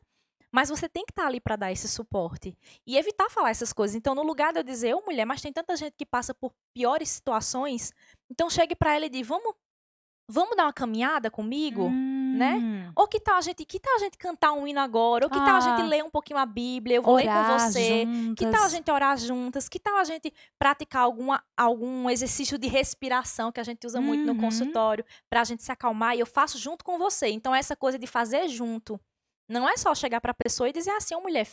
mas 0.52 0.70
você 0.70 0.90
tem 0.90 1.06
que 1.06 1.12
estar 1.12 1.26
ali 1.26 1.40
para 1.40 1.56
dar 1.56 1.72
esse 1.72 1.88
suporte 1.88 2.56
e 2.86 2.98
evitar 2.98 3.30
falar 3.30 3.50
essas 3.50 3.72
coisas. 3.72 3.96
Então, 3.96 4.14
no 4.14 4.24
lugar 4.24 4.52
de 4.54 4.60
eu 4.60 4.64
dizer, 4.64 4.94
ô 4.94 5.02
mulher, 5.06 5.26
mas 5.26 5.42
tem 5.42 5.52
tanta 5.52 5.76
gente 5.76 5.96
que 5.98 6.06
passa 6.06 6.34
por 6.34 6.52
piores 6.74 7.10
situações, 7.10 7.94
então 8.30 8.50
chegue 8.50 8.76
para 8.76 8.96
ela 8.96 9.06
e 9.06 9.10
diga, 9.10 9.28
vamos, 9.28 9.56
vamos 10.28 10.56
dar 10.56 10.64
uma 10.66 10.74
caminhada 10.74 11.30
comigo? 11.30 11.90
né? 12.32 12.56
Hum, 12.56 12.92
Ou 12.96 13.08
que 13.10 13.20
tal 13.20 13.36
a 13.36 13.42
gente, 13.42 13.66
que 13.66 13.78
tal 13.78 13.94
a 13.96 14.00
gente 14.00 14.18
cantar 14.18 14.54
um 14.54 14.66
hino 14.66 14.80
agora? 14.80 15.26
Ou 15.26 15.30
que 15.30 15.38
tal 15.38 15.58
a 15.58 15.60
gente 15.60 15.82
Ah. 15.82 15.86
ler 15.86 16.04
um 16.04 16.10
pouquinho 16.10 16.40
a 16.40 16.46
Bíblia? 16.46 16.96
Eu 16.96 17.02
vou 17.04 17.16
ler 17.16 17.26
com 17.26 17.30
Orar 17.30 17.60
você. 17.60 18.06
Que 18.38 18.46
tal 18.46 18.52
a 18.54 18.56
juntas. 18.56 18.72
gente 18.72 18.90
orar 18.92 19.18
juntas? 19.18 19.68
Que 19.70 19.78
tal 19.80 19.98
a 19.98 20.04
gente 20.06 20.34
praticar 20.58 21.02
alguma, 21.04 21.44
algum 21.58 22.10
exercício 22.10 22.58
de 22.58 22.68
respiração 22.70 23.52
que 23.52 23.60
a 23.60 23.64
gente 23.64 23.86
usa 23.86 24.00
muito 24.00 24.26
no 24.26 24.32
Uhum. 24.32 24.40
consultório 24.40 25.06
para 25.30 25.42
a 25.42 25.44
gente 25.44 25.62
se 25.62 25.72
acalmar? 25.74 26.16
E 26.16 26.22
eu 26.22 26.26
faço 26.26 26.58
junto 26.58 26.86
com 26.86 26.98
você. 26.98 27.28
Então, 27.28 27.54
essa 27.54 27.76
coisa 27.76 28.00
de 28.00 28.08
fazer 28.08 28.48
junto 28.48 29.00
não 29.50 29.68
é 29.68 29.76
só 29.76 29.94
chegar 29.94 30.22
para 30.22 30.32
a 30.32 30.34
pessoa 30.34 30.70
e 30.70 30.74
dizer 30.74 30.92
assim: 30.92 31.14
ô 31.16 31.20
mulher, 31.22 31.48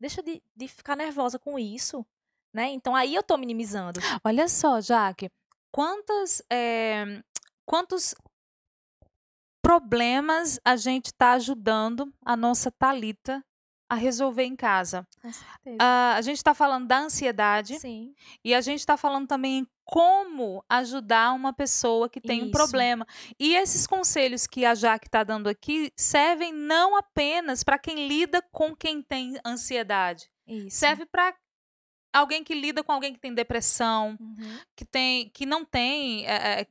deixa 0.00 0.22
de, 0.24 0.42
de 0.56 0.66
ficar 0.68 0.96
nervosa 0.96 1.38
com 1.38 1.56
isso. 1.56 2.04
Né? 2.52 2.70
Então, 2.70 2.96
aí 2.96 3.14
eu 3.14 3.22
tô 3.22 3.36
minimizando. 3.36 4.00
Olha 4.24 4.48
só, 4.48 4.80
Jaque, 4.80 5.30
quantas, 5.70 6.42
eh, 6.50 7.22
quantos 7.66 8.14
problemas 9.62 10.60
a 10.64 10.76
gente 10.76 11.06
está 11.06 11.32
ajudando 11.32 12.12
a 12.24 12.36
nossa 12.36 12.70
Talita 12.70 13.42
a 13.88 13.94
resolver 13.94 14.44
em 14.44 14.56
casa? 14.56 15.06
Ah, 15.78 16.14
a 16.16 16.20
gente 16.20 16.36
está 16.38 16.54
falando 16.54 16.86
da 16.86 16.98
ansiedade 16.98 17.78
Sim. 17.78 18.14
e 18.44 18.54
a 18.54 18.60
gente 18.60 18.80
está 18.80 18.96
falando 18.96 19.26
também 19.28 19.58
em 19.58 19.66
como 19.84 20.64
ajudar 20.68 21.32
uma 21.32 21.52
pessoa 21.52 22.08
que 22.08 22.20
tem 22.20 22.42
um 22.42 22.46
Isso. 22.46 22.52
problema. 22.52 23.06
E 23.38 23.54
esses 23.54 23.86
conselhos 23.86 24.46
que 24.46 24.64
a 24.64 24.74
Jaque 24.74 25.06
está 25.06 25.22
dando 25.22 25.48
aqui 25.48 25.92
servem 25.96 26.52
não 26.52 26.96
apenas 26.96 27.62
para 27.62 27.78
quem 27.78 28.08
lida 28.08 28.42
com 28.52 28.74
quem 28.74 29.00
tem 29.00 29.38
ansiedade, 29.46 30.28
Isso. 30.46 30.78
serve 30.78 31.06
para 31.06 31.32
alguém 32.12 32.42
que 32.42 32.54
lida 32.54 32.82
com 32.82 32.90
alguém 32.90 33.12
que 33.12 33.20
tem 33.20 33.32
depressão, 33.32 34.16
Uhum. 34.18 34.58
que 34.76 34.84
tem 34.84 35.28
que 35.30 35.46
não 35.46 35.64
tem 35.64 36.26
é, 36.26 36.66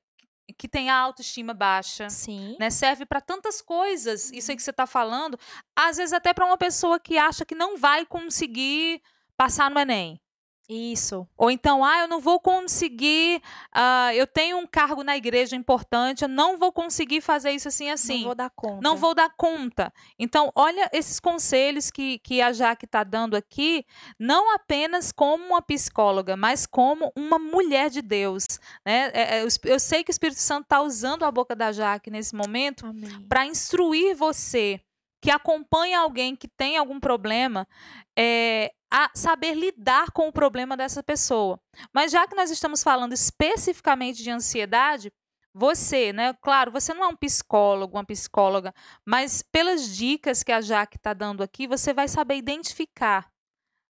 que 0.58 0.68
tem 0.68 0.90
a 0.90 0.98
autoestima 0.98 1.54
baixa 1.54 2.10
Sim. 2.10 2.56
né 2.60 2.70
serve 2.70 3.06
para 3.06 3.22
tantas 3.22 3.62
coisas 3.62 4.32
isso 4.32 4.52
aí 4.52 4.58
que 4.58 4.64
você 4.64 4.72
está 4.72 4.86
falando 4.86 5.40
às 5.76 5.98
vezes 5.98 6.14
até 6.14 6.34
para 6.34 6.46
uma 6.46 6.58
pessoa 6.58 7.00
que 7.00 7.18
acha 7.18 7.46
que 7.46 7.56
não 7.56 7.78
vai 7.78 8.06
conseguir 8.06 9.02
passar 9.38 9.70
no 9.72 9.80
Enem 9.80 10.20
Isso. 10.68 11.28
Ou 11.38 11.52
então, 11.52 11.84
ah, 11.84 12.02
eu 12.02 12.08
não 12.08 12.20
vou 12.20 12.40
conseguir, 12.40 13.42
ah, 13.72 14.14
eu 14.16 14.26
tenho 14.26 14.58
um 14.58 14.66
cargo 14.66 15.04
na 15.04 15.16
igreja 15.16 15.56
importante, 15.56 16.24
eu 16.24 16.28
não 16.28 16.58
vou 16.58 16.72
conseguir 16.72 17.22
fazer 17.22 17.52
isso 17.52 17.68
assim, 17.68 17.90
assim. 17.92 18.18
Não 18.18 18.26
vou 18.26 18.36
dar 18.36 18.50
conta. 18.50 18.82
Não 18.82 18.98
vou 18.98 19.14
dar 19.14 19.30
conta. 19.38 19.94
Então, 20.18 20.52
olha 20.56 20.90
esses 20.92 21.20
conselhos 21.20 21.92
que, 21.92 22.18
que 22.20 22.42
a 22.42 22.52
Jaque 22.52 22.86
está 22.86 23.04
dando 23.04 23.36
aqui, 23.36 23.86
não 24.20 24.56
apenas 24.56 25.12
como 25.12 25.46
uma 25.46 25.62
psicóloga, 25.62 26.36
mas 26.36 26.66
como 26.66 27.12
uma 27.16 27.38
mulher 27.38 27.92
de 27.92 28.02
Deus. 28.02 28.46
Né? 28.84 29.12
É, 29.14 29.38
é, 29.38 29.44
eu, 29.44 29.80
sei 29.80 30.04
que 30.04 30.10
o 30.10 30.12
Espírito 30.12 30.40
Santo 30.40 30.64
está 30.64 30.82
usando 30.82 31.26
a 31.26 31.32
boca 31.32 31.56
da 31.56 31.72
Jaque 31.72 32.10
nesse 32.10 32.36
momento 32.36 32.86
para 33.30 33.46
instruir 33.46 34.16
você 34.16 34.82
que 35.22 35.32
acompanha 35.32 36.00
alguém 36.00 36.36
que 36.36 36.48
tem 36.48 36.78
algum 36.78 37.00
problema, 37.00 37.68
é, 38.16 38.72
a 38.98 39.12
saber 39.14 39.54
lidar 39.56 40.10
com 40.12 40.30
o 40.30 40.32
problema 40.32 40.78
dessa 40.78 41.04
pessoa. 41.04 41.60
Mas 41.94 42.14
já 42.14 42.26
que 42.26 42.34
nós 42.34 42.50
estamos 42.50 42.82
falando 42.82 43.12
especificamente 43.12 44.24
de 44.24 44.32
ansiedade, 44.32 45.12
você, 45.54 46.14
né? 46.14 46.34
Claro, 46.42 46.72
você 46.72 46.94
não 46.94 47.04
é 47.04 47.08
um 47.08 47.16
psicólogo, 47.16 47.98
uma 47.98 48.06
psicóloga, 48.06 48.74
mas 49.06 49.42
pelas 49.42 49.94
dicas 49.94 50.44
que 50.44 50.52
a 50.54 50.62
Jaque 50.62 50.96
está 50.96 51.14
dando 51.14 51.44
aqui, 51.44 51.68
você 51.68 51.94
vai 51.94 52.08
saber 52.08 52.38
identificar, 52.38 53.30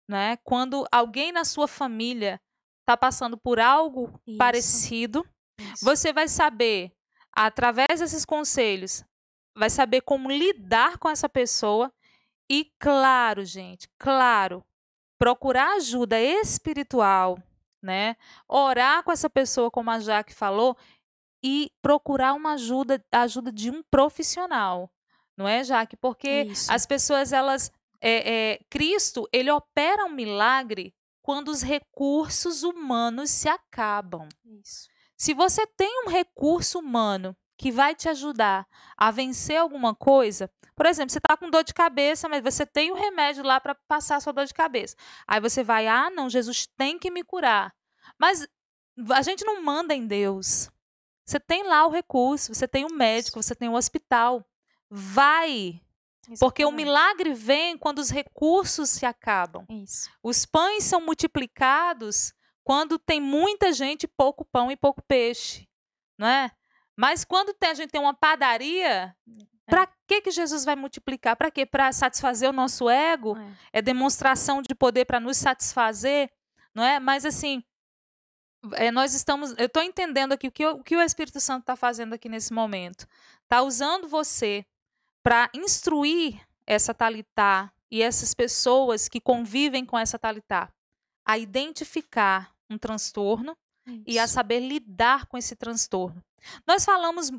né? 0.10 0.38
Quando 0.46 0.88
alguém 0.90 1.34
na 1.34 1.44
sua 1.44 1.68
família 1.68 2.40
está 2.80 2.96
passando 2.96 3.38
por 3.38 3.60
algo 3.60 4.18
Isso. 4.26 4.38
parecido, 4.38 5.28
Isso. 5.60 5.84
você 5.84 6.14
vai 6.14 6.30
saber, 6.30 6.94
através 7.36 8.00
desses 8.00 8.24
conselhos, 8.24 9.04
vai 9.58 9.70
saber 9.70 10.00
como 10.04 10.32
lidar 10.32 10.98
com 11.00 11.10
essa 11.10 11.28
pessoa 11.28 11.92
e, 12.50 12.72
claro, 12.80 13.44
gente, 13.44 13.90
claro, 14.00 14.64
procurar 15.18 15.76
ajuda 15.76 16.20
espiritual, 16.20 17.38
né? 17.82 18.16
Orar 18.48 19.04
com 19.04 19.12
essa 19.12 19.30
pessoa, 19.30 19.72
como 19.72 19.92
a 19.92 20.00
Jaque 20.00 20.34
falou, 20.34 20.78
e 21.44 21.72
procurar 21.82 22.34
uma 22.34 22.54
ajuda, 22.54 23.04
a 23.12 23.22
ajuda 23.22 23.52
de 23.52 23.70
um 23.70 23.84
profissional, 23.84 24.92
não 25.38 25.48
é, 25.48 25.64
Jaque? 25.64 25.98
Porque 25.98 26.44
Isso. 26.44 26.72
as 26.72 26.86
pessoas, 26.86 27.34
elas, 27.34 27.72
é, 28.02 28.54
é, 28.54 28.60
Cristo, 28.70 29.28
ele 29.32 29.52
opera 29.52 30.06
um 30.06 30.12
milagre 30.12 30.94
quando 31.22 31.50
os 31.50 31.62
recursos 31.62 32.64
humanos 32.64 33.30
se 33.30 33.50
acabam. 33.50 34.28
Isso. 34.46 34.88
Se 35.18 35.34
você 35.34 35.66
tem 35.66 36.04
um 36.06 36.10
recurso 36.10 36.80
humano 36.80 37.36
que 37.58 37.72
vai 37.72 37.96
te 37.96 38.10
ajudar 38.10 38.68
a 38.98 39.12
vencer 39.12 39.58
alguma 39.58 39.96
coisa, 39.96 40.50
por 40.76 40.86
exemplo, 40.86 41.12
você 41.12 41.20
está 41.20 41.38
com 41.38 41.50
dor 41.50 41.64
de 41.64 41.74
cabeça, 41.74 42.28
mas 42.28 42.44
você 42.44 42.66
tem 42.66 42.92
o 42.92 42.96
um 42.96 42.98
remédio 42.98 43.44
lá 43.44 43.60
para 43.60 43.76
passar 43.88 44.18
a 44.18 44.20
sua 44.20 44.34
dor 44.34 44.46
de 44.46 44.54
cabeça. 44.54 44.96
Aí 45.26 45.40
você 45.40 45.64
vai, 45.64 45.88
ah, 45.88 46.10
não, 46.10 46.30
Jesus 46.30 46.68
tem 46.78 47.00
que 47.00 47.10
me 47.10 47.24
curar. 47.24 47.74
Mas 48.20 48.46
a 49.12 49.22
gente 49.22 49.46
não 49.46 49.62
manda 49.62 49.94
em 49.94 50.06
Deus. 50.06 50.70
Você 51.26 51.40
tem 51.40 51.64
lá 51.64 51.86
o 51.88 51.90
recurso, 51.90 52.54
você 52.54 52.68
tem 52.68 52.84
o 52.84 52.92
um 52.92 52.96
médico, 52.96 53.42
você 53.42 53.56
tem 53.56 53.70
o 53.70 53.72
um 53.72 53.76
hospital. 53.76 54.46
Vai. 54.90 55.82
Porque 56.40 56.66
o 56.66 56.72
milagre 56.72 57.34
vem 57.34 57.78
quando 57.78 58.00
os 58.00 58.10
recursos 58.10 58.90
se 58.90 59.06
acabam. 59.06 59.66
Isso. 59.70 60.10
Os 60.22 60.46
pães 60.46 60.84
são 60.84 61.00
multiplicados 61.00 62.34
quando 62.64 62.98
tem 62.98 63.22
muita 63.22 63.72
gente, 63.72 64.08
pouco 64.08 64.44
pão 64.44 64.72
e 64.72 64.76
pouco 64.76 65.02
peixe, 65.04 65.68
não 66.18 66.28
é? 66.28 66.52
Mas 66.98 67.24
quando 67.24 67.54
tem, 67.54 67.70
a 67.70 67.74
gente 67.74 67.92
tem 67.92 68.02
uma 68.02 68.14
padaria. 68.14 69.16
Para 69.66 69.88
que 70.08 70.22
que 70.22 70.32
Jesus 70.32 70.64
vai 70.64 70.76
multiplicar? 70.76 71.36
Para 71.36 71.50
quê? 71.50 71.66
Para 71.66 71.92
satisfazer 71.92 72.50
o 72.50 72.54
nosso 72.54 72.90
ego? 72.90 73.38
É, 73.74 73.80
é 73.80 73.82
demonstração 73.82 74.62
de 74.62 74.76
poder 74.76 75.06
para 75.06 75.20
nos 75.20 75.38
satisfazer, 75.38 76.32
não 76.74 76.84
é? 76.84 77.00
Mas 77.00 77.26
assim, 77.26 77.64
é, 78.74 78.92
nós 78.92 79.14
estamos, 79.14 79.54
eu 79.58 79.66
estou 79.66 79.84
entendendo 79.84 80.34
aqui 80.34 80.48
o 80.48 80.52
que, 80.52 80.66
o 80.66 80.84
que 80.84 80.96
o 80.96 81.02
Espírito 81.02 81.40
Santo 81.40 81.62
está 81.62 81.76
fazendo 81.76 82.14
aqui 82.14 82.30
nesse 82.30 82.54
momento. 82.54 83.08
Está 83.44 83.62
usando 83.62 84.08
você 84.08 84.66
para 85.24 85.50
instruir 85.54 86.40
essa 86.68 86.94
talitá 86.94 87.72
e 87.92 88.02
essas 88.02 88.34
pessoas 88.34 89.08
que 89.08 89.22
convivem 89.22 89.86
com 89.86 89.98
essa 89.98 90.18
talitá 90.18 90.72
a 91.26 91.38
identificar 91.38 92.54
um 92.70 92.78
transtorno 92.78 93.58
Isso. 93.88 94.04
e 94.06 94.20
a 94.20 94.28
saber 94.28 94.60
lidar 94.60 95.26
com 95.28 95.38
esse 95.38 95.56
transtorno. 95.56 96.24
Nós 96.68 96.86
falamos 96.86 97.32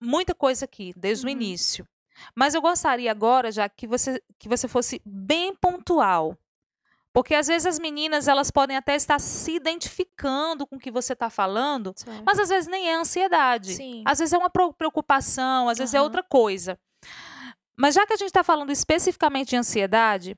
muita 0.00 0.34
coisa 0.34 0.64
aqui 0.64 0.92
desde 0.96 1.24
uhum. 1.24 1.32
o 1.32 1.32
início, 1.32 1.86
mas 2.34 2.54
eu 2.54 2.60
gostaria 2.60 3.10
agora 3.10 3.50
já 3.50 3.68
que 3.68 3.86
você 3.86 4.22
que 4.38 4.48
você 4.48 4.68
fosse 4.68 5.00
bem 5.04 5.54
pontual. 5.54 6.36
Porque 7.12 7.34
às 7.34 7.46
vezes 7.46 7.66
as 7.66 7.78
meninas 7.78 8.28
elas 8.28 8.50
podem 8.50 8.76
até 8.76 8.94
estar 8.94 9.18
se 9.18 9.52
identificando 9.52 10.66
com 10.66 10.76
o 10.76 10.78
que 10.78 10.90
você 10.90 11.14
está 11.14 11.30
falando, 11.30 11.92
Sim. 11.96 12.22
mas 12.24 12.38
às 12.38 12.48
vezes 12.48 12.68
nem 12.68 12.88
é 12.88 12.94
ansiedade. 12.94 13.74
Sim. 13.74 14.02
Às 14.06 14.18
vezes 14.18 14.32
é 14.32 14.38
uma 14.38 14.50
preocupação, 14.50 15.68
às 15.68 15.78
vezes 15.78 15.94
uhum. 15.94 16.00
é 16.00 16.02
outra 16.02 16.22
coisa. 16.22 16.78
Mas 17.76 17.94
já 17.94 18.06
que 18.06 18.12
a 18.12 18.16
gente 18.16 18.28
está 18.28 18.44
falando 18.44 18.70
especificamente 18.70 19.50
de 19.50 19.56
ansiedade, 19.56 20.36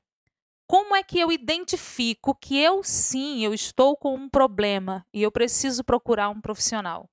como 0.67 0.95
é 0.95 1.03
que 1.03 1.19
eu 1.19 1.31
identifico 1.31 2.33
que 2.33 2.57
eu 2.57 2.81
sim, 2.81 3.43
eu 3.43 3.53
estou 3.53 3.97
com 3.97 4.15
um 4.15 4.29
problema 4.29 5.05
e 5.13 5.21
eu 5.21 5.31
preciso 5.31 5.83
procurar 5.83 6.29
um 6.29 6.39
profissional? 6.39 7.09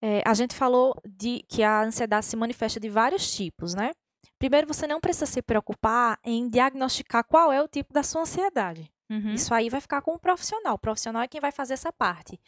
É, 0.00 0.22
a 0.24 0.34
gente 0.34 0.54
falou 0.54 0.94
de 1.04 1.44
que 1.48 1.62
a 1.62 1.82
ansiedade 1.82 2.26
se 2.26 2.36
manifesta 2.36 2.78
de 2.78 2.88
vários 2.88 3.34
tipos, 3.34 3.74
né? 3.74 3.92
Primeiro, 4.38 4.66
você 4.66 4.86
não 4.86 5.00
precisa 5.00 5.26
se 5.26 5.42
preocupar 5.42 6.18
em 6.24 6.48
diagnosticar 6.48 7.24
qual 7.24 7.52
é 7.52 7.60
o 7.60 7.66
tipo 7.66 7.92
da 7.92 8.02
sua 8.02 8.22
ansiedade. 8.22 8.90
Uhum. 9.10 9.34
Isso 9.34 9.52
aí 9.52 9.68
vai 9.68 9.80
ficar 9.80 10.00
com 10.02 10.12
o 10.12 10.18
profissional. 10.18 10.74
O 10.74 10.78
profissional 10.78 11.22
é 11.22 11.28
quem 11.28 11.40
vai 11.40 11.50
fazer 11.50 11.74
essa 11.74 11.92
parte. 11.92 12.38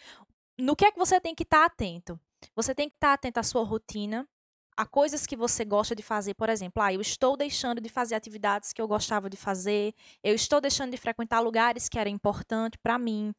No 0.59 0.77
que 0.77 0.85
é 0.85 0.93
que 0.93 0.99
você 0.99 1.21
tem 1.21 1.35
que 1.35 1.43
estar 1.43 1.61
tá 1.61 1.67
atento? 1.67 2.21
Você 2.55 2.75
tem 2.75 2.89
que 2.89 2.95
estar 2.97 3.09
tá 3.09 3.13
atento 3.15 3.41
à 3.41 3.43
sua 3.43 3.65
rotina, 3.65 4.29
a 4.77 4.87
coisas 4.87 5.27
que 5.27 5.37
você 5.37 5.65
gosta 5.65 5.95
de 5.95 6.03
fazer. 6.03 6.35
Por 6.35 6.49
exemplo, 6.49 6.83
ah, 6.83 6.93
eu 6.93 7.01
estou 7.01 7.37
deixando 7.37 7.81
de 7.81 7.89
fazer 7.89 8.15
atividades 8.15 8.73
que 8.73 8.81
eu 8.81 8.87
gostava 8.87 9.29
de 9.29 9.37
fazer, 9.37 9.93
eu 10.23 10.35
estou 10.35 10.61
deixando 10.61 10.93
de 10.93 10.97
frequentar 10.97 11.41
lugares 11.41 11.89
que 11.89 11.99
eram 11.99 12.11
importantes 12.11 12.79
para 12.83 12.99
mim, 12.99 13.33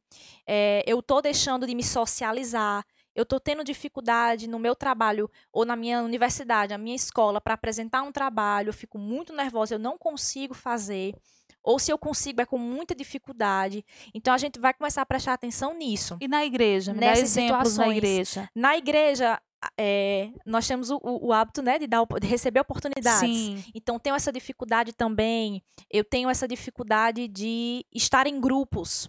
é, 0.46 0.84
eu 0.86 1.00
estou 1.00 1.22
deixando 1.22 1.66
de 1.66 1.74
me 1.74 1.82
socializar 1.82 2.84
eu 3.14 3.22
estou 3.22 3.38
tendo 3.38 3.64
dificuldade 3.64 4.48
no 4.48 4.58
meu 4.58 4.74
trabalho 4.74 5.30
ou 5.52 5.64
na 5.64 5.76
minha 5.76 6.02
universidade, 6.02 6.72
na 6.72 6.78
minha 6.78 6.96
escola, 6.96 7.40
para 7.40 7.54
apresentar 7.54 8.02
um 8.02 8.12
trabalho, 8.12 8.70
eu 8.70 8.74
fico 8.74 8.98
muito 8.98 9.32
nervosa, 9.32 9.74
eu 9.74 9.78
não 9.78 9.98
consigo 9.98 10.54
fazer. 10.54 11.14
Ou 11.62 11.78
se 11.78 11.92
eu 11.92 11.98
consigo, 11.98 12.40
é 12.40 12.46
com 12.46 12.58
muita 12.58 12.94
dificuldade. 12.94 13.84
Então 14.12 14.34
a 14.34 14.38
gente 14.38 14.58
vai 14.58 14.74
começar 14.74 15.02
a 15.02 15.06
prestar 15.06 15.34
atenção 15.34 15.74
nisso. 15.74 16.16
E 16.20 16.26
na 16.26 16.44
igreja? 16.44 16.92
Me 16.92 17.00
dá 17.00 17.12
exemplos 17.12 17.68
situações. 17.68 17.76
na 17.76 17.96
igreja. 17.96 18.50
Na 18.54 18.76
igreja, 18.76 19.40
é, 19.78 20.30
nós 20.44 20.66
temos 20.66 20.90
o, 20.90 20.96
o, 20.96 21.28
o, 21.28 21.32
hábito 21.32 21.62
né, 21.62 21.78
de, 21.78 21.86
dar, 21.86 22.04
de 22.20 22.26
receber 22.26 22.60
oportunidades. 22.60 23.20
Sim. 23.20 23.64
Então, 23.74 23.98
tenho 23.98 24.16
essa 24.16 24.32
dificuldade 24.32 24.92
também. 24.92 25.62
Eu 25.90 26.02
tenho 26.02 26.28
essa 26.28 26.48
dificuldade 26.48 27.28
de 27.28 27.86
estar 27.94 28.26
em 28.26 28.40
grupos. 28.40 29.08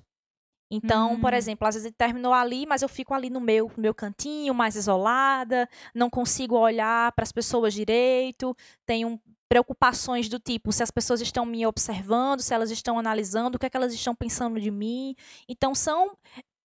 Então, 0.76 1.19
por 1.19 1.34
hum. 1.34 1.36
exemplo, 1.36 1.67
às 1.67 1.76
vezes 1.76 1.86
ele 1.86 1.95
terminou 1.95 2.34
ali, 2.34 2.65
mas 2.65 2.82
eu 2.82 2.89
fico 2.89 3.13
ali 3.13 3.30
no 3.30 3.39
meu, 3.39 3.71
no 3.78 3.82
meu 3.82 3.93
cantinho, 3.93 4.55
mais 4.55 4.76
isolada, 4.76 5.69
não 5.93 6.09
consigo 6.09 6.57
olhar 6.57 7.11
para 7.11 7.21
as 7.21 7.32
pessoas 7.32 7.76
direito, 7.76 8.57
tenho 8.84 9.21
preocupações 9.47 10.28
do 10.28 10.39
tipo 10.39 10.71
se 10.71 10.82
as 10.82 10.89
pessoas 10.89 11.21
estão 11.21 11.45
me 11.45 11.63
observando, 11.67 12.41
se 12.41 12.55
elas 12.55 12.71
estão 12.71 12.97
analisando, 12.97 13.55
o 13.55 13.59
que 13.59 13.67
é 13.67 13.69
que 13.69 13.78
elas 13.78 13.93
estão 13.93 14.15
pensando 14.15 14.59
de 14.59 14.71
mim. 14.71 15.15
Então, 15.47 15.76
são 15.76 16.17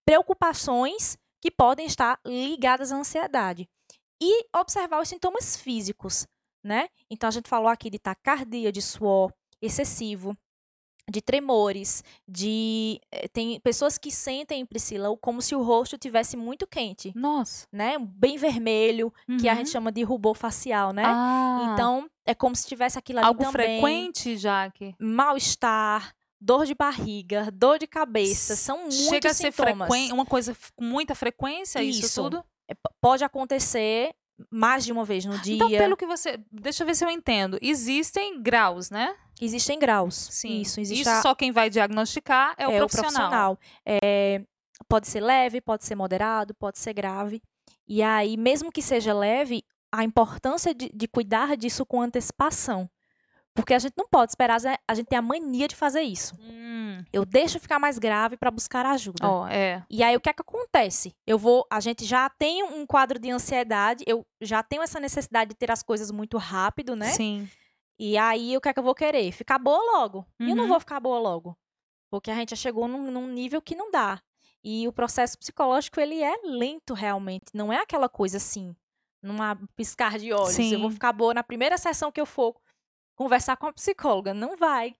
preocupações 0.07 1.19
que 1.39 1.51
podem 1.51 1.85
estar 1.85 2.19
ligadas 2.25 2.91
à 2.91 2.97
ansiedade. 2.97 3.69
E 4.23 4.47
observar 4.57 5.03
os 5.03 5.09
sintomas 5.11 5.55
físicos, 5.55 6.27
né? 6.65 6.89
Então, 7.11 7.29
a 7.29 7.31
gente 7.31 7.47
falou 7.47 7.69
aqui 7.69 7.91
de 7.91 7.99
taquicardia, 7.99 8.73
de 8.73 8.81
suor 8.81 9.33
excessivo, 9.61 10.35
de 11.11 11.23
tremores, 11.23 12.05
de 12.27 13.01
eh, 13.11 13.29
tem 13.29 13.59
pessoas 13.61 13.97
que 13.97 14.11
sentem 14.11 14.65
Priscila 14.67 15.17
como 15.17 15.41
se 15.41 15.55
o 15.55 15.63
rosto 15.63 15.97
tivesse 15.97 16.37
muito 16.37 16.67
quente. 16.67 17.13
Nossa, 17.17 17.67
né? 17.73 17.97
Bem 17.99 18.37
vermelho, 18.37 19.13
uhum. 19.29 19.39
que 19.39 19.49
a 19.49 19.55
gente 19.55 19.67
uhum. 19.67 19.73
chama 19.73 19.93
de 19.93 20.03
rubor 20.03 20.35
facial, 20.35 20.93
né? 20.93 21.03
Ah. 21.07 21.71
Então, 21.73 22.09
é 22.27 22.35
como 22.35 22.55
se 22.55 22.67
tivesse 22.67 22.99
aquilo 22.99 23.21
ali 23.21 23.29
Algo 23.29 23.43
também. 23.43 23.81
frequente, 23.81 24.37
Jaque? 24.37 24.95
Mal-estar, 25.01 26.15
dor 26.41 26.67
de 26.67 26.75
barriga, 26.75 27.51
dor 27.53 27.79
de 27.79 27.87
cabeça, 27.87 28.55
são 28.55 28.79
muitos 28.81 29.09
Chega 29.09 29.31
a 29.31 29.35
ser 29.35 29.51
frequente, 29.51 30.13
uma 30.13 30.27
coisa 30.27 30.55
com 30.77 30.85
muita 30.85 31.15
frequência, 31.15 31.83
isso, 31.83 32.05
isso 32.05 32.23
tudo? 32.23 32.45
É, 32.71 32.75
pode 33.01 33.25
acontecer 33.25 34.15
mais 34.51 34.85
de 34.85 34.93
uma 34.93 35.05
vez 35.05 35.25
no 35.25 35.39
dia. 35.39 35.57
Então, 35.57 35.69
pelo 35.69 35.97
que 35.97 36.07
você. 36.07 36.39
Deixa 36.53 36.83
eu 36.83 36.87
ver 36.87 36.95
se 36.95 37.05
eu 37.05 37.11
entendo. 37.11 37.59
Existem 37.61 38.41
graus, 38.41 38.91
né? 38.91 39.17
Existem 39.41 39.79
graus. 39.79 40.15
Sim. 40.15 40.61
Isso, 40.61 40.81
existe 40.81 41.03
Isso 41.03 41.11
a... 41.11 41.23
só 41.23 41.35
quem 41.35 41.53
vai 41.53 41.71
diagnosticar 41.71 42.55
é, 42.57 42.67
o 42.67 42.71
é 42.73 42.79
profissional. 42.79 43.53
O 43.53 43.57
profissional. 43.57 43.59
É, 43.87 44.43
pode 44.89 45.09
ser 45.09 45.21
leve, 45.21 45.61
pode 45.61 45.85
ser 45.85 45.95
moderado, 45.95 46.55
pode 46.55 46.79
ser 46.79 46.93
grave. 46.93 47.43
E 47.87 48.03
aí, 48.03 48.37
mesmo 48.37 48.71
que 48.71 48.83
seja 48.83 49.15
leve, 49.15 49.63
a 49.93 50.05
importância 50.05 50.75
de, 50.75 50.91
de 50.93 51.09
cuidar 51.09 51.57
disso 51.57 51.87
com 51.87 52.01
antecipação. 52.03 52.89
Porque 53.55 53.75
a 53.75 53.79
gente 53.79 53.95
não 53.99 54.07
pode 54.07 54.31
esperar, 54.31 54.61
a 54.87 54.95
gente 54.95 55.07
tem 55.07 55.19
a 55.19 55.23
mania 55.23 55.67
de 55.67 55.75
fazer 55.75 56.03
isso. 56.03 56.33
Hum, 56.39 57.03
Eu 57.13 57.25
deixo 57.25 57.59
ficar 57.59 57.81
mais 57.81 57.99
grave 57.99 58.37
para 58.37 58.53
buscar 58.53 58.87
ajuda. 58.87 59.27
ó, 59.27 59.49
é. 59.49 59.83
E 59.91 60.01
aí 60.01 60.17
o 60.17 60.21
que 60.21 60.31
é 60.31 60.33
que 60.33 60.43
acontece? 60.43 61.13
Eu 61.27 61.37
vou, 61.39 61.67
a 61.69 61.81
gente 61.81 62.05
já 62.05 62.31
tem 62.31 62.63
um 62.63 62.87
quadro 62.87 63.19
de 63.19 63.29
ansiedade, 63.31 64.05
eu 64.07 64.25
já 64.41 64.63
tenho 64.63 64.83
essa 64.83 65.01
necessidade 65.01 65.51
de 65.51 65.57
ter 65.57 65.73
as 65.73 65.83
coisas 65.83 66.13
muito 66.13 66.39
rápido, 66.39 66.95
né? 66.95 67.11
Sim. 67.11 67.49
E 67.99 68.17
aí 68.17 68.57
o 68.57 68.61
que 68.61 68.69
é 68.69 68.73
que 68.73 68.79
eu 68.79 68.83
vou 68.85 68.95
querer? 68.95 69.33
Ficar 69.33 69.59
boa 69.59 69.99
logo. 69.99 70.25
E 70.41 70.51
eu 70.51 70.57
não 70.57 70.65
Uhum. 70.65 70.69
vou 70.71 70.81
ficar 70.81 71.01
boa 71.01 71.19
logo. 71.19 71.57
Porque 72.11 72.31
a 72.31 72.35
gente 72.35 72.51
já 72.51 72.57
chegou 72.57 72.87
num, 72.89 73.11
num 73.11 73.27
nível 73.27 73.61
que 73.61 73.75
não 73.75 73.91
dá. 73.91 74.21
E 74.65 74.87
o 74.89 74.93
processo 74.93 75.39
psicológico, 75.39 76.01
ele 76.01 76.23
é 76.23 76.37
lento 76.45 76.95
realmente. 76.95 77.47
Não 77.55 77.73
é 77.73 77.79
aquela 77.81 78.09
coisa 78.09 78.37
assim, 78.39 78.75
numa 79.23 79.57
piscar 79.77 80.19
de 80.19 80.33
olhos. 80.33 80.59
Eu 80.59 80.79
vou 80.81 80.89
Sim. 80.91 80.95
ficar 80.95 81.13
boa 81.13 81.35
na 81.35 81.43
primeira 81.43 81.77
sessão 81.77 82.11
que 82.13 82.21
eu 82.21 82.27
for 82.27 82.55
conversar 83.17 83.57
com 83.57 83.67
a 83.67 83.73
psicóloga. 83.73 84.33
Não 84.33 84.57
vai. 84.57 84.95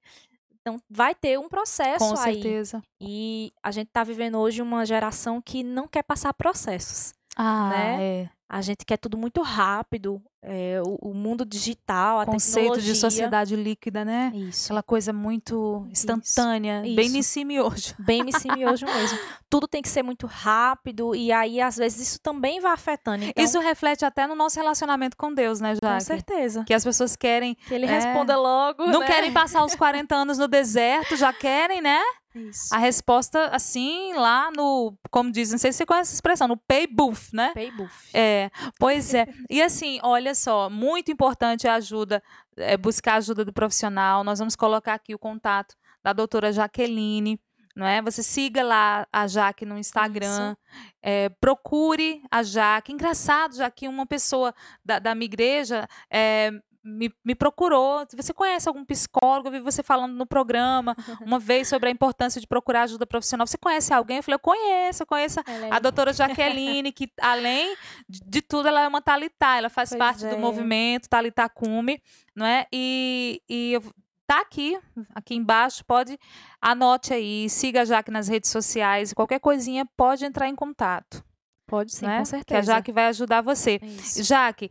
Então, 0.61 0.81
vai 0.91 1.15
ter 1.15 1.39
um 1.39 1.49
processo 1.49 2.05
Com 2.15 2.19
aí. 2.21 2.35
certeza. 2.35 2.83
E 3.01 3.53
a 3.63 3.71
gente 3.71 3.89
tá 3.91 4.05
vivendo 4.05 4.39
hoje 4.39 4.61
uma 4.61 4.85
geração 4.85 5.41
que 5.41 5.63
não 5.63 5.87
quer 5.89 6.03
passar 6.03 6.35
processos. 6.35 7.15
Ah, 7.37 7.69
Né? 7.71 8.03
é. 8.25 8.31
A 8.51 8.61
gente 8.61 8.85
quer 8.85 8.97
tudo 8.97 9.17
muito 9.17 9.41
rápido. 9.43 10.23
É, 10.49 10.81
o, 10.83 11.11
o 11.11 11.15
mundo 11.15 11.45
digital, 11.45 12.21
a 12.21 12.27
Conceito 12.27 12.57
de 12.57 12.69
tecnologia. 12.71 12.95
sociedade 12.95 13.57
líquida, 13.57 14.05
né? 14.05 14.33
Isso. 14.35 14.67
Aquela 14.67 14.83
coisa 14.83 15.13
muito 15.13 15.87
instantânea, 15.91 16.81
bem 16.83 17.07
isso. 17.07 17.13
nesse 17.17 17.45
miojo. 17.45 17.95
Bem 17.99 18.23
me 18.25 18.33
hoje 18.67 18.85
mesmo. 18.85 19.19
Tudo 19.51 19.67
tem 19.69 19.83
que 19.83 19.89
ser 19.89 20.03
muito 20.03 20.27
rápido. 20.27 21.15
E 21.15 21.31
aí, 21.33 21.61
às 21.61 21.77
vezes, 21.77 22.09
isso 22.09 22.21
também 22.21 22.61
vai 22.61 22.73
afetando. 22.73 23.25
Então, 23.25 23.45
Isso 23.45 23.59
reflete 23.61 24.05
até 24.05 24.27
no 24.27 24.35
nosso 24.35 24.57
relacionamento 24.59 25.17
com 25.17 25.33
Deus, 25.33 25.61
né, 25.61 25.75
com 25.81 25.87
Jaque? 25.87 26.05
certeza. 26.05 26.65
Que 26.65 26.75
as 26.75 26.85
pessoas 26.85 27.17
querem, 27.17 27.55
Que 27.67 27.75
ele 27.75 27.87
É. 27.87 27.89
responda 27.89 28.37
logo. 28.37 28.87
não 28.87 29.01
né? 29.01 29.07
querem 29.07 29.33
passar 29.33 29.65
os 29.65 29.75
40 29.77 30.15
anos 30.15 30.39
no 30.39 30.49
deserto, 30.49 31.17
já 31.17 31.33
querem, 31.33 31.81
né? 31.81 32.01
Isso. 32.35 32.73
A 32.73 32.79
resposta, 32.79 33.47
assim, 33.49 34.13
lá 34.13 34.51
no, 34.55 34.95
como 35.11 35.33
diz, 35.33 35.51
não 35.51 35.59
sei 35.59 35.73
se 35.73 35.79
você 35.79 35.87
conhece 35.87 36.11
essa 36.11 36.15
expressão, 36.15 36.47
no 36.47 36.57
pay 36.57 36.87
booth, 36.87 37.31
né? 37.33 37.51
Pay 37.55 37.71
buff. 37.73 37.93
É, 38.15 38.51
pois 38.79 39.13
é. 39.15 39.27
E 39.51 39.61
assim, 39.63 39.99
olha 40.03 40.35
só, 40.39 40.71
muito 40.71 41.11
importante 41.11 41.69
a 41.69 41.75
ajuda, 41.75 42.23
é, 42.57 42.77
buscar 42.77 43.15
a 43.15 43.17
ajuda 43.17 43.45
do 43.45 43.53
profissional. 43.53 44.25
Nós 44.25 44.39
vamos 44.39 44.57
colocar 44.57 44.95
aqui 44.95 45.15
o 45.15 45.19
contato 45.19 45.75
da 46.03 46.13
doutora 46.13 46.53
Jaqueline, 46.53 47.41
não 47.79 47.87
é? 47.87 48.03
Você 48.03 48.23
siga 48.23 48.63
lá 48.63 49.07
a 49.13 49.27
Jaque 49.27 49.65
no 49.65 49.79
Instagram, 49.79 50.57
é, 51.01 51.29
procure 51.29 52.23
a 52.31 52.43
Jaque. 52.43 52.93
Engraçado, 52.93 53.55
já 53.55 53.71
que 53.71 53.87
uma 53.87 54.05
pessoa 54.05 54.53
da, 54.85 54.99
da 54.99 55.15
minha 55.15 55.27
igreja 55.27 55.89
é, 56.11 56.51
me, 56.83 57.13
me 57.25 57.35
procurou. 57.35 58.07
Você 58.15 58.33
conhece 58.33 58.69
algum 58.69 58.85
psicólogo? 58.85 59.49
Eu 59.49 59.53
vi 59.53 59.61
você 59.61 59.83
falando 59.83 60.15
no 60.15 60.27
programa 60.27 60.95
uma 61.21 61.39
vez 61.39 61.69
sobre 61.69 61.89
a 61.89 61.93
importância 61.93 62.41
de 62.41 62.47
procurar 62.47 62.83
ajuda 62.83 63.07
profissional. 63.07 63.47
Você 63.47 63.59
conhece 63.59 63.93
alguém? 63.93 64.19
Eu 64.19 64.23
falei, 64.23 64.37
eu 64.37 64.39
conheço, 64.41 65.03
eu 65.03 65.07
conheço 65.07 65.41
Ela 65.47 65.67
é- 65.67 65.75
a 65.75 65.79
doutora 65.79 66.13
Jaqueline, 66.13 66.93
que 66.93 67.11
além 67.21 67.77
de 68.09 68.41
tudo, 68.43 68.69
ela 68.69 68.83
é 68.83 68.89
uma 68.89 69.03
Talitá, 69.03 69.57
ela 69.57 69.69
faz 69.69 69.91
Pois 69.91 69.99
parte 69.99 70.27
é. 70.27 70.31
do 70.31 70.39
movimento 70.39 71.09
Talitá 71.09 71.49
Cume, 71.49 72.01
não 72.35 72.47
é? 72.47 72.67
E, 72.73 73.43
e 73.49 73.73
eu- 73.73 73.83
tá 74.27 74.41
aqui, 74.43 74.79
aqui 75.15 75.35
embaixo, 75.35 75.83
pode, 75.87 76.19
anote 76.61 77.15
aí, 77.15 77.49
siga 77.49 77.81
a 77.81 77.85
Jaque 77.87 78.11
nas 78.11 78.29
redes 78.29 78.51
sociais, 78.51 79.15
qualquer 79.15 79.41
coisinha 79.41 79.87
pode 79.97 80.25
entrar 80.25 80.47
em 80.49 80.55
contato, 80.55 81.25
Pode 81.67 81.95
sim, 81.95 82.05
não 82.07 82.13
é? 82.13 82.19
com 82.19 82.23
Que 82.25 82.29
a 82.29 82.39
certeza. 82.39 82.73
Jaque 82.75 82.93
vai 82.93 83.07
ajudar 83.07 83.41
você. 83.43 83.79
Isso. 83.83 84.23
Jaque, 84.23 84.71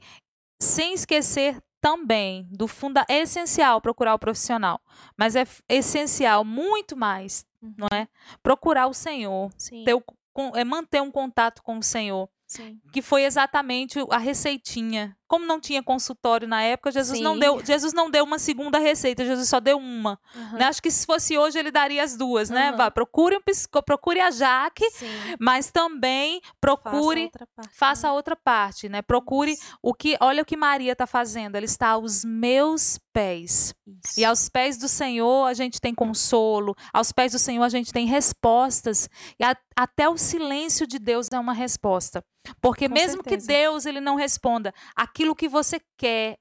sem 0.61 0.93
esquecer 0.93 1.57
também 1.81 2.47
do 2.51 2.67
funda 2.67 3.05
é 3.07 3.19
essencial 3.19 3.79
procurar 3.81 4.13
o 4.15 4.19
profissional, 4.19 4.79
mas 5.17 5.35
é 5.35 5.45
essencial 5.69 6.43
muito 6.43 6.95
mais, 6.97 7.45
não 7.61 7.87
é? 7.93 8.07
Procurar 8.41 8.87
o 8.87 8.93
Senhor, 8.93 9.51
o, 9.93 10.03
com- 10.33 10.55
é 10.55 10.63
manter 10.63 11.01
um 11.01 11.11
contato 11.11 11.61
com 11.63 11.77
o 11.77 11.83
Senhor, 11.83 12.29
sim. 12.45 12.79
que 12.91 13.01
foi 13.01 13.23
exatamente 13.23 13.99
a 14.09 14.17
receitinha. 14.17 15.15
Como 15.27 15.45
não 15.45 15.59
tinha 15.59 15.83
consultório 15.83 16.47
na 16.47 16.61
época, 16.61 16.91
Jesus 16.91 17.19
não 17.19 17.33
Sim. 17.33 17.39
deu, 17.39 17.65
Jesus 17.65 17.93
não 17.93 18.09
deu 18.09 18.23
uma 18.23 18.39
segunda 18.39 18.79
receita, 18.79 19.25
Jesus 19.25 19.49
só 19.49 19.59
deu 19.59 19.77
uma. 19.77 20.17
Aham. 20.35 20.57
né? 20.57 20.65
Acho 20.65 20.81
que 20.81 20.89
se 20.89 21.05
fosse 21.05 21.37
hoje 21.37 21.59
ele 21.59 21.69
daria 21.71 22.03
as 22.03 22.15
duas, 22.15 22.49
né? 22.49 22.69
Aham. 22.69 22.77
Vá, 22.77 22.91
procure 22.91 23.35
um 23.37 23.41
psico, 23.41 23.83
procure 23.83 24.19
a 24.21 24.31
Jaque, 24.31 24.89
Sim. 24.91 25.07
mas 25.39 25.69
também 25.71 26.39
Faça 26.41 26.53
procure 26.61 27.23
outra 27.25 27.47
parte, 27.55 27.75
faça 27.77 28.07
né? 28.07 28.09
a 28.09 28.13
outra 28.13 28.35
parte, 28.35 28.89
né? 28.89 29.01
Procure 29.01 29.51
Isso. 29.51 29.77
o 29.81 29.93
que, 29.93 30.17
olha 30.21 30.41
o 30.41 30.45
que 30.45 30.55
Maria 30.57 30.93
está 30.93 31.05
fazendo, 31.05 31.55
ela 31.55 31.65
está 31.65 31.89
aos 31.89 32.23
meus 32.23 32.99
pés. 33.11 33.73
Isso. 33.85 34.19
E 34.19 34.23
aos 34.23 34.47
pés 34.47 34.77
do 34.77 34.87
Senhor 34.87 35.45
a 35.45 35.53
gente 35.53 35.81
tem 35.81 35.93
consolo, 35.93 36.75
aos 36.93 37.11
pés 37.11 37.31
do 37.31 37.39
Senhor 37.39 37.63
a 37.63 37.69
gente 37.69 37.91
tem 37.91 38.05
respostas. 38.05 39.09
E 39.39 39.43
a- 39.43 39.57
até 39.75 40.07
o 40.07 40.17
silêncio 40.17 40.87
de 40.87 40.99
Deus 40.99 41.27
é 41.31 41.39
uma 41.39 41.53
resposta. 41.53 42.23
Porque 42.61 42.87
Com 42.87 42.93
mesmo 42.93 43.21
que 43.23 43.31
certeza. 43.31 43.47
Deus 43.47 43.85
ele 43.85 43.99
não 43.99 44.15
responda 44.15 44.73
aquilo 45.17 45.35
que 45.35 45.49
você 45.49 45.81
quer 45.97 46.37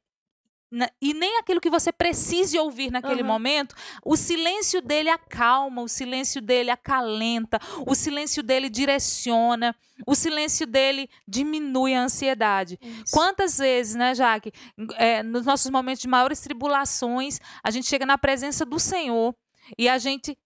na- 0.71 0.91
e 1.01 1.15
nem 1.15 1.39
aquilo 1.39 1.61
que 1.61 1.71
você 1.71 1.91
precise 1.91 2.59
ouvir 2.59 2.91
naquele 2.91 3.23
Aham. 3.23 3.29
momento, 3.33 3.75
o 4.05 4.17
silêncio 4.17 4.83
dele 4.83 5.09
acalma, 5.09 5.81
o 5.81 5.89
silêncio 5.89 6.43
dele 6.43 6.71
acalenta, 6.71 7.59
o 7.87 7.95
silêncio 7.95 8.43
dele 8.43 8.69
direciona, 8.69 9.75
o 10.07 10.15
silêncio 10.15 10.67
dele 10.67 11.09
diminui 11.27 11.95
a 11.95 12.03
ansiedade. 12.03 12.79
Isso. 12.83 13.15
Quantas 13.15 13.57
vezes, 13.57 13.95
né, 13.95 14.15
Jaque, 14.15 14.53
é, 14.97 15.23
nos 15.23 15.47
nossos 15.47 15.71
momentos 15.71 16.03
de 16.03 16.09
maiores 16.09 16.41
tribulações, 16.41 17.41
a 17.65 17.71
gente 17.71 17.87
chega 17.87 18.05
na 18.05 18.19
presença 18.19 18.67
do 18.67 18.79
Senhor 18.79 19.35
e 19.79 19.89
a 19.89 19.97
gente 19.99 20.37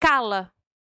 cala, 0.00 0.50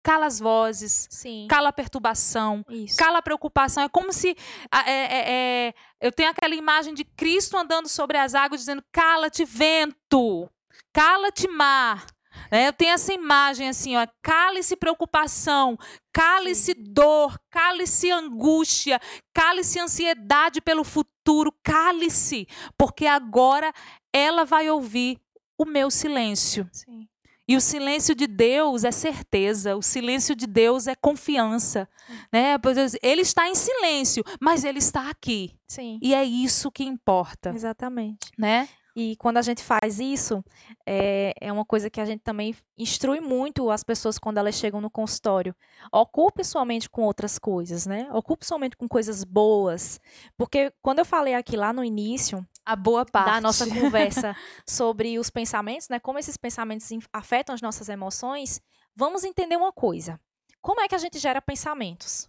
cala 0.02 0.26
as 0.26 0.38
vozes, 0.38 1.06
Sim. 1.10 1.46
cala 1.48 1.68
a 1.68 1.72
perturbação, 1.72 2.64
Isso. 2.68 2.96
cala 2.96 3.18
a 3.18 3.22
preocupação. 3.22 3.82
É 3.82 3.88
como 3.88 4.12
se 4.12 4.36
é- 4.72 4.90
é- 4.90 5.30
é, 5.68 5.74
eu 6.00 6.12
tenho 6.12 6.30
aquela 6.30 6.54
imagem 6.54 6.94
de 6.94 7.04
Cristo 7.04 7.56
andando 7.56 7.88
sobre 7.88 8.16
as 8.18 8.34
águas, 8.34 8.60
dizendo: 8.60 8.82
cala-te, 8.92 9.44
vento, 9.44 10.48
cala-te, 10.92 11.48
mar. 11.48 12.06
né? 12.52 12.68
eu 12.68 12.72
tenho 12.72 12.92
essa 12.92 13.12
imagem 13.12 13.68
assim, 13.68 13.96
ó, 13.96 14.06
cale-se 14.22 14.76
preocupação, 14.76 15.76
cale-se 16.12 16.72
dor, 16.72 17.38
cale-se 17.50 18.10
angústia, 18.12 19.00
cale-se 19.34 19.78
ansiedade 19.80 20.60
pelo 20.60 20.84
futuro, 20.84 21.52
cale-se, 21.64 22.46
porque 22.76 23.06
agora 23.06 23.72
ela 24.12 24.44
vai 24.44 24.70
ouvir 24.70 25.18
o 25.58 25.64
meu 25.64 25.90
silêncio. 25.90 26.68
Sim. 26.72 27.08
E 27.48 27.56
o 27.56 27.60
silêncio 27.62 28.14
de 28.14 28.26
Deus 28.26 28.84
é 28.84 28.90
certeza, 28.92 29.74
o 29.74 29.80
silêncio 29.80 30.36
de 30.36 30.46
Deus 30.46 30.86
é 30.86 30.94
confiança. 30.94 31.88
Né? 32.30 32.56
Ele 33.02 33.22
está 33.22 33.48
em 33.48 33.54
silêncio, 33.54 34.22
mas 34.38 34.64
ele 34.64 34.78
está 34.78 35.08
aqui. 35.08 35.56
Sim. 35.66 35.98
E 36.02 36.14
é 36.14 36.22
isso 36.22 36.70
que 36.70 36.84
importa. 36.84 37.48
Exatamente. 37.48 38.30
Né? 38.36 38.68
E 39.00 39.14
quando 39.14 39.36
a 39.36 39.42
gente 39.42 39.62
faz 39.62 40.00
isso, 40.00 40.44
é, 40.84 41.32
é 41.40 41.52
uma 41.52 41.64
coisa 41.64 41.88
que 41.88 42.00
a 42.00 42.04
gente 42.04 42.20
também 42.20 42.52
instrui 42.76 43.20
muito 43.20 43.70
as 43.70 43.84
pessoas 43.84 44.18
quando 44.18 44.38
elas 44.38 44.56
chegam 44.56 44.80
no 44.80 44.90
consultório. 44.90 45.54
Ocupe 45.92 46.42
sua 46.42 46.64
mente 46.64 46.90
com 46.90 47.02
outras 47.02 47.38
coisas, 47.38 47.86
né? 47.86 48.08
Ocupe 48.12 48.44
sua 48.44 48.58
mente 48.58 48.76
com 48.76 48.88
coisas 48.88 49.22
boas. 49.22 50.00
Porque 50.36 50.72
quando 50.82 50.98
eu 50.98 51.04
falei 51.04 51.34
aqui 51.34 51.56
lá 51.56 51.72
no 51.72 51.84
início 51.84 52.44
A 52.66 52.74
boa 52.74 53.06
parte. 53.06 53.30
da 53.30 53.40
nossa 53.40 53.68
conversa 53.72 54.34
sobre 54.66 55.16
os 55.16 55.30
pensamentos, 55.30 55.88
né? 55.88 56.00
Como 56.00 56.18
esses 56.18 56.36
pensamentos 56.36 56.88
afetam 57.12 57.54
as 57.54 57.62
nossas 57.62 57.88
emoções, 57.88 58.60
vamos 58.96 59.22
entender 59.22 59.54
uma 59.54 59.72
coisa. 59.72 60.18
Como 60.60 60.80
é 60.80 60.88
que 60.88 60.96
a 60.96 60.98
gente 60.98 61.20
gera 61.20 61.40
pensamentos? 61.40 62.28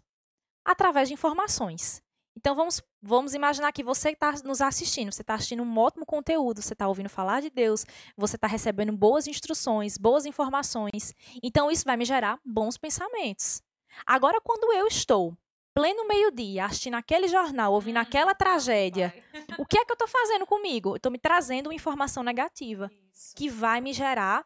Através 0.63 1.07
de 1.07 1.15
informações. 1.15 1.99
Então 2.36 2.55
vamos, 2.55 2.82
vamos 3.01 3.34
imaginar 3.34 3.71
que 3.71 3.84
você 3.84 4.11
está 4.11 4.34
nos 4.45 4.61
assistindo, 4.61 5.11
você 5.11 5.21
está 5.21 5.34
assistindo 5.34 5.61
um 5.63 5.77
ótimo 5.77 6.05
conteúdo, 6.05 6.61
você 6.61 6.73
está 6.73 6.88
ouvindo 6.88 7.09
falar 7.09 7.41
de 7.41 7.49
Deus, 7.49 7.86
você 8.15 8.36
está 8.36 8.47
recebendo 8.47 8.93
boas 8.93 9.27
instruções, 9.27 9.97
boas 9.97 10.25
informações. 10.25 11.13
Então 11.43 11.69
isso 11.69 11.84
vai 11.86 11.97
me 11.97 12.05
gerar 12.05 12.39
bons 12.45 12.77
pensamentos. 12.77 13.61
Agora, 14.05 14.39
quando 14.41 14.71
eu 14.73 14.88
estou 14.88 15.38
pleno 15.73 16.07
meio-dia 16.07 16.65
assistindo 16.65 16.95
aquele 16.95 17.27
jornal, 17.27 17.73
ouvindo 17.73 17.97
aquela 17.97 18.34
tragédia, 18.34 19.13
o 19.57 19.65
que 19.65 19.77
é 19.77 19.86
que 19.86 19.91
eu 19.91 19.95
estou 19.95 20.07
fazendo 20.07 20.45
comigo? 20.45 20.91
Eu 20.91 20.97
estou 20.97 21.11
me 21.11 21.17
trazendo 21.17 21.67
uma 21.67 21.75
informação 21.75 22.23
negativa 22.23 22.89
que 23.36 23.49
vai 23.49 23.82
me 23.82 23.93
gerar 23.93 24.45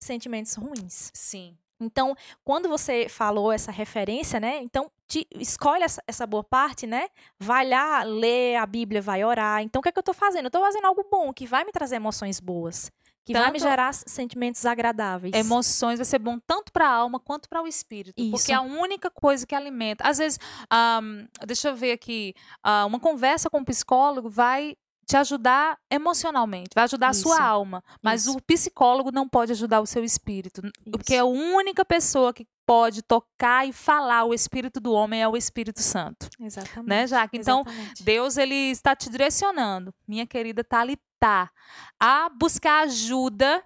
sentimentos 0.00 0.54
ruins. 0.54 1.10
Sim. 1.14 1.56
Então, 1.80 2.14
quando 2.44 2.68
você 2.68 3.08
falou 3.08 3.52
essa 3.52 3.70
referência, 3.70 4.40
né? 4.40 4.58
Então, 4.62 4.90
te- 5.06 5.26
escolhe 5.36 5.82
essa, 5.84 6.02
essa 6.06 6.26
boa 6.26 6.42
parte, 6.44 6.86
né? 6.86 7.08
Vai 7.38 7.68
lá, 7.68 8.02
lê 8.02 8.56
a 8.56 8.66
Bíblia, 8.66 9.00
vai 9.00 9.24
orar. 9.24 9.62
Então, 9.62 9.80
o 9.80 9.82
que 9.82 9.88
é 9.88 9.92
que 9.92 9.98
eu 9.98 10.02
estou 10.02 10.14
fazendo? 10.14 10.44
Eu 10.44 10.48
estou 10.48 10.62
fazendo 10.62 10.84
algo 10.86 11.04
bom, 11.10 11.32
que 11.32 11.46
vai 11.46 11.64
me 11.64 11.72
trazer 11.72 11.96
emoções 11.96 12.40
boas. 12.40 12.90
Que 13.24 13.34
vai 13.34 13.50
me 13.52 13.58
Tanto- 13.58 13.68
gerar 13.68 13.92
sentimentos 13.92 14.64
agradáveis. 14.64 15.34
Emoções 15.34 15.98
vai 15.98 16.06
ser 16.06 16.18
bom 16.18 16.38
tanto 16.46 16.72
para 16.72 16.86
a 16.88 16.90
alma 16.92 17.20
quanto 17.20 17.46
para 17.46 17.62
o 17.62 17.66
espírito. 17.66 18.14
Porque 18.16 18.36
Isso. 18.36 18.50
é 18.50 18.54
a 18.54 18.62
única 18.62 19.10
coisa 19.10 19.46
que 19.46 19.54
alimenta. 19.54 20.02
Às 20.08 20.16
vezes, 20.16 20.38
ahm, 20.70 21.26
deixa 21.46 21.68
eu 21.68 21.76
ver 21.76 21.92
aqui, 21.92 22.34
ah, 22.62 22.86
uma 22.86 22.98
conversa 22.98 23.50
com 23.50 23.58
um 23.58 23.64
psicólogo 23.64 24.30
vai 24.30 24.74
te 25.08 25.16
ajudar 25.16 25.78
emocionalmente, 25.90 26.68
vai 26.74 26.84
ajudar 26.84 27.08
a 27.08 27.14
sua 27.14 27.34
Isso, 27.36 27.42
alma, 27.42 27.82
mas 28.02 28.26
isso. 28.26 28.36
o 28.36 28.42
psicólogo 28.42 29.10
não 29.10 29.26
pode 29.26 29.52
ajudar 29.52 29.80
o 29.80 29.86
seu 29.86 30.04
espírito, 30.04 30.60
n- 30.62 30.70
porque 30.92 31.14
Isso. 31.14 31.22
a 31.22 31.26
única 31.26 31.82
pessoa 31.82 32.30
que 32.34 32.46
pode 32.66 33.00
tocar 33.00 33.66
e 33.66 33.72
falar 33.72 34.24
o 34.24 34.34
espírito 34.34 34.78
do 34.78 34.92
homem 34.92 35.22
é 35.22 35.26
o 35.26 35.34
Espírito 35.34 35.80
Santo, 35.80 36.28
Exatamente. 36.38 36.86
né, 36.86 37.06
Jaque? 37.06 37.38
Então, 37.38 37.62
Exatamente. 37.62 38.04
Deus 38.04 38.36
ele 38.36 38.54
está 38.70 38.94
te 38.94 39.08
direcionando, 39.08 39.94
minha 40.06 40.26
querida 40.26 40.62
Thalita, 40.62 41.50
a 41.98 42.28
buscar 42.28 42.80
ajuda, 42.82 43.64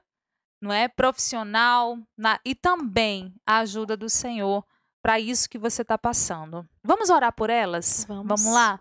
não 0.61 0.73
é, 0.73 0.87
profissional, 0.87 1.99
na- 2.17 2.39
e 2.45 2.55
também 2.55 3.35
a 3.45 3.59
ajuda 3.59 3.97
do 3.97 4.09
Senhor 4.09 4.65
para 5.03 5.19
isso 5.19 5.51
que 5.51 5.59
você 5.59 5.83
está 5.83 5.99
passando. 5.99 6.65
Vamos 6.85 7.11
orar 7.11 7.33
por 7.33 7.51
elas? 7.51 8.05
Vamos. 8.07 8.45
lá? 8.45 8.79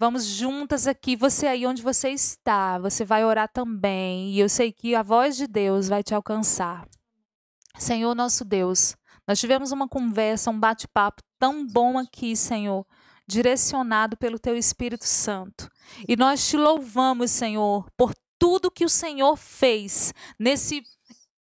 Vamos 0.00 0.24
juntas 0.24 0.86
aqui, 0.86 1.14
você 1.14 1.46
aí 1.46 1.66
onde 1.66 1.82
você 1.82 2.08
está, 2.08 2.78
você 2.78 3.04
vai 3.04 3.22
orar 3.22 3.46
também, 3.52 4.30
e 4.30 4.40
eu 4.40 4.48
sei 4.48 4.72
que 4.72 4.94
a 4.94 5.02
voz 5.02 5.36
de 5.36 5.46
Deus 5.46 5.88
vai 5.88 6.02
te 6.02 6.14
alcançar. 6.14 6.88
Senhor 7.76 8.14
nosso 8.14 8.42
Deus, 8.42 8.96
nós 9.28 9.38
tivemos 9.38 9.72
uma 9.72 9.86
conversa, 9.86 10.50
um 10.50 10.58
bate-papo 10.58 11.22
tão 11.38 11.66
bom 11.66 11.98
aqui, 11.98 12.34
Senhor, 12.34 12.86
direcionado 13.28 14.16
pelo 14.16 14.38
teu 14.38 14.56
Espírito 14.56 15.04
Santo. 15.04 15.68
E 16.08 16.16
nós 16.16 16.48
te 16.48 16.56
louvamos, 16.56 17.30
Senhor, 17.30 17.86
por 17.94 18.14
tudo 18.38 18.70
que 18.70 18.86
o 18.86 18.88
Senhor 18.88 19.36
fez 19.36 20.14
nesse 20.38 20.82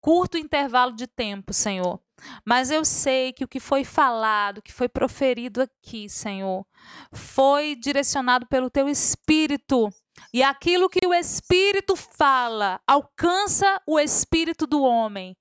curto 0.00 0.36
intervalo 0.36 0.96
de 0.96 1.06
tempo, 1.06 1.52
Senhor. 1.52 2.00
Mas 2.44 2.70
eu 2.70 2.84
sei 2.84 3.32
que 3.32 3.44
o 3.44 3.48
que 3.48 3.60
foi 3.60 3.84
falado, 3.84 4.62
que 4.62 4.72
foi 4.72 4.88
proferido 4.88 5.62
aqui, 5.62 6.08
Senhor, 6.08 6.66
foi 7.12 7.76
direcionado 7.76 8.46
pelo 8.46 8.70
teu 8.70 8.88
Espírito. 8.88 9.88
E 10.32 10.42
aquilo 10.42 10.88
que 10.88 11.06
o 11.06 11.14
Espírito 11.14 11.94
fala 11.94 12.80
alcança 12.86 13.80
o 13.86 13.98
espírito 13.98 14.66
do 14.66 14.82
homem. 14.82 15.36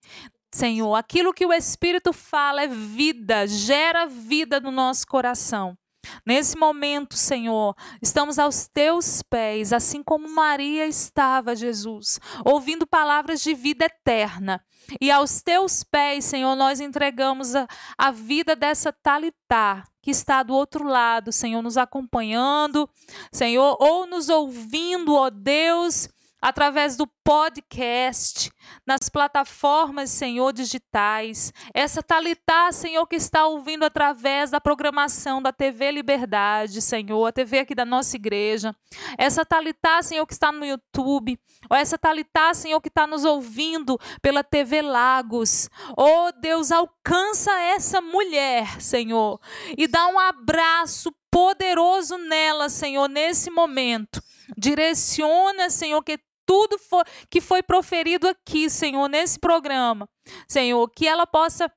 Senhor, 0.51 0.95
aquilo 0.95 1.33
que 1.33 1.45
o 1.45 1.53
Espírito 1.53 2.13
fala 2.13 2.63
é 2.63 2.67
vida, 2.67 3.47
gera 3.47 4.05
vida 4.05 4.59
no 4.59 4.71
nosso 4.71 5.05
coração. 5.07 5.77
Nesse 6.25 6.57
momento, 6.57 7.15
Senhor, 7.15 7.75
estamos 8.01 8.37
aos 8.39 8.67
teus 8.67 9.21
pés, 9.21 9.71
assim 9.73 10.03
como 10.03 10.27
Maria 10.29 10.85
estava, 10.85 11.55
Jesus, 11.55 12.19
ouvindo 12.45 12.85
palavras 12.85 13.41
de 13.41 13.53
vida 13.53 13.85
eterna. 13.85 14.63
E 15.01 15.11
aos 15.11 15.41
teus 15.41 15.83
pés, 15.83 16.25
Senhor, 16.25 16.55
nós 16.55 16.79
entregamos 16.79 17.55
a, 17.55 17.67
a 17.97 18.11
vida 18.11 18.55
dessa 18.55 18.91
Talitá, 18.91 19.83
que 20.01 20.11
está 20.11 20.43
do 20.43 20.53
outro 20.53 20.85
lado, 20.87 21.31
Senhor, 21.31 21.61
nos 21.61 21.77
acompanhando, 21.77 22.89
Senhor, 23.31 23.75
ou 23.79 24.07
nos 24.07 24.29
ouvindo, 24.29 25.13
ó 25.13 25.29
Deus, 25.29 26.09
através 26.41 26.95
do 26.95 27.07
podcast, 27.23 28.51
nas 28.85 29.09
plataformas, 29.09 30.09
Senhor, 30.09 30.53
digitais. 30.53 31.51
Essa 31.73 32.01
Talitá, 32.01 32.71
Senhor, 32.71 33.05
que 33.07 33.15
está 33.15 33.45
ouvindo 33.47 33.83
através 33.83 34.51
da 34.51 34.61
programação 34.61 35.41
da 35.41 35.51
TV 35.51 35.91
Liberdade, 35.91 36.81
Senhor, 36.81 37.25
a 37.25 37.31
TV 37.31 37.59
aqui 37.59 37.75
da 37.75 37.85
nossa 37.85 38.15
igreja. 38.15 38.75
Essa 39.17 39.45
Talitá, 39.45 40.01
Senhor, 40.01 40.25
que 40.25 40.33
está 40.33 40.51
no 40.51 40.65
YouTube. 40.65 41.39
Ou 41.69 41.75
essa 41.75 41.97
Talitá, 41.97 42.53
Senhor, 42.53 42.79
que 42.79 42.87
está 42.87 43.07
nos 43.07 43.25
ouvindo 43.25 43.99
pela 44.21 44.43
TV 44.43 44.81
Lagos. 44.81 45.69
Oh, 45.97 46.31
Deus, 46.39 46.71
alcança 46.71 47.51
essa 47.59 47.99
mulher, 47.99 48.79
Senhor, 48.79 49.39
e 49.77 49.87
dá 49.87 50.07
um 50.07 50.19
abraço 50.19 51.11
poderoso 51.31 52.17
nela, 52.17 52.69
Senhor, 52.69 53.07
nesse 53.09 53.49
momento. 53.49 54.21
Direciona, 54.55 55.69
Senhor, 55.69 56.03
que 56.03 56.19
tudo 56.45 56.77
for, 56.77 57.05
que 57.29 57.41
foi 57.41 57.61
proferido 57.61 58.27
aqui, 58.27 58.69
Senhor, 58.69 59.07
nesse 59.09 59.37
programa, 59.37 60.07
Senhor, 60.47 60.89
que 60.89 61.07
ela 61.07 61.27
possa 61.27 61.69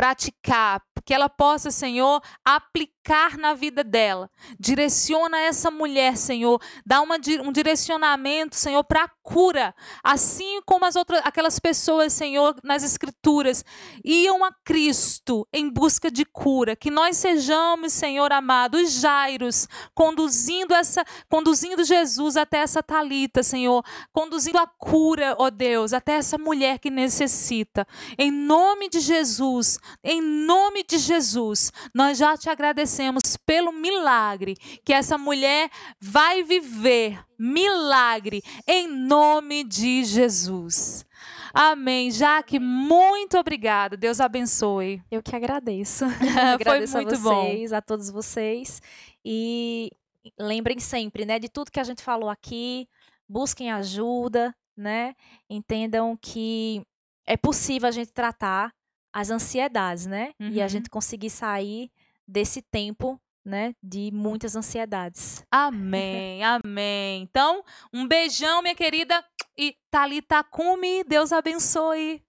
praticar, 0.00 0.82
que 1.04 1.12
ela 1.12 1.28
possa, 1.28 1.70
Senhor, 1.70 2.22
aplicar 2.42 3.36
na 3.36 3.52
vida 3.52 3.84
dela. 3.84 4.30
Direciona 4.58 5.38
essa 5.38 5.70
mulher, 5.70 6.16
Senhor, 6.16 6.58
dá 6.86 7.02
uma, 7.02 7.16
um 7.44 7.52
direcionamento, 7.52 8.56
Senhor, 8.56 8.82
para 8.84 9.04
a 9.04 9.10
cura, 9.22 9.74
assim 10.02 10.60
como 10.64 10.86
as 10.86 10.96
outras, 10.96 11.20
aquelas 11.24 11.58
pessoas, 11.58 12.14
Senhor, 12.14 12.56
nas 12.64 12.82
escrituras 12.82 13.64
iam 14.04 14.42
a 14.44 14.52
Cristo 14.64 15.46
em 15.52 15.68
busca 15.68 16.10
de 16.10 16.24
cura, 16.24 16.74
que 16.74 16.90
nós 16.90 17.16
sejamos, 17.16 17.92
Senhor 17.92 18.32
amado, 18.32 18.76
os 18.76 18.92
Jairos, 18.92 19.68
conduzindo 19.94 20.74
essa, 20.74 21.04
conduzindo 21.28 21.84
Jesus 21.84 22.36
até 22.36 22.58
essa 22.58 22.82
Talita, 22.82 23.42
Senhor, 23.42 23.84
conduzindo 24.12 24.58
a 24.58 24.66
cura, 24.66 25.36
ó 25.38 25.50
Deus, 25.50 25.92
até 25.92 26.14
essa 26.14 26.38
mulher 26.38 26.78
que 26.78 26.90
necessita. 26.90 27.86
Em 28.18 28.30
nome 28.30 28.88
de 28.88 29.00
Jesus, 29.00 29.78
em 30.02 30.20
nome 30.20 30.82
de 30.84 30.98
Jesus, 30.98 31.72
nós 31.94 32.18
já 32.18 32.36
te 32.36 32.48
agradecemos 32.48 33.36
pelo 33.44 33.72
milagre 33.72 34.56
que 34.84 34.92
essa 34.92 35.16
mulher 35.16 35.70
vai 36.00 36.42
viver. 36.42 37.22
Milagre 37.38 38.42
em 38.66 38.86
nome 38.86 39.64
de 39.64 40.04
Jesus. 40.04 41.06
Amém. 41.52 42.10
Jaque, 42.10 42.58
muito 42.58 43.38
obrigada. 43.38 43.96
Deus 43.96 44.20
abençoe. 44.20 45.02
Eu 45.10 45.22
que 45.22 45.34
agradeço. 45.34 46.08
Foi 46.18 46.28
agradeço 46.28 46.96
muito 46.96 47.14
a 47.14 47.18
bom. 47.18 47.44
vocês, 47.44 47.72
a 47.72 47.80
todos 47.80 48.10
vocês. 48.10 48.80
E 49.24 49.90
lembrem 50.38 50.78
sempre, 50.78 51.24
né, 51.24 51.38
de 51.38 51.48
tudo 51.48 51.70
que 51.70 51.80
a 51.80 51.84
gente 51.84 52.02
falou 52.02 52.28
aqui. 52.28 52.86
Busquem 53.28 53.70
ajuda, 53.70 54.54
né? 54.76 55.14
Entendam 55.48 56.16
que 56.20 56.82
é 57.26 57.36
possível 57.36 57.88
a 57.88 57.92
gente 57.92 58.12
tratar 58.12 58.72
as 59.12 59.30
ansiedades, 59.30 60.06
né? 60.06 60.32
E 60.38 60.60
a 60.60 60.64
Uhum. 60.64 60.68
gente 60.68 60.90
conseguir 60.90 61.30
sair 61.30 61.90
desse 62.26 62.62
tempo, 62.62 63.20
né, 63.44 63.74
de 63.82 64.10
muitas 64.12 64.54
ansiedades. 64.54 65.42
Amém, 65.50 66.42
amém. 66.44 67.22
Então, 67.22 67.64
um 67.92 68.06
beijão, 68.06 68.62
minha 68.62 68.74
querida. 68.74 69.24
E 69.58 69.74
Thalita 69.90 70.44
Kumi, 70.44 71.02
Deus 71.04 71.32
abençoe. 71.32 72.22